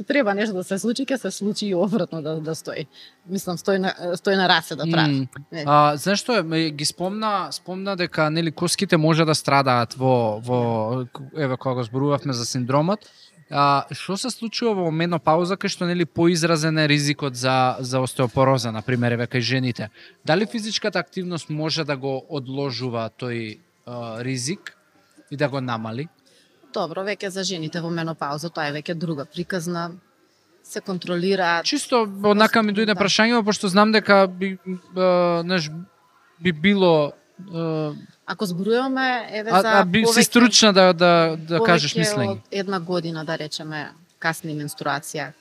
треба 0.08 0.34
нешто 0.34 0.58
да 0.58 0.64
се 0.64 0.80
случи, 0.80 1.06
ќе 1.06 1.16
се 1.22 1.32
случи 1.32 1.68
и 1.68 1.76
обратно 1.76 2.22
да 2.22 2.40
да 2.42 2.56
стои. 2.56 2.88
Мислам 3.30 3.58
стои 3.58 3.80
на 3.80 3.94
стои 4.16 4.36
на 4.36 4.50
расе 4.50 4.76
да 4.76 4.90
прави. 4.92 5.30
Mm. 5.54 5.64
А 5.66 5.98
знаеш 5.98 6.26
што 6.26 6.42
ги 6.44 6.86
спомна 6.86 7.52
спомна 7.52 7.96
дека 7.96 8.30
нели 8.30 8.52
коските 8.52 8.98
може 8.98 9.26
да 9.26 9.36
страдаат 9.36 9.94
во 9.94 10.42
во 10.42 11.06
еве 11.38 11.58
кога 11.58 11.76
го 11.76 11.84
зборувавме 11.84 12.34
за 12.34 12.46
синдромот 12.46 13.06
А, 13.52 13.86
што 13.94 14.18
се 14.18 14.32
случува 14.34 14.88
во 14.88 14.92
менопауза 14.92 15.54
кај 15.54 15.70
што 15.70 15.86
нели 15.86 16.06
поизразен 16.06 16.80
е 16.82 16.88
ризикот 16.90 17.36
за 17.38 17.78
за 17.80 18.02
остеопороза 18.02 18.72
на 18.72 18.82
пример 18.82 19.14
еве 19.14 19.28
кај 19.28 19.40
жените? 19.40 19.90
Дали 20.26 20.46
физичката 20.46 21.00
активност 21.00 21.50
може 21.50 21.86
да 21.86 21.98
го 21.98 22.26
одложува 22.30 23.10
тој 23.20 23.60
а, 23.86 24.24
ризик 24.24 24.74
и 25.30 25.38
да 25.38 25.50
го 25.50 25.62
намали? 25.62 26.08
Добро, 26.74 27.06
веќе 27.06 27.30
за 27.30 27.44
жените 27.44 27.82
во 27.82 27.90
менопауза 27.90 28.50
тоа 28.50 28.68
е 28.68 28.74
веќе 28.82 28.98
друга 28.98 29.26
приказна 29.26 29.92
се 30.64 30.82
контролира. 30.82 31.62
Чисто 31.64 32.02
однака 32.24 32.64
ми 32.64 32.74
дојде 32.74 32.94
да. 32.94 33.00
прашање, 33.00 33.44
пошто 33.46 33.70
знам 33.70 33.92
дека 33.94 34.26
би 34.28 34.58
неш 35.46 35.70
би 36.42 36.52
било 36.52 37.14
Ако 38.26 38.46
зборуваме 38.46 39.30
еве 39.32 39.50
за 39.50 39.58
а, 39.58 39.82
а 39.82 39.86
би 39.86 40.06
си 40.06 40.24
стручна 40.24 40.74
да 40.74 40.94
да 40.94 41.38
да 41.40 41.60
кажеш 41.64 41.96
мислење. 41.96 42.40
една 42.52 42.80
година 42.80 43.26
да 43.26 43.38
речеме 43.38 43.92
касни 44.20 44.56
менструација 44.56 45.34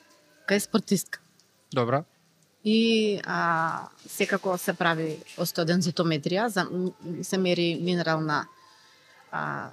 кај 0.47 0.59
спортистка. 0.59 1.19
Добра. 1.73 2.03
И 2.65 3.19
а, 3.25 3.89
секако 4.09 4.57
се 4.57 4.73
прави 4.73 5.17
остеодензитометрија, 5.37 6.47
за, 6.47 6.65
се 7.21 7.37
мери 7.37 7.79
минерална 7.81 8.45
а, 9.31 9.69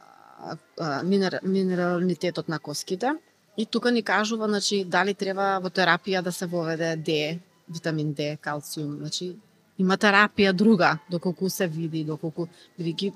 а, 0.81 1.03
минер, 1.03 1.41
минералнитетот 1.43 2.49
на 2.49 2.59
коските. 2.59 3.13
И 3.57 3.67
тука 3.67 3.91
ни 3.93 4.03
кажува, 4.03 4.49
значи, 4.49 4.85
дали 4.85 5.15
треба 5.15 5.59
во 5.61 5.69
терапија 5.69 6.23
да 6.23 6.33
се 6.33 6.47
воведе 6.47 6.97
Д, 6.97 7.39
витамин 7.69 8.13
Д, 8.13 8.37
калциум, 8.41 8.97
значи 8.97 9.37
има 9.79 9.97
терапија 9.97 10.53
друга, 10.53 10.99
доколку 11.11 11.51
се 11.51 11.67
види, 11.67 12.05
доколку 12.05 12.49
бидејќи, 12.79 13.13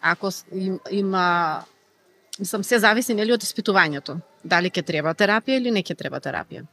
ако 0.00 0.30
им, 0.52 0.78
има 0.90 1.64
мислам 2.38 2.64
се 2.64 2.78
зависи 2.78 3.14
нели 3.14 3.32
од 3.32 3.42
испитувањето, 3.42 4.18
дали 4.44 4.70
ќе 4.70 4.84
треба 4.86 5.14
терапија 5.14 5.60
или 5.60 5.70
не 5.70 5.82
ќе 5.82 5.96
треба 5.96 6.20
терапија. 6.20 6.64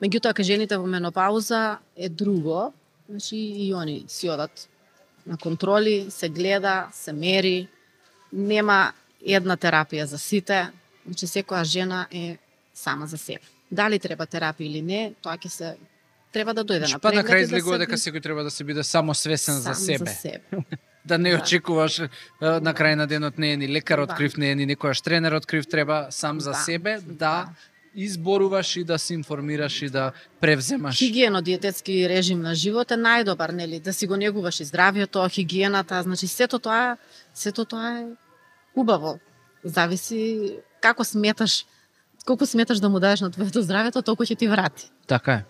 Меѓутоа 0.00 0.32
кај 0.36 0.46
жените 0.52 0.78
во 0.80 0.86
менопауза 0.88 1.78
е 1.96 2.08
друго, 2.08 2.72
значи 3.08 3.36
и 3.36 3.74
они 3.74 4.04
си 4.08 4.30
одат 4.30 4.68
на 5.26 5.36
контроли, 5.36 6.10
се 6.10 6.28
гледа, 6.28 6.88
се 6.92 7.12
мери, 7.12 7.68
нема 8.32 8.92
една 9.20 9.56
терапија 9.56 10.04
за 10.04 10.18
сите, 10.18 10.70
значи 11.04 11.26
секоја 11.26 11.64
жена 11.64 12.06
е 12.10 12.38
сама 12.74 13.06
за 13.06 13.18
себе. 13.18 13.44
Дали 13.70 13.98
треба 13.98 14.26
терапија 14.26 14.66
или 14.66 14.82
не, 14.82 15.14
тоа 15.22 15.36
ќе 15.36 15.48
се 15.48 15.76
треба 16.32 16.54
да 16.54 16.64
дојде 16.64 16.78
Значи, 16.78 16.92
на 16.92 16.98
па 16.98 17.08
на 17.08 17.22
преглед 17.22 17.30
крај 17.30 17.38
да 17.40 17.42
излегува 17.42 17.78
дека 17.78 17.96
секој 17.96 18.22
треба 18.22 18.42
да 18.42 18.50
се 18.50 18.64
биде 18.64 18.82
само 18.82 19.14
свесен 19.14 19.54
за 19.54 19.62
сам 19.62 19.74
себе. 19.74 20.04
За 20.04 20.14
себе. 20.14 20.40
Да 21.04 21.18
не 21.18 21.30
Да. 21.30 21.38
очекуваш 21.38 21.98
на 22.40 22.74
крај 22.74 22.94
на 22.94 23.06
денот 23.06 23.38
не 23.38 23.52
е 23.52 23.56
ни 23.56 23.68
лекар 23.68 23.96
Да. 23.96 24.02
открив, 24.04 24.36
не 24.36 24.50
е 24.50 24.54
ни 24.54 24.66
некојаш 24.66 25.02
тренер 25.02 25.32
открив, 25.32 25.66
треба 25.66 26.06
сам 26.10 26.40
за 26.40 26.50
Да. 26.50 26.56
себе 26.56 26.98
да 27.00 27.14
Да. 27.16 27.48
изборуваш 27.96 28.76
и 28.76 28.84
да 28.84 28.98
се 28.98 29.14
информираш 29.14 29.82
и 29.82 29.88
да 29.88 30.12
превземаш. 30.40 30.98
Хигиено 30.98 31.42
диететски 31.42 32.08
режим 32.08 32.40
на 32.40 32.54
живот 32.54 32.90
е 32.90 32.94
најдобар, 32.94 33.52
нели, 33.52 33.80
да 33.80 33.92
си 33.92 34.06
го 34.06 34.16
негуваш 34.16 34.60
и 34.60 34.64
здравјето, 34.64 35.30
хигиената, 35.30 36.02
значи 36.02 36.26
сето 36.26 36.58
тоа, 36.58 36.96
сето 37.34 37.64
тоа 37.64 37.98
е 37.98 38.04
убаво. 38.76 39.18
Зависи 39.64 40.52
како 40.80 41.04
сметаш, 41.04 41.64
колку 42.26 42.46
сметаш 42.46 42.78
да 42.78 42.88
му 42.88 43.00
дадеш 43.00 43.20
на 43.20 43.30
твоето 43.30 43.62
здравјето, 43.62 44.04
толку 44.04 44.22
ќе 44.24 44.38
ти 44.38 44.48
врати. 44.48 44.90
Така 45.06 45.32
е. 45.32 45.44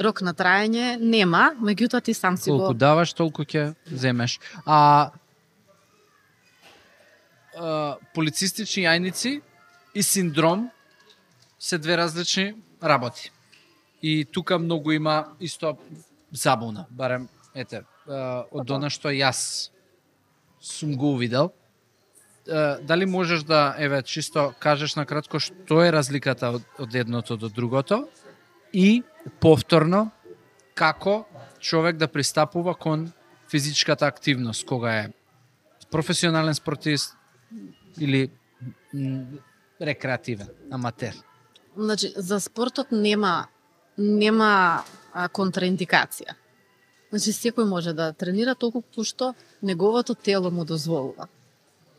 Рок 0.00 0.24
на 0.26 0.34
траење 0.34 0.96
нема, 0.98 1.52
меѓутоа 1.62 2.02
ти 2.02 2.14
сам 2.14 2.36
си 2.36 2.50
Колку 2.50 2.72
го 2.72 2.74
даваш, 2.74 3.12
толку 3.14 3.44
ќе 3.46 3.74
земеш. 3.86 4.40
А, 4.66 5.12
а 7.54 7.94
полицистични 8.14 8.88
јајници 8.88 9.36
и 9.94 10.02
синдром 10.02 10.66
се 11.58 11.78
две 11.78 11.96
различни 11.96 12.54
работи. 12.82 13.30
И 14.02 14.24
тука 14.24 14.58
многу 14.58 14.92
има 14.92 15.36
исто 15.40 15.78
забуна, 16.32 16.86
барем 16.90 17.28
ете, 17.54 17.84
а, 18.08 18.44
од 18.50 18.70
она 18.70 18.90
што 18.90 19.14
јас 19.14 19.70
сум 20.60 20.98
го 20.98 21.14
увидел. 21.14 21.54
А, 22.50 22.78
дали 22.82 23.06
можеш 23.06 23.46
да 23.46 23.76
еве 23.78 24.02
чисто 24.02 24.52
кажеш 24.58 24.96
на 24.96 25.06
кратко 25.06 25.38
што 25.38 25.84
е 25.86 25.92
разликата 25.94 26.50
од, 26.58 26.62
од 26.78 26.94
едното 26.94 27.36
до 27.36 27.48
другото 27.48 28.08
и 28.72 29.04
повторно 29.40 30.10
како 30.74 31.24
човек 31.60 31.96
да 31.96 32.08
пристапува 32.08 32.74
кон 32.74 33.12
физичката 33.50 34.06
активност 34.06 34.66
кога 34.66 34.98
е 34.98 35.08
професионален 35.90 36.54
спортист 36.54 37.16
или 38.00 38.30
м, 38.94 39.24
рекреативен, 39.80 40.48
аматер. 40.70 41.14
Значи, 41.76 42.12
за 42.16 42.40
спортот 42.40 42.92
нема 42.92 43.46
нема 43.98 44.82
а, 45.12 45.28
контраиндикација. 45.28 46.34
Значи, 47.10 47.30
секој 47.30 47.66
може 47.68 47.92
да 47.94 48.12
тренира 48.12 48.54
толку 48.54 48.82
што 49.04 49.34
неговото 49.62 50.14
тело 50.14 50.50
му 50.50 50.64
дозволува. 50.64 51.28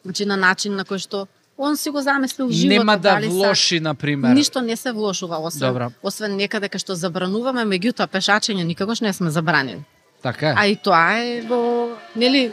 Значи, 0.04 0.26
на 0.26 0.36
начин 0.38 0.76
на 0.76 0.84
кој 0.84 1.00
што 1.00 1.28
он 1.58 1.78
си 1.78 1.90
го 1.90 2.02
замислил 2.02 2.50
животот. 2.52 2.78
Нема 2.80 2.98
да 2.98 3.14
дали 3.14 3.26
са- 3.26 3.32
влоши, 3.32 3.80
на 3.80 3.96
пример. 3.96 4.34
Ништо 4.34 4.62
не 4.62 4.76
се 4.76 4.92
влошува, 4.92 5.38
освен, 5.38 5.70
Добра. 5.70 5.90
освен 6.04 6.36
некаде 6.36 6.68
кај 6.70 6.78
што 6.78 6.96
забрануваме, 6.96 7.64
меѓутоа 7.64 8.08
пешачење 8.08 8.64
никогаш 8.64 9.02
не 9.02 9.14
сме 9.14 9.32
забранени. 9.32 9.84
Така 10.22 10.50
е. 10.50 10.54
А 10.58 10.68
и 10.68 10.76
тоа 10.76 11.20
е 11.20 11.42
во, 11.42 11.96
нели, 12.16 12.52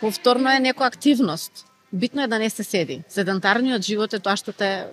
повторно 0.00 0.48
е 0.50 0.60
некоја 0.60 0.86
активност. 0.86 1.66
Битно 1.92 2.22
е 2.22 2.26
да 2.26 2.38
не 2.38 2.50
се 2.50 2.64
седи. 2.64 3.02
Седентарниот 3.08 3.82
живот 3.82 4.12
е 4.14 4.18
тоа 4.18 4.36
што 4.36 4.52
те 4.52 4.86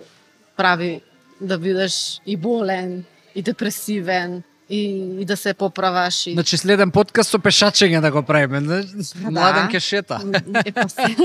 прави 0.56 1.00
да 1.40 1.58
бидеш 1.58 2.20
и 2.26 2.36
болен, 2.36 3.04
и 3.34 3.42
депресивен, 3.42 4.42
и, 4.70 4.80
и 5.20 5.24
да 5.24 5.36
се 5.36 5.54
поправаш. 5.54 6.26
И... 6.26 6.32
Значи 6.32 6.56
следен 6.56 6.90
подкаст 6.90 7.30
со 7.30 7.38
пешачење 7.38 8.00
да 8.00 8.10
го 8.10 8.22
правиме. 8.22 8.60
знаеш? 8.60 8.86
Да. 9.16 9.30
Младен 9.30 9.68
ке 9.68 9.80
шета. 9.80 10.20
Е, 10.64 10.72
па, 10.72 10.88
се... 10.88 11.02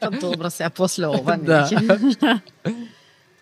па 0.00 0.10
добро, 0.10 0.50
сега 0.50 0.70
после 0.70 1.06
ова. 1.06 1.36
Да. 1.36 1.68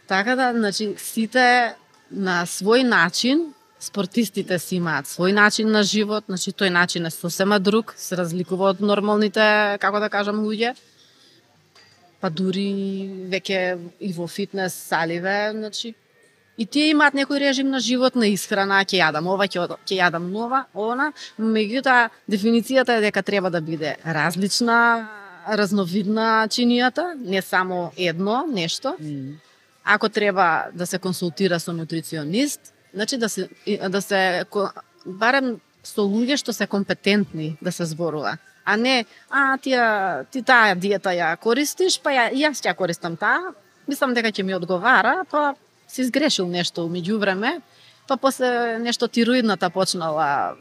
така 0.07 0.37
да, 0.37 0.53
значи, 0.53 0.95
сите 0.99 1.75
на 2.11 2.45
свој 2.47 2.83
начин, 2.83 3.53
спортистите 3.81 4.59
си 4.59 4.77
имаат 4.77 5.07
свој 5.11 5.33
начин 5.33 5.71
на 5.71 5.83
живот, 5.83 6.25
значи 6.29 6.53
тој 6.53 6.71
начин 6.71 7.07
е 7.07 7.11
сосема 7.11 7.59
друг, 7.61 7.95
се 7.97 8.17
разликува 8.17 8.75
од 8.75 8.81
нормалните, 8.81 9.79
како 9.81 10.01
да 10.01 10.09
кажам, 10.09 10.45
луѓе. 10.45 10.75
Па 12.21 12.31
дури 12.31 12.71
веќе 13.29 13.77
и 14.01 14.13
во 14.17 14.27
фитнес 14.27 14.73
саливе, 14.73 15.53
значи 15.53 15.95
И 16.55 16.67
тие 16.71 16.93
имаат 16.93 17.17
некој 17.19 17.41
режим 17.43 17.73
на 17.73 17.81
живот, 17.83 18.15
на 18.15 18.29
исхрана, 18.31 18.79
ќе 18.87 19.01
јадам 19.01 19.27
ова, 19.27 19.49
ќе 19.51 19.65
ќе 19.75 19.97
јадам 19.99 20.29
нова, 20.31 20.65
она, 20.79 21.11
меѓутоа 21.35 22.13
дефиницијата 22.31 22.99
е 22.99 23.03
дека 23.09 23.25
треба 23.27 23.51
да 23.51 23.61
биде 23.61 23.97
различна, 24.07 24.79
разновидна 25.49 26.47
чинијата, 26.49 27.15
не 27.19 27.43
само 27.43 27.93
едно 27.97 28.47
нешто. 28.47 28.97
Ако 29.85 30.09
треба 30.09 30.65
да 30.73 30.87
се 30.87 30.99
консултира 30.99 31.61
со 31.61 31.73
нутриционист, 31.73 32.73
значи 32.95 33.17
да 33.17 33.29
се 33.29 33.49
да 33.89 34.03
се 34.03 34.45
барем 35.07 35.61
со 35.85 36.01
луѓе 36.01 36.37
што 36.41 36.53
се 36.53 36.67
компетентни 36.67 37.57
да 37.63 37.73
се 37.73 37.85
зборува. 37.85 38.39
А 38.65 38.77
не, 38.77 39.05
а 39.29 39.59
тија 39.61 40.25
ти 40.33 40.41
таа 40.43 40.75
диета 40.75 41.13
ја 41.13 41.37
користиш, 41.37 42.01
па 42.01 42.11
ја, 42.11 42.31
јас 42.33 42.65
ќе 42.65 42.73
ја 42.73 42.77
користам 42.77 43.17
таа, 43.21 43.53
мислам 43.87 44.15
дека 44.17 44.33
ќе 44.33 44.43
ми 44.43 44.57
одговара, 44.57 45.25
па 45.31 45.55
си 45.89 46.01
изгрешил 46.03 46.49
нешто 46.49 46.89
меѓу 46.89 47.19
време, 47.21 47.61
па 48.09 48.17
после 48.17 48.79
нешто 48.81 49.09
тироидната 49.09 49.69
почнала 49.71 50.57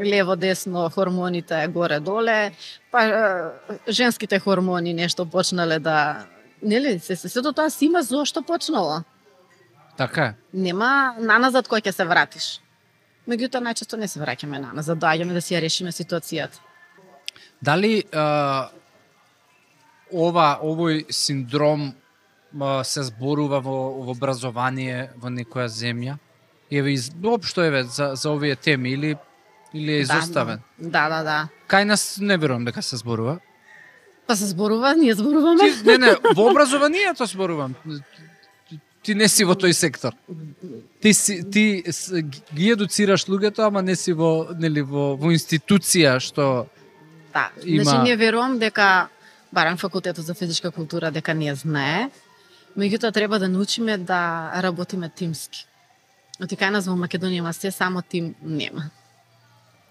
лево 0.00 0.36
десно 0.36 0.90
хормоните 0.90 1.66
горе 1.68 2.00
доле, 2.00 2.52
па 2.90 3.52
женските 3.88 4.38
хормони 4.38 4.94
нешто 4.94 5.26
почнале 5.26 5.78
да 5.78 6.26
нели 6.62 6.98
се 6.98 7.16
се 7.16 7.28
сето 7.28 7.52
тоа 7.52 7.70
си 7.70 7.84
има 7.84 8.02
зошто 8.02 8.42
почнало. 8.42 9.02
Така 9.96 10.24
е. 10.24 10.34
Нема 10.52 11.16
наназад 11.18 11.68
кој 11.68 11.82
ќе 11.84 11.92
се 11.92 12.04
вратиш. 12.04 12.46
Меѓутоа 13.26 13.64
најчесто 13.64 13.96
не 13.96 14.08
се 14.08 14.20
враќаме 14.20 14.60
наназад, 14.60 15.00
доаѓаме 15.02 15.34
да 15.34 15.40
си 15.40 15.54
ја 15.56 15.60
решиме 15.60 15.92
ситуацијата. 15.92 16.60
Дали 17.62 18.04
а, 18.12 18.68
ова 20.12 20.58
овој 20.62 21.06
синдром 21.10 21.88
а, 21.90 22.84
се 22.84 23.02
зборува 23.08 23.60
во, 23.60 24.04
во 24.04 24.12
образование 24.12 25.10
во 25.16 25.32
некоја 25.32 25.66
земја? 25.66 26.18
Еве 26.70 26.92
из 26.92 27.10
општо 27.24 27.62
еве 27.62 27.84
за 27.84 28.14
за 28.14 28.30
овие 28.30 28.56
теми 28.56 28.90
или 28.90 29.16
или 29.76 29.92
е 29.92 29.98
изоставен? 29.98 30.58
Да, 30.78 31.08
да, 31.08 31.22
да. 31.22 31.48
Кај 31.68 31.84
нас 31.84 32.18
не 32.20 32.36
верувам 32.36 32.64
дека 32.64 32.82
се 32.82 32.96
зборува. 32.96 33.38
Па 34.26 34.36
се 34.36 34.46
зборува, 34.46 34.94
ние 34.94 35.14
зборуваме. 35.14 35.70
Ти, 35.72 35.82
не, 35.84 35.98
не, 35.98 36.16
во 36.34 36.50
образованието 36.50 37.26
зборувам. 37.26 37.74
Ти- 39.02 39.14
не 39.14 39.28
си 39.28 39.44
во 39.44 39.54
тој 39.54 39.72
сектор. 39.72 40.12
Ти 41.00 41.14
си 41.14 41.50
ти 41.50 41.82
ги 42.54 42.70
едуцираш 42.70 43.26
луѓето, 43.26 43.66
ама 43.66 43.82
не 43.82 43.94
си 43.96 44.12
во 44.12 44.46
нели 44.58 44.82
во 44.82 45.14
во 45.16 45.30
институција 45.30 46.18
што 46.18 46.66
Да, 47.32 47.50
Има- 47.64 47.84
значи 47.84 48.10
не 48.10 48.16
верувам 48.16 48.58
дека 48.58 49.08
барем 49.52 49.76
факултетот 49.76 50.24
за 50.24 50.34
физичка 50.34 50.70
култура 50.70 51.10
дека 51.10 51.34
не 51.34 51.54
знае. 51.54 52.10
Меѓутоа 52.78 53.12
треба 53.12 53.38
да 53.38 53.48
научиме 53.48 53.98
да 53.98 54.50
работиме 54.62 55.08
тимски. 55.08 55.66
Оти 56.42 56.56
кај 56.56 56.70
нас 56.70 56.86
во 56.86 56.96
Македонија 56.96 57.38
има 57.38 57.52
се 57.52 57.70
само 57.70 58.02
тим 58.02 58.34
нема. 58.42 58.90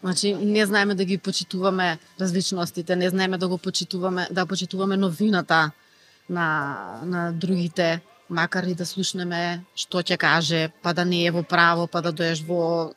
Значи 0.05 0.33
не 0.33 0.65
знаеме 0.65 0.95
да 0.95 1.05
ги 1.05 1.17
почитуваме 1.17 1.97
различностите, 2.21 2.95
не 2.95 3.09
знаеме 3.09 3.37
да 3.37 3.47
го 3.47 3.57
почитуваме, 3.57 4.27
да 4.31 4.45
почитуваме 4.45 4.97
новината 4.97 5.71
на 6.29 6.99
на 7.03 7.31
другите, 7.31 8.01
макар 8.29 8.63
и 8.63 8.75
да 8.75 8.85
слушнеме 8.85 9.65
што 9.73 10.05
ќе 10.05 10.17
каже, 10.17 10.69
па 10.85 10.93
да 10.93 11.05
не 11.05 11.25
е 11.25 11.31
во 11.31 11.41
право, 11.41 11.87
па 11.87 12.03
да 12.05 12.11
доеш 12.11 12.43
во 12.45 12.93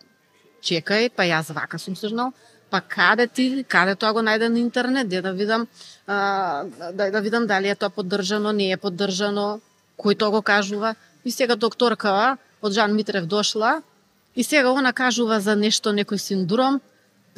чекај, 0.61 1.09
па 1.17 1.25
јас 1.25 1.49
вака 1.57 1.79
сум 1.81 1.97
слушнал, 1.97 2.35
па 2.69 2.81
каде 2.81 3.27
ти, 3.27 3.65
каде 3.65 3.97
тоа 3.97 4.13
го 4.13 4.21
најде 4.21 4.53
на 4.53 4.61
интернет, 4.61 5.09
де 5.09 5.23
да 5.25 5.33
видам, 5.33 5.65
а, 6.07 6.65
да, 6.93 7.11
да 7.11 7.21
видам 7.21 7.47
дали 7.47 7.73
е 7.73 7.75
тоа 7.75 7.89
поддржано, 7.89 8.53
не 8.53 8.69
е 8.73 8.77
поддржано, 8.77 9.61
кој 9.97 10.19
тоа 10.19 10.29
го 10.31 10.43
кажува. 10.43 10.93
И 11.25 11.33
сега 11.33 11.57
докторка 11.57 12.37
од 12.61 12.73
Жан 12.73 12.93
Митрев 12.93 13.25
дошла, 13.25 13.81
и 14.37 14.45
сега 14.45 14.77
она 14.77 14.93
кажува 14.93 15.41
за 15.41 15.57
нешто, 15.57 15.97
некој 15.97 16.21
синдром, 16.21 16.81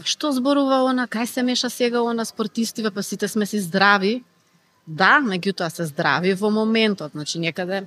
што 0.05 0.33
зборува 0.33 0.83
она, 0.91 1.07
кај 1.07 1.27
се 1.27 1.43
меша 1.43 1.71
сега 1.71 2.03
она 2.03 2.25
спортистиве, 2.25 2.91
па 2.91 3.03
сите 3.03 3.29
сме 3.29 3.47
си 3.47 3.61
здрави. 3.61 4.23
Да, 4.87 5.21
меѓутоа 5.23 5.69
се 5.71 5.87
здрави 5.87 6.35
во 6.35 6.51
моментот, 6.51 7.13
значи 7.13 7.39
некаде 7.39 7.87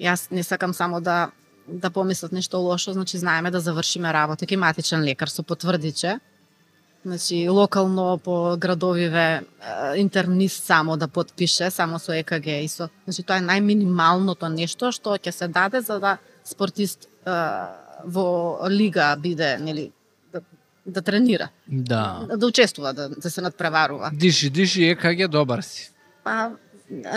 јас 0.00 0.30
не 0.30 0.42
сакам 0.42 0.74
само 0.74 1.00
да 1.00 1.30
да 1.68 1.90
помислат 1.90 2.32
нешто 2.32 2.58
лошо, 2.58 2.92
значи 2.92 3.18
знаеме 3.18 3.50
да 3.50 3.60
завршиме 3.60 4.12
работа 4.12 4.46
ке 4.46 4.56
матичен 4.56 5.04
лекар 5.04 5.28
со 5.28 5.42
потврдиче. 5.42 6.20
Значи 7.04 7.48
локално 7.48 8.18
по 8.18 8.56
градовиве 8.58 9.44
интернист 9.96 10.64
само 10.64 10.96
да 10.96 11.08
подпише, 11.08 11.70
само 11.70 11.98
со 11.98 12.12
ЕКГ 12.12 12.46
и 12.46 12.68
со 12.68 12.88
значи 13.04 13.22
тоа 13.22 13.38
е 13.38 13.44
најминималното 13.44 14.48
нешто 14.48 14.92
што 14.92 15.14
ќе 15.20 15.30
се 15.30 15.48
даде 15.48 15.80
за 15.80 16.00
да 16.00 16.18
спортист 16.44 17.06
е, 17.26 17.30
во 18.04 18.58
лига 18.68 19.16
биде, 19.16 19.58
нели 19.58 19.92
да, 20.88 21.02
тренира. 21.02 21.48
Да. 21.68 22.26
Да 22.36 22.46
учествува, 22.46 22.92
да, 22.92 23.08
да 23.08 23.30
се 23.30 23.40
надпреварува. 23.40 24.10
Диши, 24.14 24.50
диши, 24.50 24.84
ЕКГ 24.84 25.28
добар 25.28 25.60
си. 25.60 25.90
Па, 26.24 26.50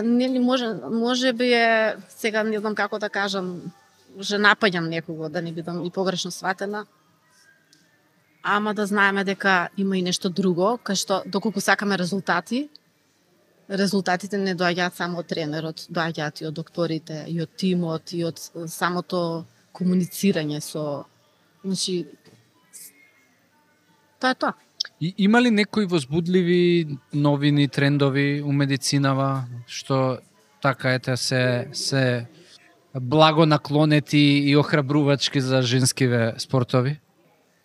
нели 0.04 0.40
може, 0.40 0.68
може 0.92 1.34
би 1.34 1.54
е, 1.54 1.96
сега 2.10 2.44
не 2.44 2.60
знам 2.60 2.76
како 2.76 3.00
да 3.00 3.10
кажам, 3.10 3.72
може 4.18 4.36
напаѓам 4.36 4.90
некого, 4.90 5.30
да 5.30 5.42
не 5.42 5.52
бидам 5.52 5.86
и 5.86 5.92
погрешно 5.92 6.32
сватена, 6.32 6.86
ама 8.44 8.74
да 8.74 8.86
знаеме 8.86 9.24
дека 9.24 9.70
има 9.78 9.98
и 9.98 10.02
нешто 10.02 10.30
друго, 10.30 10.78
кај 10.84 10.96
што 10.96 11.24
доколку 11.26 11.62
сакаме 11.62 11.98
резултати, 11.98 12.70
резултатите 13.70 14.38
не 14.38 14.56
доаѓаат 14.56 14.98
само 14.98 15.22
од 15.24 15.30
тренерот, 15.32 15.88
доаѓаат 15.88 16.42
и 16.42 16.48
од 16.50 16.54
докторите, 16.54 17.24
и 17.28 17.42
од 17.42 17.50
тимот, 17.56 18.12
и 18.14 18.26
од 18.28 18.40
самото 18.68 19.46
комуницирање 19.72 20.60
со 20.60 21.06
значи 21.64 22.08
тоа 24.22 24.36
е 24.36 24.36
тоа. 24.36 24.54
И, 25.02 25.14
има 25.18 25.42
ли 25.42 25.52
некои 25.52 25.86
возбудливи 25.86 26.88
новини, 27.14 27.68
трендови 27.68 28.42
у 28.42 28.52
медицинава 28.54 29.46
што 29.68 30.20
така 30.62 30.94
ете 30.94 31.18
се 31.18 31.68
се 31.74 32.28
благо 32.94 33.46
наклонети 33.46 34.42
и 34.46 34.58
охрабрувачки 34.58 35.42
за 35.42 35.62
женскиве 35.62 36.34
спортови? 36.38 37.00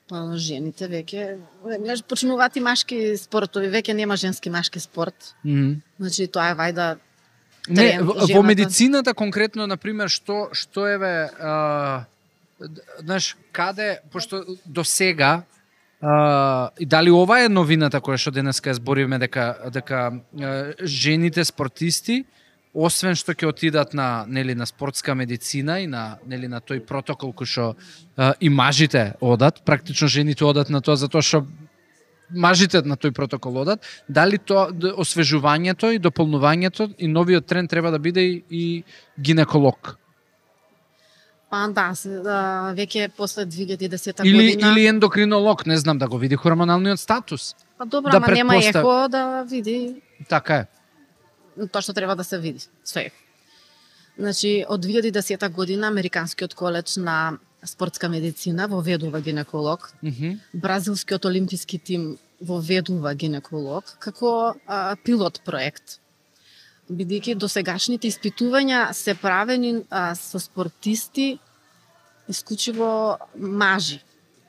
Па 0.08 0.22
жените 0.38 0.86
веќе 0.86 1.38
почнуваат 2.08 2.56
и 2.56 2.62
машки 2.62 2.98
спортови, 3.18 3.68
веќе 3.68 3.92
нема 3.92 4.16
женски 4.16 4.50
машки 4.50 4.80
спорт. 4.80 5.34
Mm 5.44 5.50
-hmm. 5.50 5.76
Значи 5.98 6.26
тоа 6.26 6.50
е 6.50 6.54
вајда 6.54 6.96
Не, 7.68 7.98
во, 8.02 8.14
во 8.34 8.42
медицината 8.42 9.14
конкретно 9.14 9.66
на 9.66 9.76
пример 9.76 10.08
што 10.08 10.50
што 10.52 10.86
еве 10.86 11.30
а, 11.40 12.06
знаеш 13.02 13.36
каде 13.52 13.98
пошто 14.12 14.44
до 14.64 14.84
сега 14.84 15.42
а, 16.00 16.70
и 16.78 16.86
дали 16.86 17.10
ова 17.10 17.40
е 17.44 17.48
новината 17.48 18.00
која 18.00 18.18
што 18.20 18.30
денеска 18.30 18.74
збориме 18.74 19.18
дека 19.18 19.70
дека 19.72 20.00
а, 20.12 20.72
жените 20.82 21.44
спортисти 21.44 22.24
освен 22.76 23.16
што 23.16 23.32
ќе 23.32 23.48
отидат 23.48 23.94
на 23.94 24.24
нели 24.28 24.54
на 24.54 24.66
спортска 24.66 25.14
медицина 25.14 25.80
и 25.80 25.86
на 25.86 26.18
нели 26.26 26.48
на 26.48 26.60
тој 26.60 26.84
протокол 26.84 27.32
кој 27.32 27.48
што 27.48 27.68
и 28.40 28.48
мажите 28.48 29.14
одат, 29.20 29.62
практично 29.64 30.08
жените 30.08 30.44
одат 30.44 30.68
на 30.68 30.82
тоа 30.84 30.96
затоа 31.00 31.24
што 31.24 31.46
мажите 32.30 32.82
на 32.84 32.96
тој 32.96 33.14
протокол 33.16 33.62
одат, 33.62 33.86
дали 34.08 34.38
тоа 34.38 34.68
освежувањето 35.00 35.92
и 35.94 36.02
дополнувањето 36.02 36.90
и 36.98 37.08
новиот 37.08 37.46
тренд 37.46 37.70
треба 37.70 37.90
да 37.90 37.98
биде 37.98 38.20
и, 38.20 38.42
и 38.50 38.84
гинеколог? 39.18 39.96
Па 41.50 41.68
да, 41.68 41.92
веќе 42.74 43.10
после 43.16 43.46
2010 43.46 44.24
или, 44.24 44.36
година. 44.36 44.72
Или 44.72 44.86
ендокринолог, 44.86 45.66
не 45.66 45.76
знам 45.78 45.98
да 45.98 46.08
го 46.08 46.18
види 46.18 46.36
хормоналниот 46.36 47.00
статус. 47.00 47.54
Па 47.78 47.86
добро, 47.86 48.10
да 48.10 48.16
ама 48.16 48.34
нема 48.34 48.56
ехо 48.56 49.08
да 49.08 49.42
види. 49.42 50.02
Така 50.28 50.54
е 50.54 50.66
тоа 51.64 51.82
што 51.82 51.94
треба 51.96 52.16
да 52.16 52.24
се 52.24 52.38
види, 52.38 52.66
све. 52.84 53.10
Значи, 54.18 54.64
од 54.68 54.84
2010 54.84 55.48
година 55.52 55.88
Американскиот 55.88 56.54
коледж 56.54 56.96
на 56.96 57.38
спортска 57.64 58.08
медицина 58.08 58.68
воведува 58.68 59.20
гинеколог. 59.20 59.92
Mm 60.04 60.12
-hmm. 60.12 60.38
Бразилскиот 60.54 61.24
олимписки 61.24 61.78
тим 61.78 62.18
воведува 62.40 63.14
гинеколог 63.14 63.84
како 63.98 64.54
а, 64.66 64.96
пилот 65.04 65.40
проект. 65.44 66.00
Бидејќи 66.86 67.34
досегашните 67.34 68.08
испитувања 68.08 68.92
се 68.94 69.16
правени 69.18 69.82
а, 69.90 70.14
со 70.14 70.38
спортисти 70.38 71.38
исклучиво 72.28 73.18
мажи. 73.34 73.98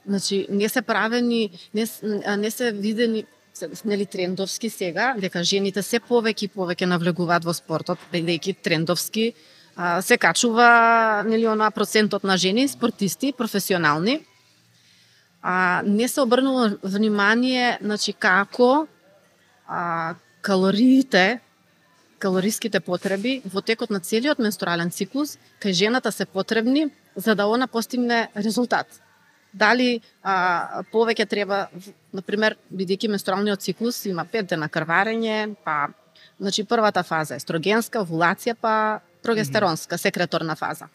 Значи, 0.05 0.45
не 0.49 0.69
се 0.69 0.81
правени, 0.81 1.49
не, 1.73 1.85
не 2.37 2.51
се 2.51 2.71
видени 2.71 3.25
нели 3.85 4.05
трендовски 4.05 4.69
сега, 4.69 5.15
дека 5.17 5.43
жените 5.43 5.81
се 5.81 5.99
повеќе 5.99 6.45
и 6.45 6.53
повеќе 6.53 6.85
навлегуваат 6.85 7.45
во 7.45 7.53
спортот, 7.57 7.99
бидејќи 8.13 8.55
трендовски 8.61 9.31
а, 9.75 10.01
се 10.01 10.17
качува 10.17 11.23
нели 11.25 11.47
она 11.47 11.71
процентот 11.71 12.23
на 12.23 12.37
жени 12.37 12.67
спортисти 12.67 13.33
професионални. 13.33 14.19
А 15.41 15.81
не 15.85 16.07
се 16.07 16.21
обрнува 16.21 16.77
внимание 16.83 17.77
значи 17.81 18.13
како 18.13 18.87
а, 19.67 20.15
калориите 20.41 21.39
калориските 22.19 22.79
потреби 22.79 23.41
во 23.45 23.61
текот 23.61 23.89
на 23.89 23.99
целиот 23.99 24.39
менструален 24.39 24.91
циклус 24.91 25.37
кај 25.61 25.73
жената 25.73 26.11
се 26.11 26.25
потребни 26.25 26.89
за 27.15 27.35
да 27.35 27.47
она 27.47 27.67
постигне 27.67 28.29
резултат 28.35 28.87
дали 29.53 30.01
а, 30.21 30.83
повеќе 30.91 31.25
треба, 31.29 31.67
на 32.13 32.21
пример, 32.21 32.57
бидејќи 32.73 33.09
менструалниот 33.11 33.63
циклус 33.63 34.03
има 34.09 34.25
5 34.25 34.51
дена 34.53 34.69
крварење, 34.69 35.55
па 35.65 35.89
значи 36.39 36.65
првата 36.67 37.03
фаза 37.03 37.35
е 37.35 37.41
естрогенска, 37.41 38.03
овулација, 38.05 38.55
па 38.59 38.73
прогестеронска, 39.23 39.97
секреторна 39.97 40.55
фаза. 40.55 40.89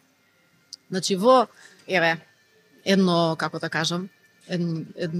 Значи 0.90 1.16
во 1.16 1.46
еве 1.86 2.16
едно 2.84 3.36
како 3.38 3.58
да 3.58 3.70
кажам, 3.72 4.08
ед, 4.48 4.60
ед, 4.96 5.16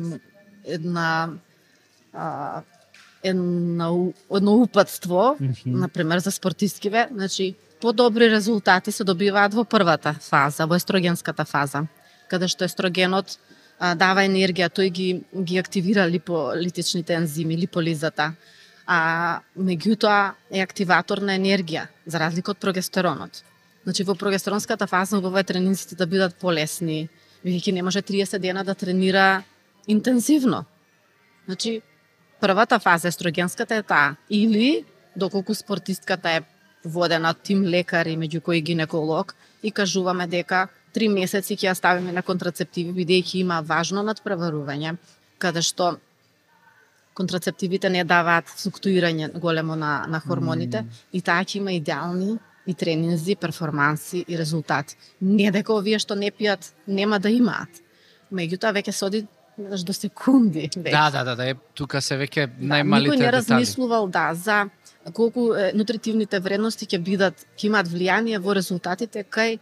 една 0.65 1.09
а, 2.13 2.63
едно, 3.23 4.13
едно 4.35 4.55
упатство, 4.55 5.37
mm 5.41 5.51
-hmm. 5.51 5.67
на 5.67 5.89
пример 5.89 6.19
за 6.19 6.31
спортисткиве, 6.31 7.09
значи 7.13 7.55
подобри 7.81 8.31
резултати 8.31 8.93
се 8.93 9.05
добиваат 9.05 9.55
во 9.55 9.65
првата 9.65 10.15
фаза, 10.21 10.67
во 10.67 10.75
естрогенската 10.75 11.45
фаза 11.45 11.87
каде 12.33 12.49
што 12.49 12.67
естрогенот 12.69 13.37
а, 13.37 13.95
дава 13.99 14.25
енергија, 14.25 14.71
тој 14.73 14.91
ги 14.97 15.09
ги 15.49 15.61
активира 15.61 16.09
липолитичните 16.09 17.17
ензими, 17.21 17.59
липолизата. 17.67 18.33
А 18.87 19.41
меѓутоа 19.55 20.35
е 20.51 20.63
активатор 20.65 21.23
на 21.23 21.37
енергија, 21.39 21.87
за 22.07 22.19
разлика 22.23 22.55
од 22.55 22.61
прогестеронот. 22.63 23.43
Значи 23.85 24.07
во 24.07 24.17
прогестеронската 24.19 24.89
фаза 24.91 25.19
убаво 25.19 25.39
е 25.39 25.47
тренинците 25.47 25.99
да 25.99 26.07
бидат 26.07 26.35
полесни, 26.41 27.09
бидејќи 27.45 27.77
не 27.79 27.83
може 27.83 28.03
30 28.03 28.43
дена 28.43 28.65
да 28.65 28.75
тренира 28.75 29.43
интензивно. 29.87 30.65
Значи 31.47 31.81
првата 32.43 32.79
фаза 32.79 33.09
естрогенската 33.09 33.75
е 33.75 33.83
таа 33.83 34.17
или 34.31 34.85
доколку 35.17 35.55
спортистката 35.55 36.31
е 36.31 36.43
водена 36.85 37.35
тим 37.35 37.63
лекари 37.63 38.17
меѓу 38.19 38.41
кои 38.43 38.61
гинеколог 38.61 39.35
и 39.63 39.71
кажуваме 39.71 40.27
дека 40.27 40.67
три 40.93 41.09
месеци 41.09 41.55
ќе 41.55 41.71
ја 41.71 41.75
ставиме 41.79 42.13
на 42.13 42.23
контрацептиви, 42.23 42.91
бидејќи 42.91 43.45
има 43.47 43.61
важно 43.63 44.03
надпреварување, 44.03 44.97
каде 45.39 45.63
што 45.63 45.95
контрацептивите 47.15 47.91
не 47.91 48.03
даваат 48.05 48.51
флуктуирање 48.51 49.31
големо 49.39 49.77
на, 49.77 49.93
на 50.09 50.19
хормоните 50.21 50.83
mm. 50.83 50.99
и 51.13 51.21
таа 51.23 51.45
ќе 51.47 51.61
има 51.61 51.77
идеални 51.79 52.39
и 52.67 52.75
тренинзи, 52.75 53.37
перформанси 53.37 54.25
и 54.29 54.39
резултати. 54.39 54.99
Не 55.21 55.51
дека 55.55 55.75
овие 55.79 56.03
што 56.03 56.19
не 56.19 56.35
пијат 56.35 56.73
нема 56.87 57.23
да 57.23 57.31
имаат. 57.31 57.71
Меѓутоа 58.33 58.75
веќе 58.75 58.91
се 58.91 59.07
оди 59.07 59.23
до 59.57 59.93
секунди. 59.93 60.69
Веќе. 60.77 60.91
Да, 60.91 61.11
да, 61.11 61.25
да, 61.25 61.37
да, 61.37 61.49
е, 61.51 61.57
тука 61.75 62.01
се 62.01 62.17
веќе 62.17 62.49
најмалите 62.59 63.11
да, 63.11 63.17
Никој 63.17 63.21
не 63.21 63.33
размислувал 63.33 64.09
да 64.09 64.31
за 64.35 64.69
колку 65.13 65.53
е, 65.55 65.73
нутритивните 65.75 66.41
вредности 66.41 66.87
ќе 66.87 66.99
бидат 66.99 67.47
ќе 67.57 67.69
имаат 67.69 67.89
влијание 67.89 68.39
во 68.39 68.55
резултатите 68.55 69.25
кај 69.25 69.59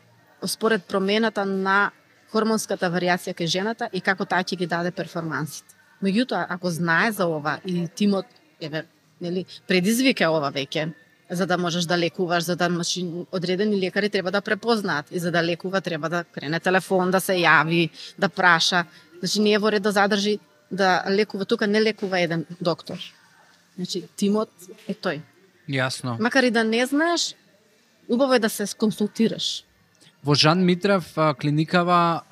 според 0.47 0.85
промената 0.85 1.45
на 1.45 1.91
хормонската 2.31 2.91
варијација 2.91 3.35
кај 3.35 3.47
жената 3.47 3.91
и 3.93 4.01
како 4.01 4.25
таа 4.25 4.45
ќе 4.45 4.57
ги 4.57 4.67
даде 4.67 4.91
перформансите. 4.95 5.75
Меѓутоа, 6.03 6.47
ако 6.49 6.71
знае 6.71 7.13
за 7.13 7.27
ова 7.27 7.59
и 7.65 7.89
тимот, 7.89 8.27
еве, 8.61 8.87
нели, 9.21 9.45
предизвика 9.69 10.31
ова 10.31 10.53
веќе, 10.53 10.93
за 11.31 11.47
да 11.47 11.59
можеш 11.59 11.85
да 11.85 11.99
лекуваш, 11.99 12.45
за 12.45 12.57
да 12.57 12.67
значи, 12.67 13.07
одредени 13.33 13.79
лекари 13.81 14.09
треба 14.09 14.31
да 14.31 14.41
препознаат 14.41 15.07
и 15.11 15.19
за 15.19 15.31
да 15.31 15.43
лекува 15.43 15.81
треба 15.81 16.09
да 16.09 16.25
крене 16.25 16.61
телефон, 16.61 17.11
да 17.11 17.21
се 17.21 17.33
јави, 17.33 17.91
да 18.19 18.29
праша. 18.29 18.85
Значи 19.21 19.41
не 19.41 19.53
е 19.53 19.59
во 19.59 19.73
ред 19.73 19.83
да 19.83 19.93
задржи 19.93 20.39
да 20.71 21.05
лекува 21.09 21.45
тука 21.45 21.67
не 21.67 21.83
лекува 21.83 22.21
еден 22.21 22.47
доктор. 22.61 22.99
Значи 23.77 24.05
тимот 24.17 24.51
е 24.89 24.95
тој. 24.95 25.21
Јасно. 25.69 26.19
Макар 26.21 26.43
и 26.43 26.51
да 26.51 26.65
не 26.65 26.87
знаеш, 26.87 27.35
убаво 28.09 28.35
е 28.35 28.39
да 28.39 28.51
се 28.51 28.67
консултираш 28.79 29.65
во 30.25 30.35
Жан 30.35 30.65
Митрев 30.65 31.15
клиникава 31.41 32.23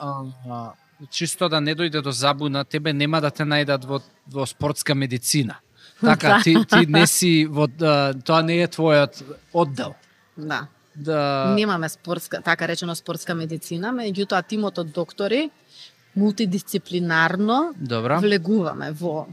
чисто 1.11 1.49
да 1.49 1.61
не 1.61 1.75
дојде 1.75 2.03
до 2.03 2.13
забуна, 2.13 2.65
тебе 2.65 2.93
нема 2.93 3.21
да 3.21 3.31
те 3.31 3.47
најдат 3.47 3.87
во, 3.87 4.01
во 4.27 4.47
спортска 4.47 4.95
медицина. 4.95 5.61
Така, 6.01 6.29
да. 6.37 6.43
ти, 6.43 6.57
ти 6.67 6.87
не 6.87 7.07
си 7.07 7.47
во, 7.47 7.69
тоа 7.69 8.43
не 8.43 8.59
е 8.63 8.69
твојот 8.69 9.23
оддел. 9.55 9.95
Да. 10.37 10.67
Да. 10.95 11.55
Немаме 11.55 11.89
спортска, 11.89 12.43
така 12.43 12.69
речено 12.69 12.95
спортска 12.99 13.35
медицина, 13.35 13.93
меѓутоа 13.95 14.43
тимот 14.43 14.79
од 14.83 14.91
доктори 14.91 15.51
мултидисциплинарно 16.19 17.73
Добра. 17.77 18.19
влегуваме 18.21 18.91
во 18.93 19.27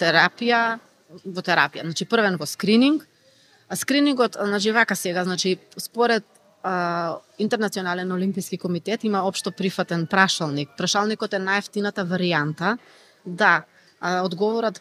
терапија, 0.00 0.78
во 1.24 1.44
терапија. 1.44 1.84
Значи 1.84 2.08
првен 2.08 2.38
во 2.40 2.48
скрининг, 2.48 3.06
а 3.68 3.76
скринингот, 3.76 4.36
значи 4.40 4.72
вака 4.72 4.96
сега, 4.96 5.24
значи 5.24 5.58
според 5.76 6.24
а, 6.62 7.18
Интернационален 7.38 8.12
олимписки 8.12 8.58
комитет 8.58 9.04
има 9.04 9.22
општо 9.28 9.52
прифатен 9.52 10.06
прашалник. 10.06 10.70
Прашалникот 10.76 11.34
е 11.34 11.40
најефтината 11.40 12.04
варијанта 12.04 12.78
Да, 13.24 13.64
а, 14.00 14.22
одговорат 14.24 14.80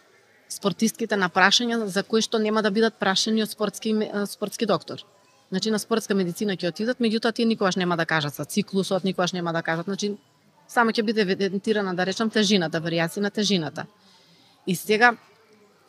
спортистките 0.49 1.15
на 1.15 1.29
прашања 1.29 1.85
за 1.85 2.03
кои 2.03 2.21
што 2.21 2.39
нема 2.39 2.61
да 2.61 2.71
бидат 2.71 2.99
прашани 2.99 3.43
од 3.43 3.51
спортски 3.51 3.93
спортски 4.25 4.65
доктор. 4.65 5.03
Значи 5.49 5.71
на 5.71 5.79
спортска 5.79 6.15
медицина 6.15 6.55
ќе 6.55 6.69
отидат, 6.69 6.99
меѓутоа 6.99 7.33
тие 7.33 7.45
никогаш 7.45 7.75
нема 7.75 7.97
да 7.97 8.05
кажат 8.05 8.33
за 8.33 8.45
циклусот, 8.45 9.03
никогаш 9.03 9.33
нема 9.33 9.53
да 9.53 9.61
кажат, 9.61 9.85
значи 9.85 10.17
само 10.69 10.93
ќе 10.93 11.03
биде 11.03 11.25
евидентирана 11.25 11.95
да 11.97 12.05
речам 12.05 12.29
тежината, 12.29 12.81
варијација 12.81 13.25
на 13.25 13.33
тежината. 13.33 13.85
И 14.67 14.75
сега 14.75 15.15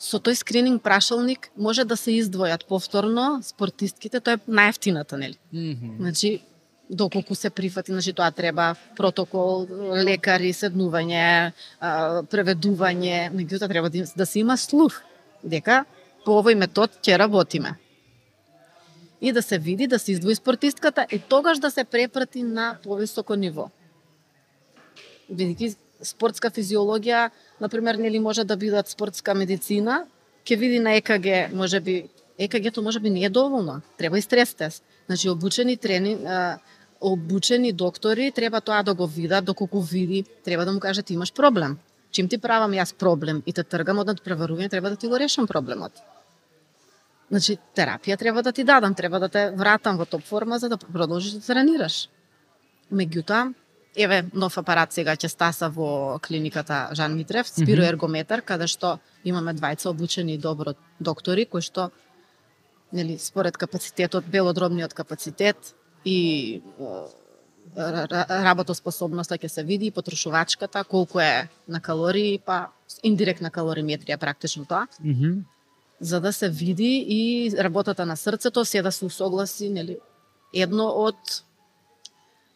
со 0.00 0.18
тој 0.18 0.38
скрининг 0.40 0.82
прашалник 0.82 1.50
може 1.56 1.84
да 1.84 1.96
се 1.96 2.16
издвојат 2.16 2.64
повторно 2.68 3.42
спортистките, 3.44 4.20
тоа 4.20 4.38
е 4.38 4.44
најефтината, 4.48 5.18
нели? 5.20 5.36
Mm 5.52 5.76
-hmm. 5.76 5.96
Значи 5.98 6.40
доколку 6.90 7.34
се 7.34 7.50
прифати, 7.50 7.92
значи 7.92 8.12
тоа 8.12 8.30
треба 8.30 8.74
протокол, 8.96 9.66
лекари, 10.04 10.52
седнување, 10.52 11.52
преведување, 12.32 13.30
меѓутоа 13.30 13.68
треба 13.68 13.90
да, 13.90 14.04
да 14.16 14.26
се 14.26 14.40
има 14.40 14.56
слух 14.56 15.02
дека 15.44 15.84
по 16.24 16.40
овој 16.40 16.54
метод 16.54 16.90
ќе 17.02 17.18
работиме. 17.18 17.76
И 19.20 19.32
да 19.32 19.42
се 19.42 19.58
види, 19.58 19.86
да 19.86 19.98
се 19.98 20.12
издвои 20.12 20.34
спортистката 20.34 21.06
и 21.12 21.18
тогаш 21.18 21.58
да 21.58 21.70
се 21.70 21.84
препрати 21.84 22.42
на 22.42 22.78
повисоко 22.82 23.34
ниво. 23.34 23.70
Бидејќи 25.30 25.74
спортска 26.02 26.50
физиологија, 26.50 27.30
например, 27.60 27.98
нели 27.98 28.18
може 28.18 28.44
да 28.44 28.56
бидат 28.56 28.88
спортска 28.88 29.34
медицина, 29.34 30.04
ќе 30.44 30.56
види 30.58 30.80
на 30.80 30.96
ЕКГ, 30.98 31.54
може 31.54 31.80
би 31.80 32.08
ЕКГ-то 32.38 32.82
може 32.82 33.00
би 33.00 33.10
не 33.10 33.24
е 33.24 33.30
доволно, 33.30 33.82
треба 33.98 34.18
и 34.18 34.22
стрес 34.22 34.54
тест. 34.54 34.82
Значи 35.06 35.28
обучени 35.28 35.76
трени, 35.76 36.18
обучени 37.00 37.72
доктори 37.72 38.30
треба 38.32 38.60
тоа 38.60 38.82
да 38.82 38.94
го 38.94 39.06
видат, 39.06 39.44
доколку 39.44 39.80
види, 39.80 40.24
треба 40.44 40.64
да 40.64 40.72
му 40.72 40.80
кажат 40.80 41.10
имаш 41.10 41.32
проблем. 41.32 41.78
Чим 42.10 42.28
ти 42.28 42.38
правам 42.38 42.72
јас 42.72 42.94
проблем 42.94 43.42
и 43.46 43.52
те 43.52 43.62
тргам 43.62 44.00
од 44.02 44.08
надпреварување, 44.10 44.70
треба 44.70 44.90
да 44.90 44.96
ти 44.96 45.06
го 45.06 45.18
решам 45.18 45.46
проблемот. 45.46 45.92
Значи, 47.30 47.58
терапија 47.76 48.18
треба 48.18 48.42
да 48.42 48.52
ти 48.52 48.64
дадам, 48.64 48.94
треба 48.94 49.20
да 49.20 49.28
те 49.28 49.50
вратам 49.54 49.96
во 49.96 50.04
топ 50.04 50.24
форма 50.26 50.58
за 50.58 50.68
да 50.68 50.76
продолжиш 50.76 51.38
да 51.38 51.40
тренираш. 51.40 52.08
Меѓутоа, 52.90 53.52
еве 53.96 54.24
нов 54.34 54.58
апарат 54.58 54.92
сега 54.92 55.16
ќе 55.16 55.28
стаса 55.28 55.68
во 55.68 56.18
клиниката 56.22 56.88
Жан 56.94 57.16
Митрев, 57.16 57.48
спироергометар, 57.48 58.42
каде 58.42 58.66
што 58.66 58.98
имаме 59.24 59.54
двајца 59.54 59.90
обучени 59.90 60.38
добро 60.38 60.74
доктори 61.00 61.46
кои 61.46 61.62
што 61.62 61.90
нели 62.92 63.18
според 63.18 63.56
капацитетот, 63.56 64.24
белодробниот 64.26 64.94
капацитет, 64.94 65.74
и 66.04 66.62
работоспособноста 67.76 69.38
ќе 69.38 69.48
се 69.48 69.62
види, 69.62 69.90
потрошувачката, 69.90 70.84
колку 70.84 71.20
е 71.20 71.48
на 71.68 71.80
калории, 71.80 72.38
па 72.38 72.70
индиректна 73.02 73.50
калориметрија 73.50 74.16
практично 74.18 74.64
тоа. 74.64 74.86
Mm 75.04 75.14
-hmm. 75.14 75.42
За 76.00 76.20
да 76.20 76.32
се 76.32 76.48
види 76.48 77.04
и 77.08 77.52
работата 77.58 78.06
на 78.06 78.16
срцето, 78.16 78.64
се 78.64 78.82
да 78.82 78.92
се 78.92 79.04
усогласи, 79.04 79.68
нели, 79.68 79.98
едно 80.54 80.88
од 80.88 81.44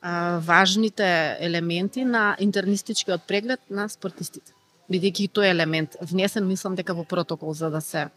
а, 0.05 0.39
важните 0.45 1.37
елементи 1.41 2.05
на 2.05 2.37
интернистичкиот 2.39 3.25
преглед 3.25 3.61
на 3.71 3.89
спортистите. 3.89 4.53
Бидејќи 4.93 5.31
тој 5.33 5.49
елемент 5.49 5.97
внесен, 6.05 6.45
мислам 6.45 6.77
дека 6.77 6.93
во 6.93 7.07
протокол 7.09 7.57
за 7.57 7.71
да 7.73 7.81
се 7.81 8.11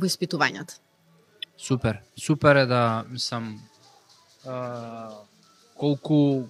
во 0.00 0.08
испитувањата. 0.08 0.80
Супер. 1.60 2.00
Супер 2.16 2.56
е 2.56 2.66
да, 2.66 3.04
мислам, 3.08 3.58
колку 5.76 6.48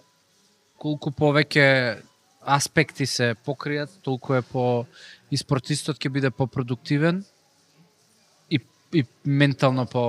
колку 0.79 1.11
повеќе 1.11 1.99
аспекти 2.47 3.07
се 3.11 3.35
покријат, 3.47 3.91
толку 4.07 4.37
е 4.37 4.43
по 4.43 4.87
и 5.31 5.39
спортистот 5.41 5.99
ќе 5.99 6.13
биде 6.13 6.31
попродуктивен 6.31 7.25
и 8.51 8.61
и 8.95 9.05
ментално 9.25 9.87
по 9.87 10.05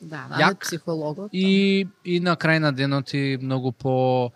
да, 0.00 0.26
да, 0.28 0.36
јак 0.40 0.60
психологот. 0.64 1.30
И 1.32 1.88
и 2.04 2.20
на 2.20 2.36
крај 2.36 2.58
на 2.58 2.72
денот 2.72 3.14
и 3.14 3.38
многу 3.40 3.72
по 3.72 4.32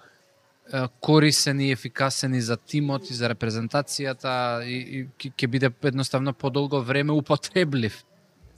корисен 1.01 1.61
и 1.61 1.73
ефикасен 1.73 2.35
и 2.35 2.41
за 2.41 2.57
тимот 2.57 3.11
и 3.11 3.15
за 3.15 3.29
репрезентацијата 3.29 4.65
и, 4.65 5.07
и 5.21 5.31
ќе 5.31 5.47
биде 5.47 5.71
едноставно 5.83 6.33
подолго 6.33 6.81
време 6.81 7.13
употреблив 7.13 8.05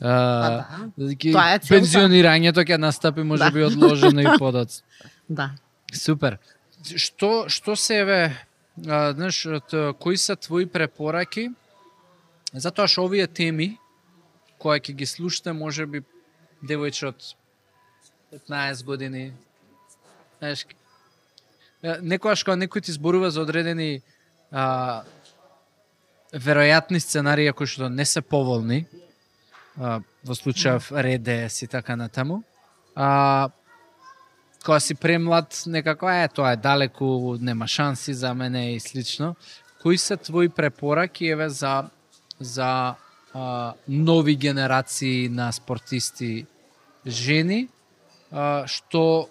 А, 0.00 0.66
па 0.96 1.04
да. 1.04 1.14
Тоа 1.32 1.44
е 1.54 1.60
Пензионирањето 1.64 2.60
ќе 2.68 2.76
настапи 2.76 3.24
може 3.24 3.48
да. 3.48 3.50
би 3.50 3.64
одложено 3.64 4.20
и 4.20 4.38
подоц. 4.38 4.82
Да. 5.28 5.56
Супер. 5.90 6.38
Што 6.86 7.48
што 7.50 7.74
се 7.74 7.96
еве 8.04 8.20
знаеш, 8.78 9.40
кои 9.98 10.16
се 10.16 10.36
твои 10.36 10.66
препораки? 10.70 11.48
Затоа 12.52 12.86
што 12.86 13.08
овие 13.08 13.26
теми 13.26 13.78
кои 14.62 14.78
ќе 14.78 14.94
ги 14.94 15.06
слушате 15.06 15.52
може 15.52 15.86
би 15.86 16.04
девојче 16.62 17.08
од 17.08 17.34
15 18.32 18.84
години. 18.84 19.32
Знаеш, 20.38 20.66
некојаш 21.82 22.44
кога 22.44 22.56
некој 22.60 22.84
ти 22.84 22.92
зборува 22.92 23.30
за 23.30 23.42
одредени 23.42 24.02
а, 24.50 25.04
веројатни 26.32 27.00
сценарии 27.00 27.52
кои 27.52 27.66
што 27.66 27.88
не 27.88 28.04
се 28.04 28.22
поволни, 28.22 28.84
во 29.76 30.34
случајов 30.34 30.90
редес 31.04 31.62
и 31.62 31.68
така 31.68 31.96
натаму. 31.96 32.42
А, 32.94 33.48
кога 34.64 34.80
си 34.80 34.94
премлад, 34.94 35.62
некако 35.66 36.10
е, 36.10 36.28
тоа 36.28 36.52
е 36.52 36.56
далеку, 36.56 37.36
нема 37.40 37.68
шанси 37.68 38.14
за 38.14 38.34
мене 38.34 38.74
и 38.74 38.80
слично. 38.80 39.36
Кои 39.82 39.98
се 39.98 40.16
твои 40.16 40.48
препораки 40.48 41.28
еве 41.28 41.48
за 41.48 41.90
за 42.40 42.94
а, 43.36 43.74
нови 43.88 44.34
генерации 44.36 45.28
на 45.28 45.52
спортисти 45.52 46.46
жени 47.06 47.68
а, 48.32 48.64
што 48.66 49.28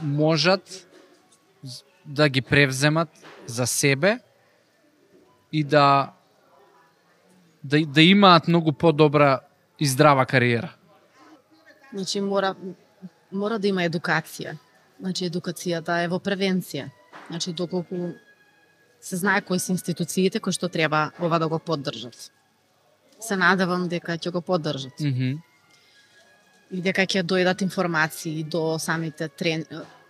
можат 0.00 0.86
да 2.06 2.28
ги 2.28 2.40
превземат 2.40 3.08
за 3.46 3.66
себе 3.66 4.18
и 5.52 5.64
да 5.64 6.12
да, 7.64 7.84
да 7.86 8.02
имаат 8.02 8.48
многу 8.48 8.72
подобра 8.72 9.40
и 9.78 9.86
здрава 9.86 10.26
кариера? 10.26 10.72
Значи 11.92 12.20
мора 12.20 12.54
мора 13.32 13.58
да 13.58 13.68
има 13.68 13.82
едукација. 13.82 14.54
Значи 15.00 15.26
едукацијата 15.26 16.04
е 16.04 16.08
во 16.08 16.22
превенција. 16.22 16.90
Значи 17.28 17.52
доколку 17.52 18.14
се 19.00 19.16
знае 19.16 19.42
кои 19.42 19.58
се 19.58 19.72
институциите 19.72 20.40
кои 20.40 20.52
што 20.52 20.68
треба 20.68 21.10
ова 21.18 21.38
да 21.38 21.48
го 21.48 21.58
поддржат. 21.58 22.30
Се 23.20 23.36
надевам 23.36 23.88
дека 23.88 24.18
ќе 24.18 24.30
го 24.30 24.40
поддржат. 24.40 25.00
Mm 25.00 25.14
-hmm. 25.14 25.38
И 26.70 26.80
дека 26.80 27.02
ќе 27.02 27.22
дојдат 27.22 27.62
информации 27.62 28.44
до 28.44 28.78
самите 28.78 29.28
трен... 29.28 29.64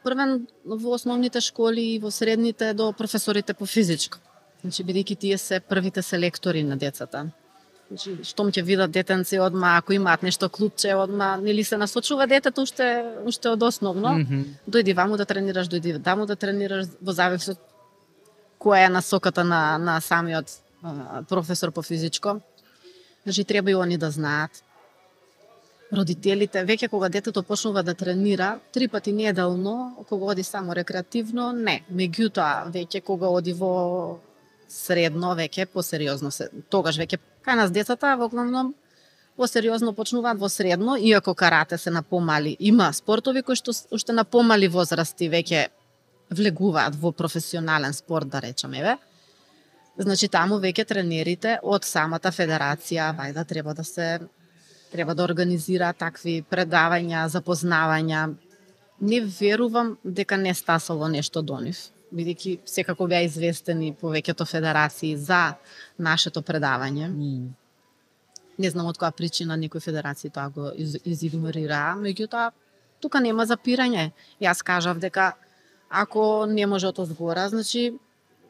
Првен 0.05 0.47
во 0.65 0.95
основните 0.95 1.41
школи 1.41 1.81
и 1.81 1.99
во 1.99 2.11
средните 2.11 2.73
до 2.75 2.93
професорите 2.93 3.55
по 3.55 3.67
физичко. 3.67 4.19
Значи 4.61 4.85
бидејќи 4.85 5.19
тие 5.19 5.39
се 5.39 5.61
првите 5.61 6.03
селектори 6.03 6.63
на 6.63 6.77
децата. 6.77 7.31
Значи, 7.91 8.13
штом 8.25 8.53
ќе 8.55 8.63
видат 8.63 8.93
детенци 8.95 9.41
одма, 9.43 9.77
ако 9.77 9.93
имаат 9.93 10.23
нешто 10.23 10.49
клубче, 10.49 10.95
одма, 10.95 11.37
нели 11.37 11.65
се 11.65 11.77
насочува 11.77 12.27
детето 12.27 12.63
уште 12.63 13.05
уште 13.27 13.49
од 13.49 13.63
основно. 13.63 14.09
Mm 14.09 14.27
-hmm. 14.27 14.45
Дојди 14.69 14.95
ваму 14.97 15.17
да 15.17 15.25
тренираш, 15.25 15.67
дојди 15.67 16.03
таму 16.03 16.27
да 16.27 16.37
тренираш 16.37 16.87
во 17.03 17.13
зависност 17.13 17.61
која 18.61 18.87
е 18.87 18.89
насоката 18.89 19.45
на 19.45 19.79
на 19.79 20.01
самиот 20.01 20.47
а, 20.83 21.23
професор 21.29 21.73
по 21.73 21.83
физичко. 21.83 22.41
Значи 23.31 23.45
треба 23.45 23.71
и 23.71 23.75
они 23.75 23.97
да 23.97 24.11
знаат. 24.11 24.51
Родителите, 25.93 26.65
веќе 26.67 26.89
кога 26.91 27.09
детето 27.09 27.43
почнува 27.47 27.85
да 27.87 27.95
тренира, 27.95 28.59
три 28.73 28.89
пати 28.89 29.13
неделно, 29.13 30.05
кога 30.09 30.33
оди 30.33 30.43
само 30.43 30.75
рекреативно, 30.75 31.53
не. 31.53 31.85
Меѓутоа, 31.95 32.67
веќе 32.75 33.01
кога 33.07 33.31
оди 33.31 33.53
во 33.55 34.19
средно 34.67 35.37
веќе 35.39 35.67
посериозно 35.71 36.31
се 36.35 36.49
тогаш 36.71 36.99
веќе 36.99 37.21
кај 37.47 37.55
нас 37.55 37.71
децата 37.71 38.17
во 38.19 38.27
главном 38.29 38.75
посериозно 39.37 39.95
почнуваат 39.95 40.39
во 40.43 40.49
средно, 40.49 40.97
иако 40.99 41.35
карате 41.35 41.79
се 41.79 41.91
на 41.91 42.03
помали. 42.03 42.57
Има 42.59 42.91
спортови 42.93 43.43
кои 43.43 43.55
што 43.55 43.71
уште 43.95 44.13
на 44.13 44.25
помали 44.25 44.67
возрасти 44.67 45.31
веќе 45.31 45.69
влегуваат 46.31 46.99
во 46.99 47.13
професионален 47.13 47.95
спорт, 47.95 48.29
да 48.29 48.43
речеме, 48.43 48.79
еве. 48.79 48.99
Значи 49.99 50.29
таму 50.29 50.61
веќе 50.61 50.87
тренерите 50.87 51.59
од 51.63 51.85
самата 51.85 52.31
федерација, 52.33 53.11
вајда 53.17 53.45
треба 53.47 53.75
да 53.75 53.85
се 53.85 54.21
треба 54.91 55.15
да 55.15 55.23
организира 55.25 55.93
такви 55.93 56.43
предавања, 56.43 57.29
запознавања. 57.29 58.35
Не 59.01 59.21
верувам 59.21 59.97
дека 60.05 60.37
не 60.37 60.55
стасало 60.55 61.09
нешто 61.09 61.43
до 61.43 61.61
нив 61.61 61.79
бидејќи 62.11 62.59
секако 62.67 63.07
беа 63.11 63.23
известени 63.27 63.93
повеќето 64.01 64.47
федерации 64.47 65.17
за 65.17 65.57
нашето 65.99 66.43
предавање. 66.43 67.09
Mm. 67.09 67.51
Не 68.61 68.71
знам 68.71 68.91
од 68.91 68.99
која 69.01 69.13
причина 69.17 69.57
некои 69.57 69.81
федерации 69.81 70.31
тоа 70.31 70.49
го 70.53 70.71
из, 70.77 70.99
изигнорираа, 71.05 71.95
меѓутоа 71.97 72.51
тука 73.01 73.21
нема 73.21 73.47
запирање. 73.49 74.11
Јас 74.43 74.63
кажав 74.63 75.01
дека 75.01 75.33
ако 75.89 76.47
не 76.47 76.67
може 76.67 76.91
од 76.91 76.99
озгора, 76.99 77.49
значи 77.49 77.93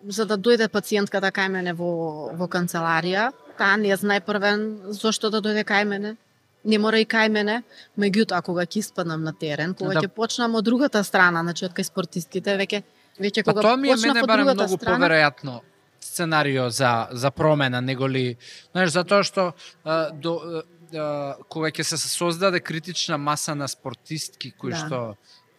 за 0.09 0.24
да 0.26 0.38
дојде 0.38 0.68
пациентката 0.68 1.30
кај 1.32 1.48
мене 1.48 1.72
во 1.72 2.30
во 2.36 2.48
канцеларија, 2.48 3.30
таа 3.59 3.76
не 3.76 3.96
знае 3.96 4.20
првен 4.20 4.92
зошто 4.92 5.30
да 5.30 5.40
дојде 5.40 5.64
кај 5.64 5.84
мене. 5.84 6.16
Не 6.64 6.76
мора 6.78 6.98
и 7.01 7.07
кај 7.09 7.30
мене, 7.32 7.62
меѓутоа 7.98 8.42
кога 8.44 8.66
ќе 8.66 8.82
испаднам 8.84 9.22
на 9.24 9.32
терен, 9.32 9.74
кога 9.74 9.94
Да. 9.94 10.01
ќе 10.01 10.09
почнам 10.09 10.55
од 10.55 10.64
другата 10.64 11.05
страна, 11.05 11.40
значи 11.42 11.64
од 11.64 11.72
кај 11.72 11.84
спортистките, 11.88 12.57
веќе 12.57 12.82
веќе 13.18 13.44
Па 13.44 13.53
кога 13.53 13.62
тоа 13.62 13.76
ми 13.76 13.88
е 13.88 13.96
мене 13.96 14.22
барем 14.26 14.44
многу 14.53 14.76
страна, 14.76 14.98
поверојатно 15.09 15.61
сценарио 16.01 16.70
за 16.70 17.09
за 17.11 17.30
промена 17.30 17.80
неголи 17.80 18.36
знаеш 18.72 18.90
затоа 18.90 19.22
што 19.22 19.53
а, 19.84 20.11
до 20.12 20.64
а, 20.94 21.36
кога 21.48 21.70
ќе 21.70 21.82
се 21.84 21.96
создаде 21.96 22.61
критична 22.61 23.18
маса 23.18 23.55
на 23.55 23.68
спортистки 23.68 24.51
кои 24.51 24.72
Да. 24.72 24.76
што 24.76 24.98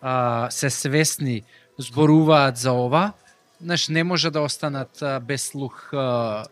а, 0.01 0.47
се 0.51 0.69
свесни 0.69 1.43
зборуваат 1.77 2.57
за 2.57 2.71
ова 2.71 3.13
знаеш 3.63 3.89
не 3.89 4.03
може 4.03 4.31
да 4.31 4.41
останат 4.41 5.03
без 5.21 5.47
слух 5.47 5.89
да. 5.91 6.45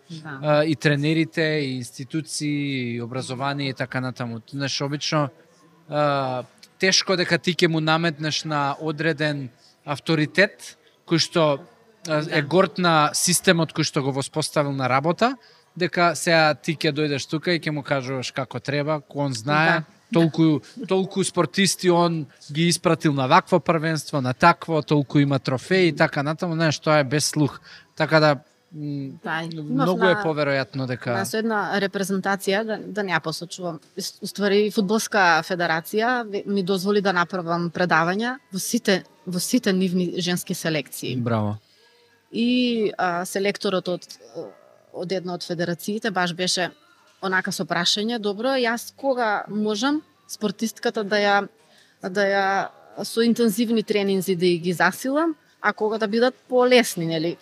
и 0.65 0.75
тренерите, 0.75 1.41
и 1.41 1.77
институции, 1.77 2.95
и 2.95 3.01
образование 3.01 3.69
и 3.69 3.73
така 3.73 4.01
натаму. 4.01 4.39
Знаеш, 4.51 4.81
обично 4.81 5.29
а, 5.89 6.43
тешко 6.79 7.15
дека 7.17 7.37
ти 7.37 7.53
ќе 7.53 7.67
му 7.67 7.79
наметнеш 7.79 8.43
на 8.43 8.75
одреден 8.79 9.49
авторитет 9.85 10.77
кој 11.07 11.17
што 11.17 11.59
е 12.07 12.21
Да. 12.21 12.41
горд 12.41 12.77
на 12.77 13.11
системот 13.13 13.73
кој 13.73 13.83
што 13.83 14.01
го 14.01 14.11
воспоставил 14.11 14.71
на 14.71 14.89
работа, 14.89 15.35
дека 15.75 16.15
сега 16.15 16.53
ти 16.55 16.75
ќе 16.75 16.93
дојдеш 16.95 17.27
тука 17.29 17.53
и 17.53 17.59
ќе 17.59 17.71
му 17.71 17.83
кажуваш 17.83 18.31
како 18.31 18.59
треба, 18.59 19.01
он 19.09 19.33
знае, 19.33 19.79
Да. 19.79 19.98
Толку 20.13 20.61
толку 20.87 21.23
спортисти 21.23 21.89
он 21.89 22.25
ги 22.51 22.69
испратил 22.69 23.13
на 23.13 23.27
вакво 23.27 23.59
првенство, 23.59 24.21
на 24.21 24.33
такво, 24.33 24.81
толку 24.81 25.19
има 25.19 25.39
трофеи 25.39 25.87
и 25.87 25.95
така 25.95 26.23
натаму, 26.23 26.53
знаеш, 26.53 26.79
тоа 26.79 26.99
е 26.99 27.03
без 27.03 27.25
слух. 27.25 27.61
Така 27.95 28.19
да 28.19 28.39
Да, 28.71 29.41
многу 29.63 30.05
е 30.05 30.13
поверојатно 30.21 30.85
дека 30.85 31.15
На 31.17 31.25
со 31.25 31.39
една 31.41 31.79
репрезентација, 31.81 32.59
да, 32.63 32.75
да 32.77 33.01
не 33.01 33.15
ја 33.15 33.19
посочувам, 33.25 33.79
уствари 33.97 34.69
Фудбалска 34.69 35.41
федерација 35.41 36.21
ми 36.45 36.61
дозволи 36.61 37.01
да 37.01 37.09
направам 37.13 37.71
предавања 37.73 38.35
во 38.53 38.61
сите 38.61 39.01
во 39.25 39.41
сите 39.41 39.73
нивни 39.73 40.21
женски 40.21 40.53
селекции. 40.53 41.15
Браво. 41.17 41.57
И 42.31 42.91
а, 42.97 43.25
селекторот 43.25 43.89
од 43.89 44.05
од 44.93 45.11
една 45.17 45.33
од 45.33 45.43
федерациите 45.43 46.11
баш 46.11 46.35
беше 46.37 46.69
онака 47.21 47.51
со 47.51 47.65
прашање, 47.65 48.19
добро, 48.19 48.55
јас 48.59 48.93
кога 48.95 49.45
можам 49.49 50.01
спортистката 50.29 51.03
да 51.03 51.19
ја 51.19 51.37
да 52.01 52.25
ја 52.25 52.45
со 53.03 53.21
интензивни 53.21 53.83
тренинзи 53.83 54.35
да 54.35 54.45
ги 54.63 54.73
засилам, 54.73 55.35
а 55.61 55.73
кога 55.73 55.97
да 55.97 56.07
бидат 56.07 56.35
полесни, 56.47 57.05
нели? 57.05 57.37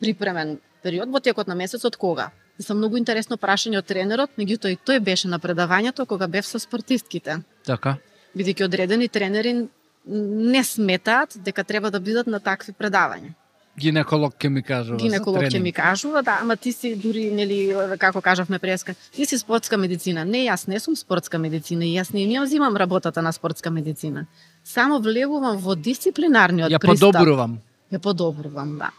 припремен 0.00 0.58
период 0.82 1.10
во 1.12 1.20
текот 1.20 1.48
на 1.48 1.54
месецот 1.54 1.96
кога? 1.96 2.30
Са 2.58 2.74
многу 2.74 2.96
интересно 2.96 3.36
прашање 3.36 3.80
од 3.80 3.86
тренерот, 3.86 4.30
меѓутоа 4.38 4.72
и 4.72 4.78
тој 4.78 5.00
беше 5.00 5.28
на 5.28 5.40
предавањето 5.42 6.06
кога 6.06 6.28
бев 6.28 6.46
со 6.46 6.58
спортистките. 6.58 7.40
Така. 7.66 7.96
Бидејќи 8.36 8.64
одредени 8.64 9.08
тренери 9.08 9.68
не 10.06 10.64
сметаат 10.64 11.36
дека 11.44 11.64
треба 11.64 11.90
да 11.90 12.00
бидат 12.00 12.26
на 12.26 12.40
такви 12.40 12.72
предавања. 12.72 13.34
Гинеколог 13.78 14.34
ќе 14.38 14.48
ми 14.48 14.62
кажува. 14.62 14.98
Гинеколог 14.98 15.42
ќе 15.42 15.58
ми 15.58 15.72
кажува, 15.72 16.22
да, 16.22 16.38
ама 16.42 16.56
ти 16.56 16.72
си 16.72 16.94
дури, 16.94 17.30
нели, 17.34 17.74
како 17.98 18.20
кажавме 18.20 18.58
преска, 18.58 18.94
ти 19.12 19.26
си 19.26 19.38
спортска 19.38 19.76
медицина. 19.76 20.24
Не, 20.24 20.44
јас 20.46 20.68
не 20.68 20.78
сум 20.80 20.96
спортска 20.96 21.38
медицина 21.38 21.84
и 21.84 21.96
јас 21.98 22.14
не 22.14 22.26
ја 22.30 22.44
земам 22.46 22.76
работата 22.76 23.22
на 23.22 23.32
спортска 23.32 23.70
медицина. 23.70 24.26
Само 24.64 25.00
влегувам 25.00 25.58
во 25.58 25.74
дисциплинарниот 25.74 26.70
Ја 26.70 26.78
пристап. 26.78 27.12
подобрувам. 27.12 27.58
Ја 27.92 27.98
подобрувам, 27.98 28.78
да. 28.78 28.90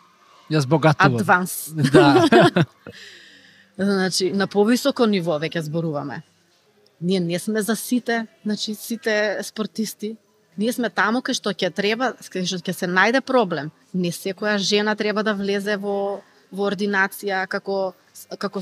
Ја 0.52 0.60
збогатувам. 0.60 1.16
Адванс. 1.16 1.72
Да. 1.72 2.28
Значи, 3.78 4.32
на 4.32 4.48
повисоко 4.48 5.06
ниво 5.06 5.40
веќе 5.40 5.60
зборуваме. 5.60 6.22
Ние 7.02 7.20
не 7.20 7.40
сме 7.40 7.62
за 7.62 7.76
сите, 7.76 8.28
значи 8.46 8.76
сите 8.76 9.40
спортисти. 9.44 10.16
Ние 10.58 10.72
сме 10.74 10.90
таму 10.90 11.20
кај 11.20 11.36
што 11.36 11.52
ќе 11.52 11.72
треба, 11.74 12.14
кај 12.20 12.48
што 12.48 12.62
ќе 12.64 12.74
се 12.74 12.88
најде 12.88 13.22
проблем. 13.22 13.72
Не 13.94 14.12
секоја 14.12 14.58
жена 14.58 14.96
треба 14.96 15.24
да 15.24 15.34
влезе 15.34 15.78
во 15.78 16.22
во 16.52 16.70
ординација 16.70 17.46
како 17.52 17.94
како 18.40 18.62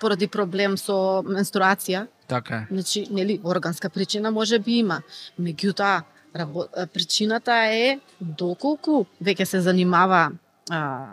поради 0.00 0.26
проблем 0.26 0.76
со 0.76 1.22
менструација. 1.22 2.06
така 2.26 2.54
е. 2.54 2.66
Значи, 2.70 3.06
нели, 3.10 3.40
органска 3.44 3.88
причина 3.90 4.30
може 4.30 4.58
би 4.58 4.78
има. 4.78 5.02
Меѓутоа, 5.40 6.02
рабо... 6.34 6.66
причината 6.92 7.52
е 7.70 8.00
доколку 8.20 9.06
веќе 9.22 9.44
се 9.44 9.60
занимава 9.60 10.32
а, 10.70 11.06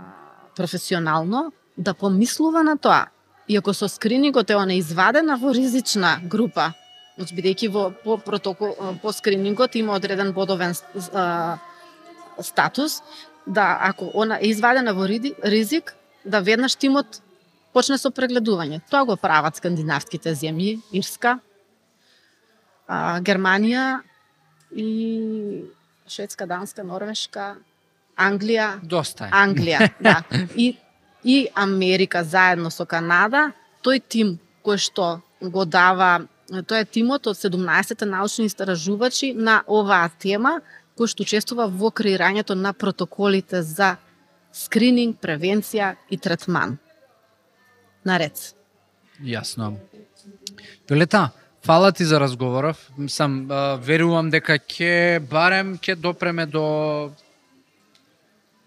професионално, 0.55 1.51
да 1.77 1.93
помислува 1.93 2.63
на 2.63 2.77
тоа. 2.77 3.07
Иако 3.47 3.73
со 3.73 3.87
скринингот 3.87 4.49
е 4.49 4.55
она 4.55 4.73
извадена 4.73 5.37
во 5.37 5.53
ризична 5.53 6.19
група, 6.23 6.73
значи 7.17 7.35
бидејќи 7.35 7.69
во 7.71 7.89
по 8.03 8.17
протокол 8.17 8.75
по 9.01 9.11
скринингот 9.13 9.75
има 9.75 9.93
одреден 9.93 10.33
бодовен 10.33 10.73
а, 11.13 11.57
статус, 12.39 13.01
да 13.45 13.77
ако 13.81 14.11
она 14.13 14.39
е 14.41 14.49
извадена 14.49 14.93
во 14.93 15.07
ризик, 15.07 15.95
да 16.25 16.41
веднаш 16.41 16.75
тимот 16.75 17.21
почне 17.73 17.97
со 17.97 18.09
прегледување. 18.09 18.81
Тоа 18.89 19.05
го 19.05 19.17
прават 19.17 19.57
скандинавските 19.57 20.35
земји, 20.35 20.79
Ирска, 20.93 21.39
а, 22.87 23.19
Германија 23.21 24.01
и 24.71 25.65
Шведска, 26.07 26.47
Данска, 26.47 26.83
Норвешка, 26.83 27.55
Англија, 28.17 28.79
Доста 28.83 29.27
е. 29.27 29.31
Англија, 29.33 29.89
да. 29.99 30.21
И 30.55 30.77
и 31.23 31.47
Америка 31.55 32.23
заедно 32.23 32.69
со 32.71 32.85
Канада, 32.85 33.51
тој 33.83 34.01
тим 34.07 34.39
кој 34.63 34.79
што 34.79 35.21
го 35.39 35.65
дава 35.65 36.27
тоа 36.49 36.83
е 36.83 36.85
тимот 36.85 37.27
од 37.27 37.37
17 37.37 38.05
научни 38.05 38.45
истражувачи 38.45 39.33
на 39.33 39.61
оваа 39.67 40.09
тема 40.19 40.59
кој 40.97 41.09
што 41.09 41.25
учествува 41.25 41.67
во 41.67 41.89
креирањето 41.89 42.55
на 42.55 42.73
протоколите 42.73 43.63
за 43.65 43.95
скрининг, 44.53 45.17
превенција 45.21 45.95
и 46.09 46.17
третман. 46.17 46.77
Наред. 48.05 48.53
Јасно. 49.23 49.73
Виолета, 50.89 51.31
фала 51.65 51.91
ти 51.91 52.05
за 52.05 52.19
разговоров. 52.19 52.77
Сам 53.07 53.47
верувам 53.81 54.29
дека 54.29 54.59
ќе 54.59 55.19
барем 55.29 55.77
ќе 55.77 55.95
допреме 55.95 56.45
до 56.45 57.11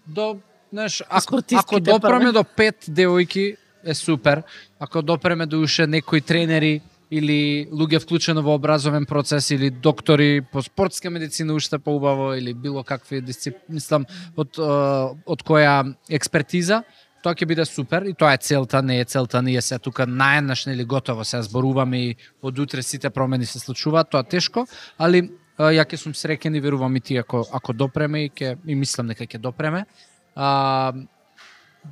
до 0.07 0.39
знаеш, 0.73 1.03
ако, 1.09 1.41
ако 1.55 1.81
допреме 1.81 2.31
прве. 2.31 2.33
до 2.33 2.45
пет 2.45 2.85
девојки 2.89 3.57
е 3.85 3.95
супер. 3.95 4.43
Ако 4.79 5.03
допреме 5.03 5.47
до 5.47 5.61
уште 5.63 5.87
некои 5.87 6.21
тренери 6.21 6.81
или 7.11 7.69
луѓе 7.71 8.01
вклучено 8.03 8.43
во 8.43 8.57
образовен 8.59 9.07
процес 9.07 9.51
или 9.51 9.71
доктори 9.71 10.43
по 10.53 10.63
спортска 10.63 11.11
медицина 11.11 11.55
уште 11.55 11.79
поубаво 11.79 12.35
или 12.35 12.55
било 12.55 12.85
какви 12.85 13.21
дисциплини, 13.21 13.79
мислам 13.79 14.07
од 14.37 14.59
од 14.59 15.43
која 15.47 15.95
експертиза, 16.11 16.83
тоа 17.23 17.35
ќе 17.35 17.47
биде 17.47 17.65
супер 17.67 18.07
и 18.07 18.15
тоа 18.15 18.35
е 18.35 18.43
целта, 18.43 18.83
не 18.83 19.01
е 19.01 19.05
целта 19.05 19.43
ние 19.43 19.63
се 19.63 19.79
тука 19.79 20.07
наеднаш 20.07 20.67
нели 20.67 20.85
готово 20.85 21.25
се 21.25 21.43
зборуваме 21.43 21.99
и 21.99 22.17
од 22.43 22.59
утре 22.59 22.83
сите 22.83 23.11
промени 23.11 23.47
се 23.47 23.59
случуваат, 23.59 24.11
тоа 24.11 24.23
тешко, 24.23 24.67
али 24.99 25.29
ја 25.59 25.87
ќе 25.89 25.97
сум 25.97 26.13
среќен 26.13 26.57
и 26.57 26.61
верувам 26.61 26.97
и 26.97 27.01
ти 27.01 27.17
ако 27.17 27.47
ако 27.53 27.73
допреме 27.73 28.27
и 28.27 28.31
ќе 28.31 28.57
и 28.67 28.75
мислам 28.75 29.09
дека 29.09 29.25
ќе 29.25 29.39
допреме. 29.41 29.87
А, 30.35 30.93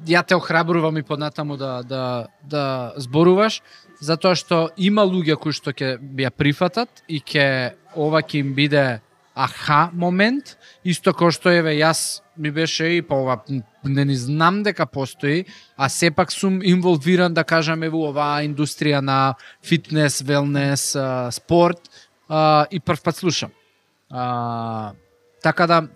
ја 0.07 0.23
те 0.27 0.37
охрабрувам 0.37 0.99
и 0.99 1.03
понатаму 1.03 1.57
да 1.57 1.83
да 1.83 2.27
да 2.43 2.93
зборуваш 2.97 3.62
затоа 4.05 4.37
што 4.37 4.69
има 4.77 5.05
луѓе 5.09 5.39
кои 5.41 5.57
што 5.57 5.73
ќе 5.73 5.97
ја 6.21 6.31
прифатат 6.31 7.03
и 7.09 7.21
ќе 7.21 7.75
ова 7.97 8.21
ќе 8.23 8.45
им 8.45 8.53
биде 8.55 9.01
аха 9.35 9.89
момент, 9.93 10.55
исто 10.87 11.11
кој 11.17 11.35
што 11.35 11.51
еве 11.51 11.75
јас 11.81 12.23
ми 12.39 12.51
беше 12.55 12.87
и 12.99 13.03
по 13.03 13.23
ова 13.25 13.41
не 13.85 14.05
ни 14.05 14.17
знам 14.17 14.63
дека 14.63 14.87
постои, 14.87 15.45
а 15.77 15.89
сепак 15.89 16.33
сум 16.33 16.61
инволвиран 16.63 17.35
да 17.35 17.45
кажам 17.45 17.83
во 17.91 18.11
оваа 18.11 18.45
индустрија 18.47 19.01
на 19.01 19.35
фитнес, 19.63 20.23
велнес, 20.23 20.95
спорт 21.31 21.83
и 22.71 22.81
прв 22.81 23.03
пат 23.03 23.17
слушам. 23.17 23.51
А, 24.11 24.93
така 25.43 25.67
да 25.67 25.89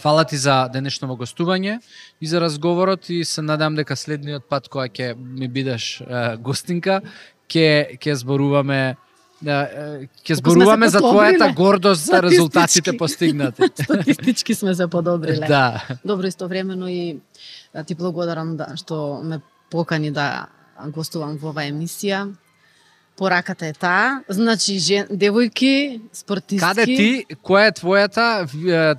Фала 0.00 0.24
ти 0.24 0.36
за 0.36 0.68
денешното 0.72 1.16
гостување 1.16 1.78
и 2.20 2.26
за 2.26 2.40
разговорот 2.40 3.08
и 3.08 3.24
се 3.24 3.42
надам 3.42 3.74
дека 3.74 3.96
следниот 3.96 4.44
пат 4.48 4.68
кога 4.68 4.88
ќе 4.88 5.14
ми 5.16 5.48
бидеш 5.48 6.00
е, 6.00 6.36
гостинка, 6.36 7.00
ќе 7.48 7.96
ќе 7.96 8.14
зборуваме 8.20 8.96
ќе 9.44 10.34
зборуваме 10.40 10.88
за 10.88 11.00
твојата 11.04 11.52
гордост 11.54 12.06
за 12.06 12.22
резултатите 12.24 12.96
постигнати. 12.96 13.62
Статистички 13.84 14.54
сме 14.54 14.74
се 14.74 14.88
подобриле. 14.88 15.46
да. 15.46 15.84
Добро 16.04 16.26
истовремено 16.26 16.88
и 16.88 17.20
ти 17.86 17.94
благодарам 17.94 18.56
да 18.56 18.76
што 18.76 19.20
ме 19.22 19.40
покани 19.70 20.10
да 20.10 20.48
гостувам 20.92 21.36
во 21.36 21.52
оваа 21.52 21.68
емисија. 21.68 22.32
Пораката 23.16 23.66
е 23.66 23.72
таа, 23.72 24.22
значи 24.28 24.78
жен, 24.78 25.06
девојки, 25.10 26.00
спортистки. 26.12 26.62
Каде 26.62 26.84
ти, 26.84 27.36
која 27.44 27.70
е 27.70 27.74
твојата, 27.76 28.26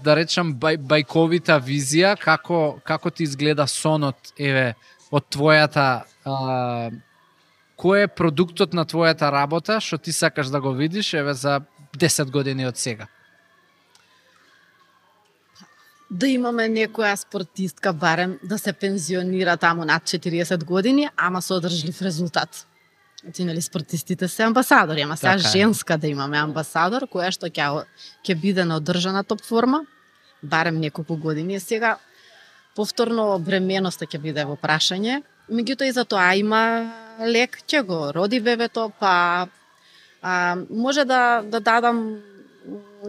да 0.04 0.16
речам, 0.18 0.56
бај, 0.58 0.80
бајковита 0.82 1.60
визија, 1.62 2.16
како, 2.20 2.80
како 2.84 3.12
ти 3.14 3.28
изгледа 3.28 3.68
сонот, 3.68 4.34
еве, 4.38 4.74
од 5.12 5.28
твојата, 5.34 6.08
а, 6.26 6.90
кој 7.78 8.08
е 8.08 8.14
продуктот 8.14 8.74
на 8.74 8.88
твојата 8.90 9.30
работа, 9.32 9.80
што 9.80 10.02
ти 10.02 10.12
сакаш 10.12 10.50
да 10.54 10.62
го 10.62 10.74
видиш, 10.74 11.14
еве, 11.14 11.34
за 11.34 11.62
10 11.98 12.32
години 12.32 12.66
од 12.68 12.78
сега? 12.78 13.08
да 16.10 16.28
имаме 16.28 16.70
некоја 16.72 17.16
спортистка 17.20 17.92
барем 17.94 18.38
да 18.44 18.58
се 18.58 18.74
пензионира 18.74 19.58
таму 19.58 19.86
над 19.86 20.04
40 20.04 20.64
години, 20.64 21.10
ама 21.18 21.42
со 21.42 21.58
одржлив 21.60 22.02
резултат. 22.02 22.66
Ти 23.34 23.46
нели 23.46 23.62
спортистите 23.62 24.28
се 24.28 24.44
амбасадори, 24.44 25.02
ама 25.02 25.18
сега 25.18 25.38
така 25.38 25.50
женска 25.50 25.98
да 25.98 26.08
имаме 26.08 26.38
амбасадор 26.38 27.08
која 27.12 27.32
што 27.32 27.50
ќе 27.52 27.86
ќе 28.24 28.36
биде 28.40 28.66
на 28.66 28.78
одржана 28.78 29.24
топ 29.24 29.42
форма, 29.42 29.84
барем 30.44 30.80
неколку 30.80 31.18
години 31.18 31.60
сега 31.60 31.98
повторно 32.76 33.40
бременоста 33.40 34.06
ќе 34.06 34.22
биде 34.22 34.46
во 34.46 34.56
прашање. 34.56 35.24
Меѓутоа 35.52 35.90
и 35.90 35.92
за 35.92 36.06
тоа 36.06 36.36
има 36.36 36.94
лек, 37.20 37.60
ќе 37.68 37.84
го 37.84 38.12
роди 38.16 38.40
бебето, 38.40 38.92
па 39.00 39.48
а, 40.22 40.58
може 40.70 41.06
да 41.06 41.42
да 41.44 41.60
дадам 41.60 42.22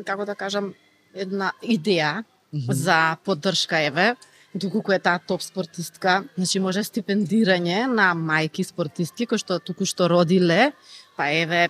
како 0.04 0.24
да 0.24 0.34
кажам 0.34 0.74
една 1.14 1.52
идеја 1.62 2.24
-hmm. 2.52 2.72
за 2.72 3.16
поддршка 3.24 3.78
еве 3.78 4.14
доколку 4.58 4.92
е 4.92 4.98
таа 4.98 5.18
топ 5.18 5.42
спортистка, 5.42 6.24
значи 6.36 6.60
може 6.60 6.84
стипендирање 6.84 7.86
на 7.86 8.12
мајки 8.14 8.64
спортистки 8.66 9.26
кои 9.26 9.38
што 9.38 9.58
туку 9.58 9.86
што 9.86 10.08
родиле, 10.10 10.72
па 11.16 11.30
еве 11.32 11.68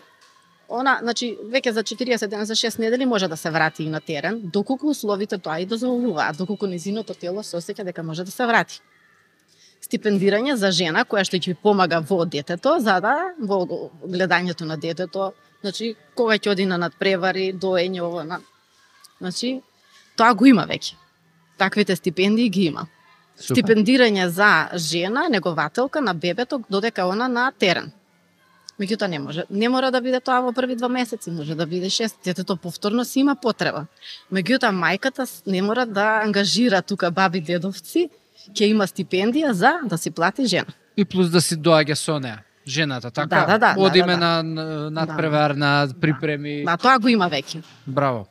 она, 0.68 0.99
значи 1.01 1.30
веќе 1.53 1.72
за 1.72 1.82
40 1.82 2.26
дена 2.28 2.45
за 2.45 2.55
6 2.55 2.78
недели 2.78 3.07
може 3.07 3.28
да 3.28 3.36
се 3.36 3.51
врати 3.51 3.84
и 3.84 3.89
на 3.89 4.01
терен, 4.01 4.41
доколку 4.45 4.91
условите 4.91 5.39
тоа 5.39 5.61
и 5.61 5.66
дозволуваат, 5.66 6.36
доколку 6.36 6.66
незиното 6.66 7.14
тело 7.14 7.43
се 7.43 7.57
осеќа 7.57 7.84
дека 7.84 8.03
може 8.03 8.24
да 8.24 8.30
се 8.30 8.47
врати. 8.47 8.80
Стипендирање 9.80 10.57
за 10.57 10.72
жена 10.72 11.05
која 11.05 11.24
што 11.24 11.39
ќе 11.39 11.57
помага 11.62 12.01
во 12.01 12.24
детето, 12.24 12.76
за 12.80 13.01
да 13.01 13.32
во 13.39 13.64
гледањето 14.05 14.66
на 14.68 14.76
детето, 14.76 15.32
значи 15.62 15.95
кога 16.14 16.36
ќе 16.36 16.53
оди 16.53 16.66
на 16.66 16.78
надпревари, 16.78 17.53
доење 17.53 18.03
ово 18.03 18.24
на 18.24 18.41
Значи, 19.18 19.62
Тоа 20.18 20.34
го 20.34 20.49
има 20.51 20.64
веќе. 20.66 20.97
Таквите 21.59 21.97
стипендии 21.97 22.49
ги 22.49 22.65
има. 22.65 22.87
Супер. 23.39 23.63
Стипендирање 23.63 24.27
за 24.27 24.69
жена, 24.75 25.29
негователка 25.31 26.01
на 26.01 26.15
бебето, 26.15 26.63
додека 26.71 27.07
она 27.07 27.29
на 27.29 27.53
терен. 27.53 27.93
Меѓутоа 28.81 29.07
не 29.07 29.19
може. 29.19 29.45
Не 29.51 29.69
мора 29.69 29.91
да 29.91 30.01
биде 30.01 30.21
тоа 30.21 30.41
во 30.43 30.53
први 30.55 30.77
два 30.79 30.89
месеци, 30.89 31.31
може 31.31 31.55
да 31.55 31.67
биде 31.67 31.91
шест. 31.91 32.19
Детето 32.25 32.57
повторно 32.57 33.05
си 33.05 33.21
има 33.21 33.37
потреба. 33.37 33.87
Меѓутоа 34.33 34.71
мајката 34.75 35.27
не 35.47 35.63
мора 35.63 35.87
да 35.87 36.23
ангажира 36.25 36.83
тука 36.83 37.11
баби 37.11 37.41
дедовци, 37.41 38.09
ќе 38.55 38.71
има 38.71 38.87
стипендија 38.87 39.51
за 39.51 39.79
да 39.85 39.99
си 39.99 40.11
плати 40.11 40.47
жена. 40.47 40.75
И 40.97 41.05
плюс 41.05 41.31
да 41.31 41.41
си 41.41 41.59
доаѓа 41.59 41.95
со 41.95 42.19
неа 42.19 42.43
жената, 42.67 43.11
така? 43.11 43.27
Да, 43.27 43.47
да, 43.47 43.59
да. 43.59 43.75
Одиме 43.79 44.17
да, 44.17 44.19
да, 44.19 44.43
на 44.43 44.91
надпревар, 44.91 45.53
да. 45.53 45.59
на 45.59 45.89
припреми. 46.01 46.63
Да, 46.65 46.77
тоа 46.77 46.99
го 46.99 47.09
има 47.09 47.31
веќе. 47.31 47.63
Браво. 47.87 48.27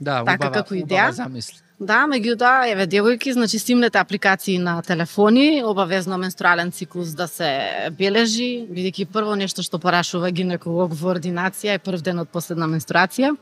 Да, 0.00 0.24
така 0.24 0.48
убава, 0.48 0.52
како 0.62 0.74
идеја. 0.74 1.10
замисли. 1.10 1.65
Да, 1.76 2.06
меѓутоа, 2.08 2.70
еве 2.72 2.86
девојки, 2.88 3.34
значи 3.36 3.58
стимнете 3.60 3.98
апликации 4.00 4.56
на 4.58 4.80
телефони, 4.82 5.62
обавезно 5.62 6.16
менструален 6.16 6.70
циклус 6.72 7.12
да 7.12 7.26
се 7.28 7.90
бележи, 7.92 8.64
бидејќи 8.64 9.04
прво 9.12 9.34
нешто 9.36 9.60
што 9.60 9.76
порашува 9.78 10.30
гинеколог 10.32 10.94
во 10.96 11.12
ординација 11.12 11.76
е 11.76 11.82
прв 11.84 12.00
ден 12.00 12.24
од 12.24 12.32
последна 12.32 12.64
менструација. 12.64 13.34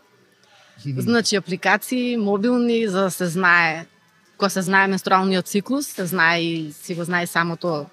Значи 0.83 1.39
апликации 1.39 2.17
мобилни 2.17 2.89
за 2.89 3.07
да 3.07 3.11
се 3.11 3.31
знае 3.31 3.87
кога 4.37 4.51
се 4.51 4.63
знае 4.63 4.89
менструалниот 4.89 5.47
циклус, 5.47 5.87
се 5.87 6.07
знае 6.07 6.43
и 6.43 6.73
си 6.73 6.95
го 6.95 7.05
знае 7.05 7.27
самото 7.27 7.87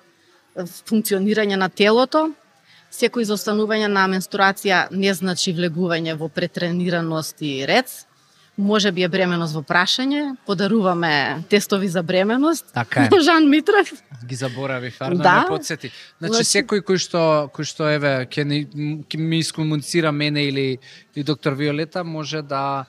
функционирање 0.90 1.56
на 1.56 1.70
телото. 1.70 2.32
Секој 2.92 3.24
изостанување 3.24 3.88
на 3.88 4.08
менструација 4.10 4.88
не 4.92 5.14
значи 5.14 5.54
влегување 5.54 6.18
во 6.18 6.28
претренираност 6.34 7.46
и 7.46 7.62
рец, 7.68 8.08
може 8.62 8.92
би 8.92 9.04
е 9.04 9.10
бременост 9.10 9.56
во 9.58 9.62
прашање, 9.66 10.36
подаруваме 10.46 11.44
тестови 11.50 11.88
за 11.88 12.04
бременост. 12.04 12.66
Така 12.74 13.08
е. 13.10 13.10
Жан 13.26 13.50
Митрев. 13.50 13.92
Ги 14.26 14.36
заборави, 14.36 14.92
фарно 14.92 15.24
да. 15.24 15.42
ме 15.42 15.48
подсети. 15.48 15.92
Значи, 16.20 16.34
значи 16.34 16.50
секој 16.50 16.86
кој 16.86 17.02
што 17.02 17.22
кој 17.54 17.66
што 17.68 17.90
еве 17.90 18.14
ќе 18.30 18.46
ни 18.46 18.66
ќе 19.10 19.18
ми 19.20 19.42
искомуницира 19.42 20.12
мене 20.12 20.46
или 20.48 20.68
или 21.16 21.24
доктор 21.24 21.54
Виолета 21.54 22.04
може 22.04 22.42
да 22.42 22.86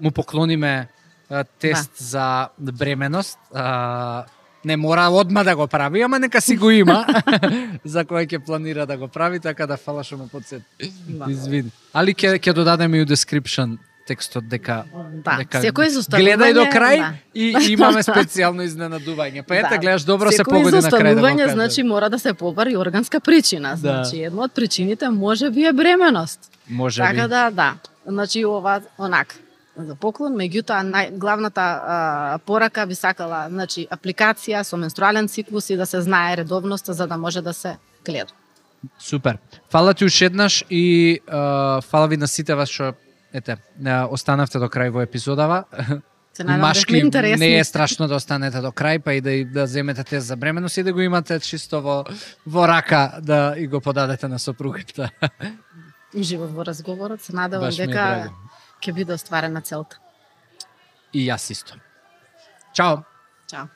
му 0.00 0.10
поклониме 0.10 0.88
а, 1.30 1.44
тест 1.44 1.92
да. 1.98 2.04
за 2.04 2.48
бременост. 2.58 3.38
А, 3.54 4.24
не 4.64 4.76
мора 4.76 5.08
одма 5.10 5.44
да 5.44 5.56
го 5.56 5.66
прави, 5.66 6.02
ама 6.02 6.18
нека 6.18 6.40
си 6.40 6.56
го 6.56 6.70
има 6.70 7.06
за 7.84 8.04
кој 8.04 8.26
ќе 8.26 8.44
планира 8.44 8.86
да 8.86 8.96
го 8.96 9.08
прави, 9.08 9.40
така 9.40 9.66
да 9.66 9.76
фала 9.76 10.04
што 10.04 10.18
ме 10.18 10.28
подсети. 10.28 10.64
Да. 11.08 11.26
Извини. 11.30 11.70
Али 11.92 12.14
ќе 12.14 12.38
ќе 12.38 12.54
додадеме 12.54 13.02
и 13.02 13.02
у 13.02 13.06
description 13.06 13.78
текстот 14.06 14.48
дека 14.48 14.82
да, 15.24 15.36
дека 15.42 15.60
секој 15.62 15.92
гледај 16.10 16.54
до 16.56 16.64
крај 16.72 16.98
да. 17.02 17.10
и 17.34 17.52
имаме 17.74 18.02
специјално 18.02 18.66
изненадување. 18.66 19.44
Па 19.46 19.60
ете 19.60 19.76
да. 19.76 19.78
гледаш 19.78 20.06
добро 20.08 20.32
секој 20.32 20.36
се 20.36 20.44
погоди 20.44 20.82
на 20.82 20.90
крај 20.90 21.14
да 21.14 21.44
го 21.44 21.52
значи 21.52 21.82
мора 21.82 22.10
да 22.10 22.18
се 22.18 22.34
побари 22.34 22.76
органска 22.76 23.20
причина. 23.20 23.76
Да. 23.76 23.76
Значи 23.76 24.24
една 24.24 24.48
од 24.48 24.54
причините 24.54 25.08
може 25.10 25.50
би 25.50 25.64
е 25.64 25.72
бременост. 25.72 26.50
Може 26.70 27.02
така 27.02 27.22
би. 27.22 27.28
да, 27.28 27.50
да. 27.50 27.74
Значи 28.06 28.44
ова 28.44 28.80
онак 28.98 29.38
за 29.76 29.94
поклон, 29.96 30.34
меѓутоа 30.36 30.82
најглавната 30.84 31.62
а, 31.64 32.38
порака 32.44 32.84
би 32.86 32.94
сакала, 32.94 33.46
значи 33.48 33.86
апликација 33.90 34.62
со 34.68 34.76
менструален 34.76 35.28
циклус 35.32 35.70
и 35.70 35.76
да 35.76 35.86
се 35.86 36.02
знае 36.04 36.36
редовноста 36.42 36.92
за 36.92 37.06
да 37.06 37.16
може 37.16 37.40
да 37.42 37.54
се 37.54 37.76
гледа. 38.04 38.32
Супер. 38.98 39.38
Фала 39.70 39.94
ти 39.94 40.04
уште 40.04 40.24
еднаш 40.24 40.64
и 40.70 41.20
а, 41.28 41.80
фала 41.80 42.08
ви 42.08 42.16
на 42.16 42.28
сите 42.28 42.54
вас 42.54 42.68
што 42.68 42.92
ете, 43.32 43.56
останавте 44.10 44.58
до 44.58 44.68
крај 44.68 44.90
во 44.90 45.02
епизодава. 45.02 45.64
Се 46.32 46.44
надам 46.44 46.60
Машки 46.60 47.10
да 47.10 47.22
не 47.22 47.58
е 47.58 47.64
страшно 47.64 48.08
да 48.08 48.16
останете 48.16 48.60
до 48.60 48.72
крај, 48.72 49.02
па 49.04 49.12
и 49.12 49.20
да 49.20 49.44
да 49.44 49.66
земете 49.66 50.04
тест 50.04 50.26
за 50.26 50.36
бременост 50.36 50.76
и 50.76 50.82
да 50.82 50.92
го 50.92 51.00
имате 51.00 51.40
чисто 51.40 51.82
во 51.82 52.04
во 52.46 52.66
рака 52.68 53.20
да 53.20 53.54
и 53.56 53.66
го 53.66 53.80
подадете 53.80 54.28
на 54.28 54.38
сопругата. 54.38 55.10
Живо 56.16 56.46
во 56.46 56.64
разговорот, 56.64 57.20
се 57.22 57.36
надевам 57.36 57.70
дека 57.70 58.32
ќе 58.80 58.92
биде 58.92 59.12
остварена 59.12 59.60
целта. 59.60 60.00
И 61.12 61.28
јас 61.28 61.50
исто. 61.52 61.76
Чао. 62.72 63.04
Чао. 63.46 63.68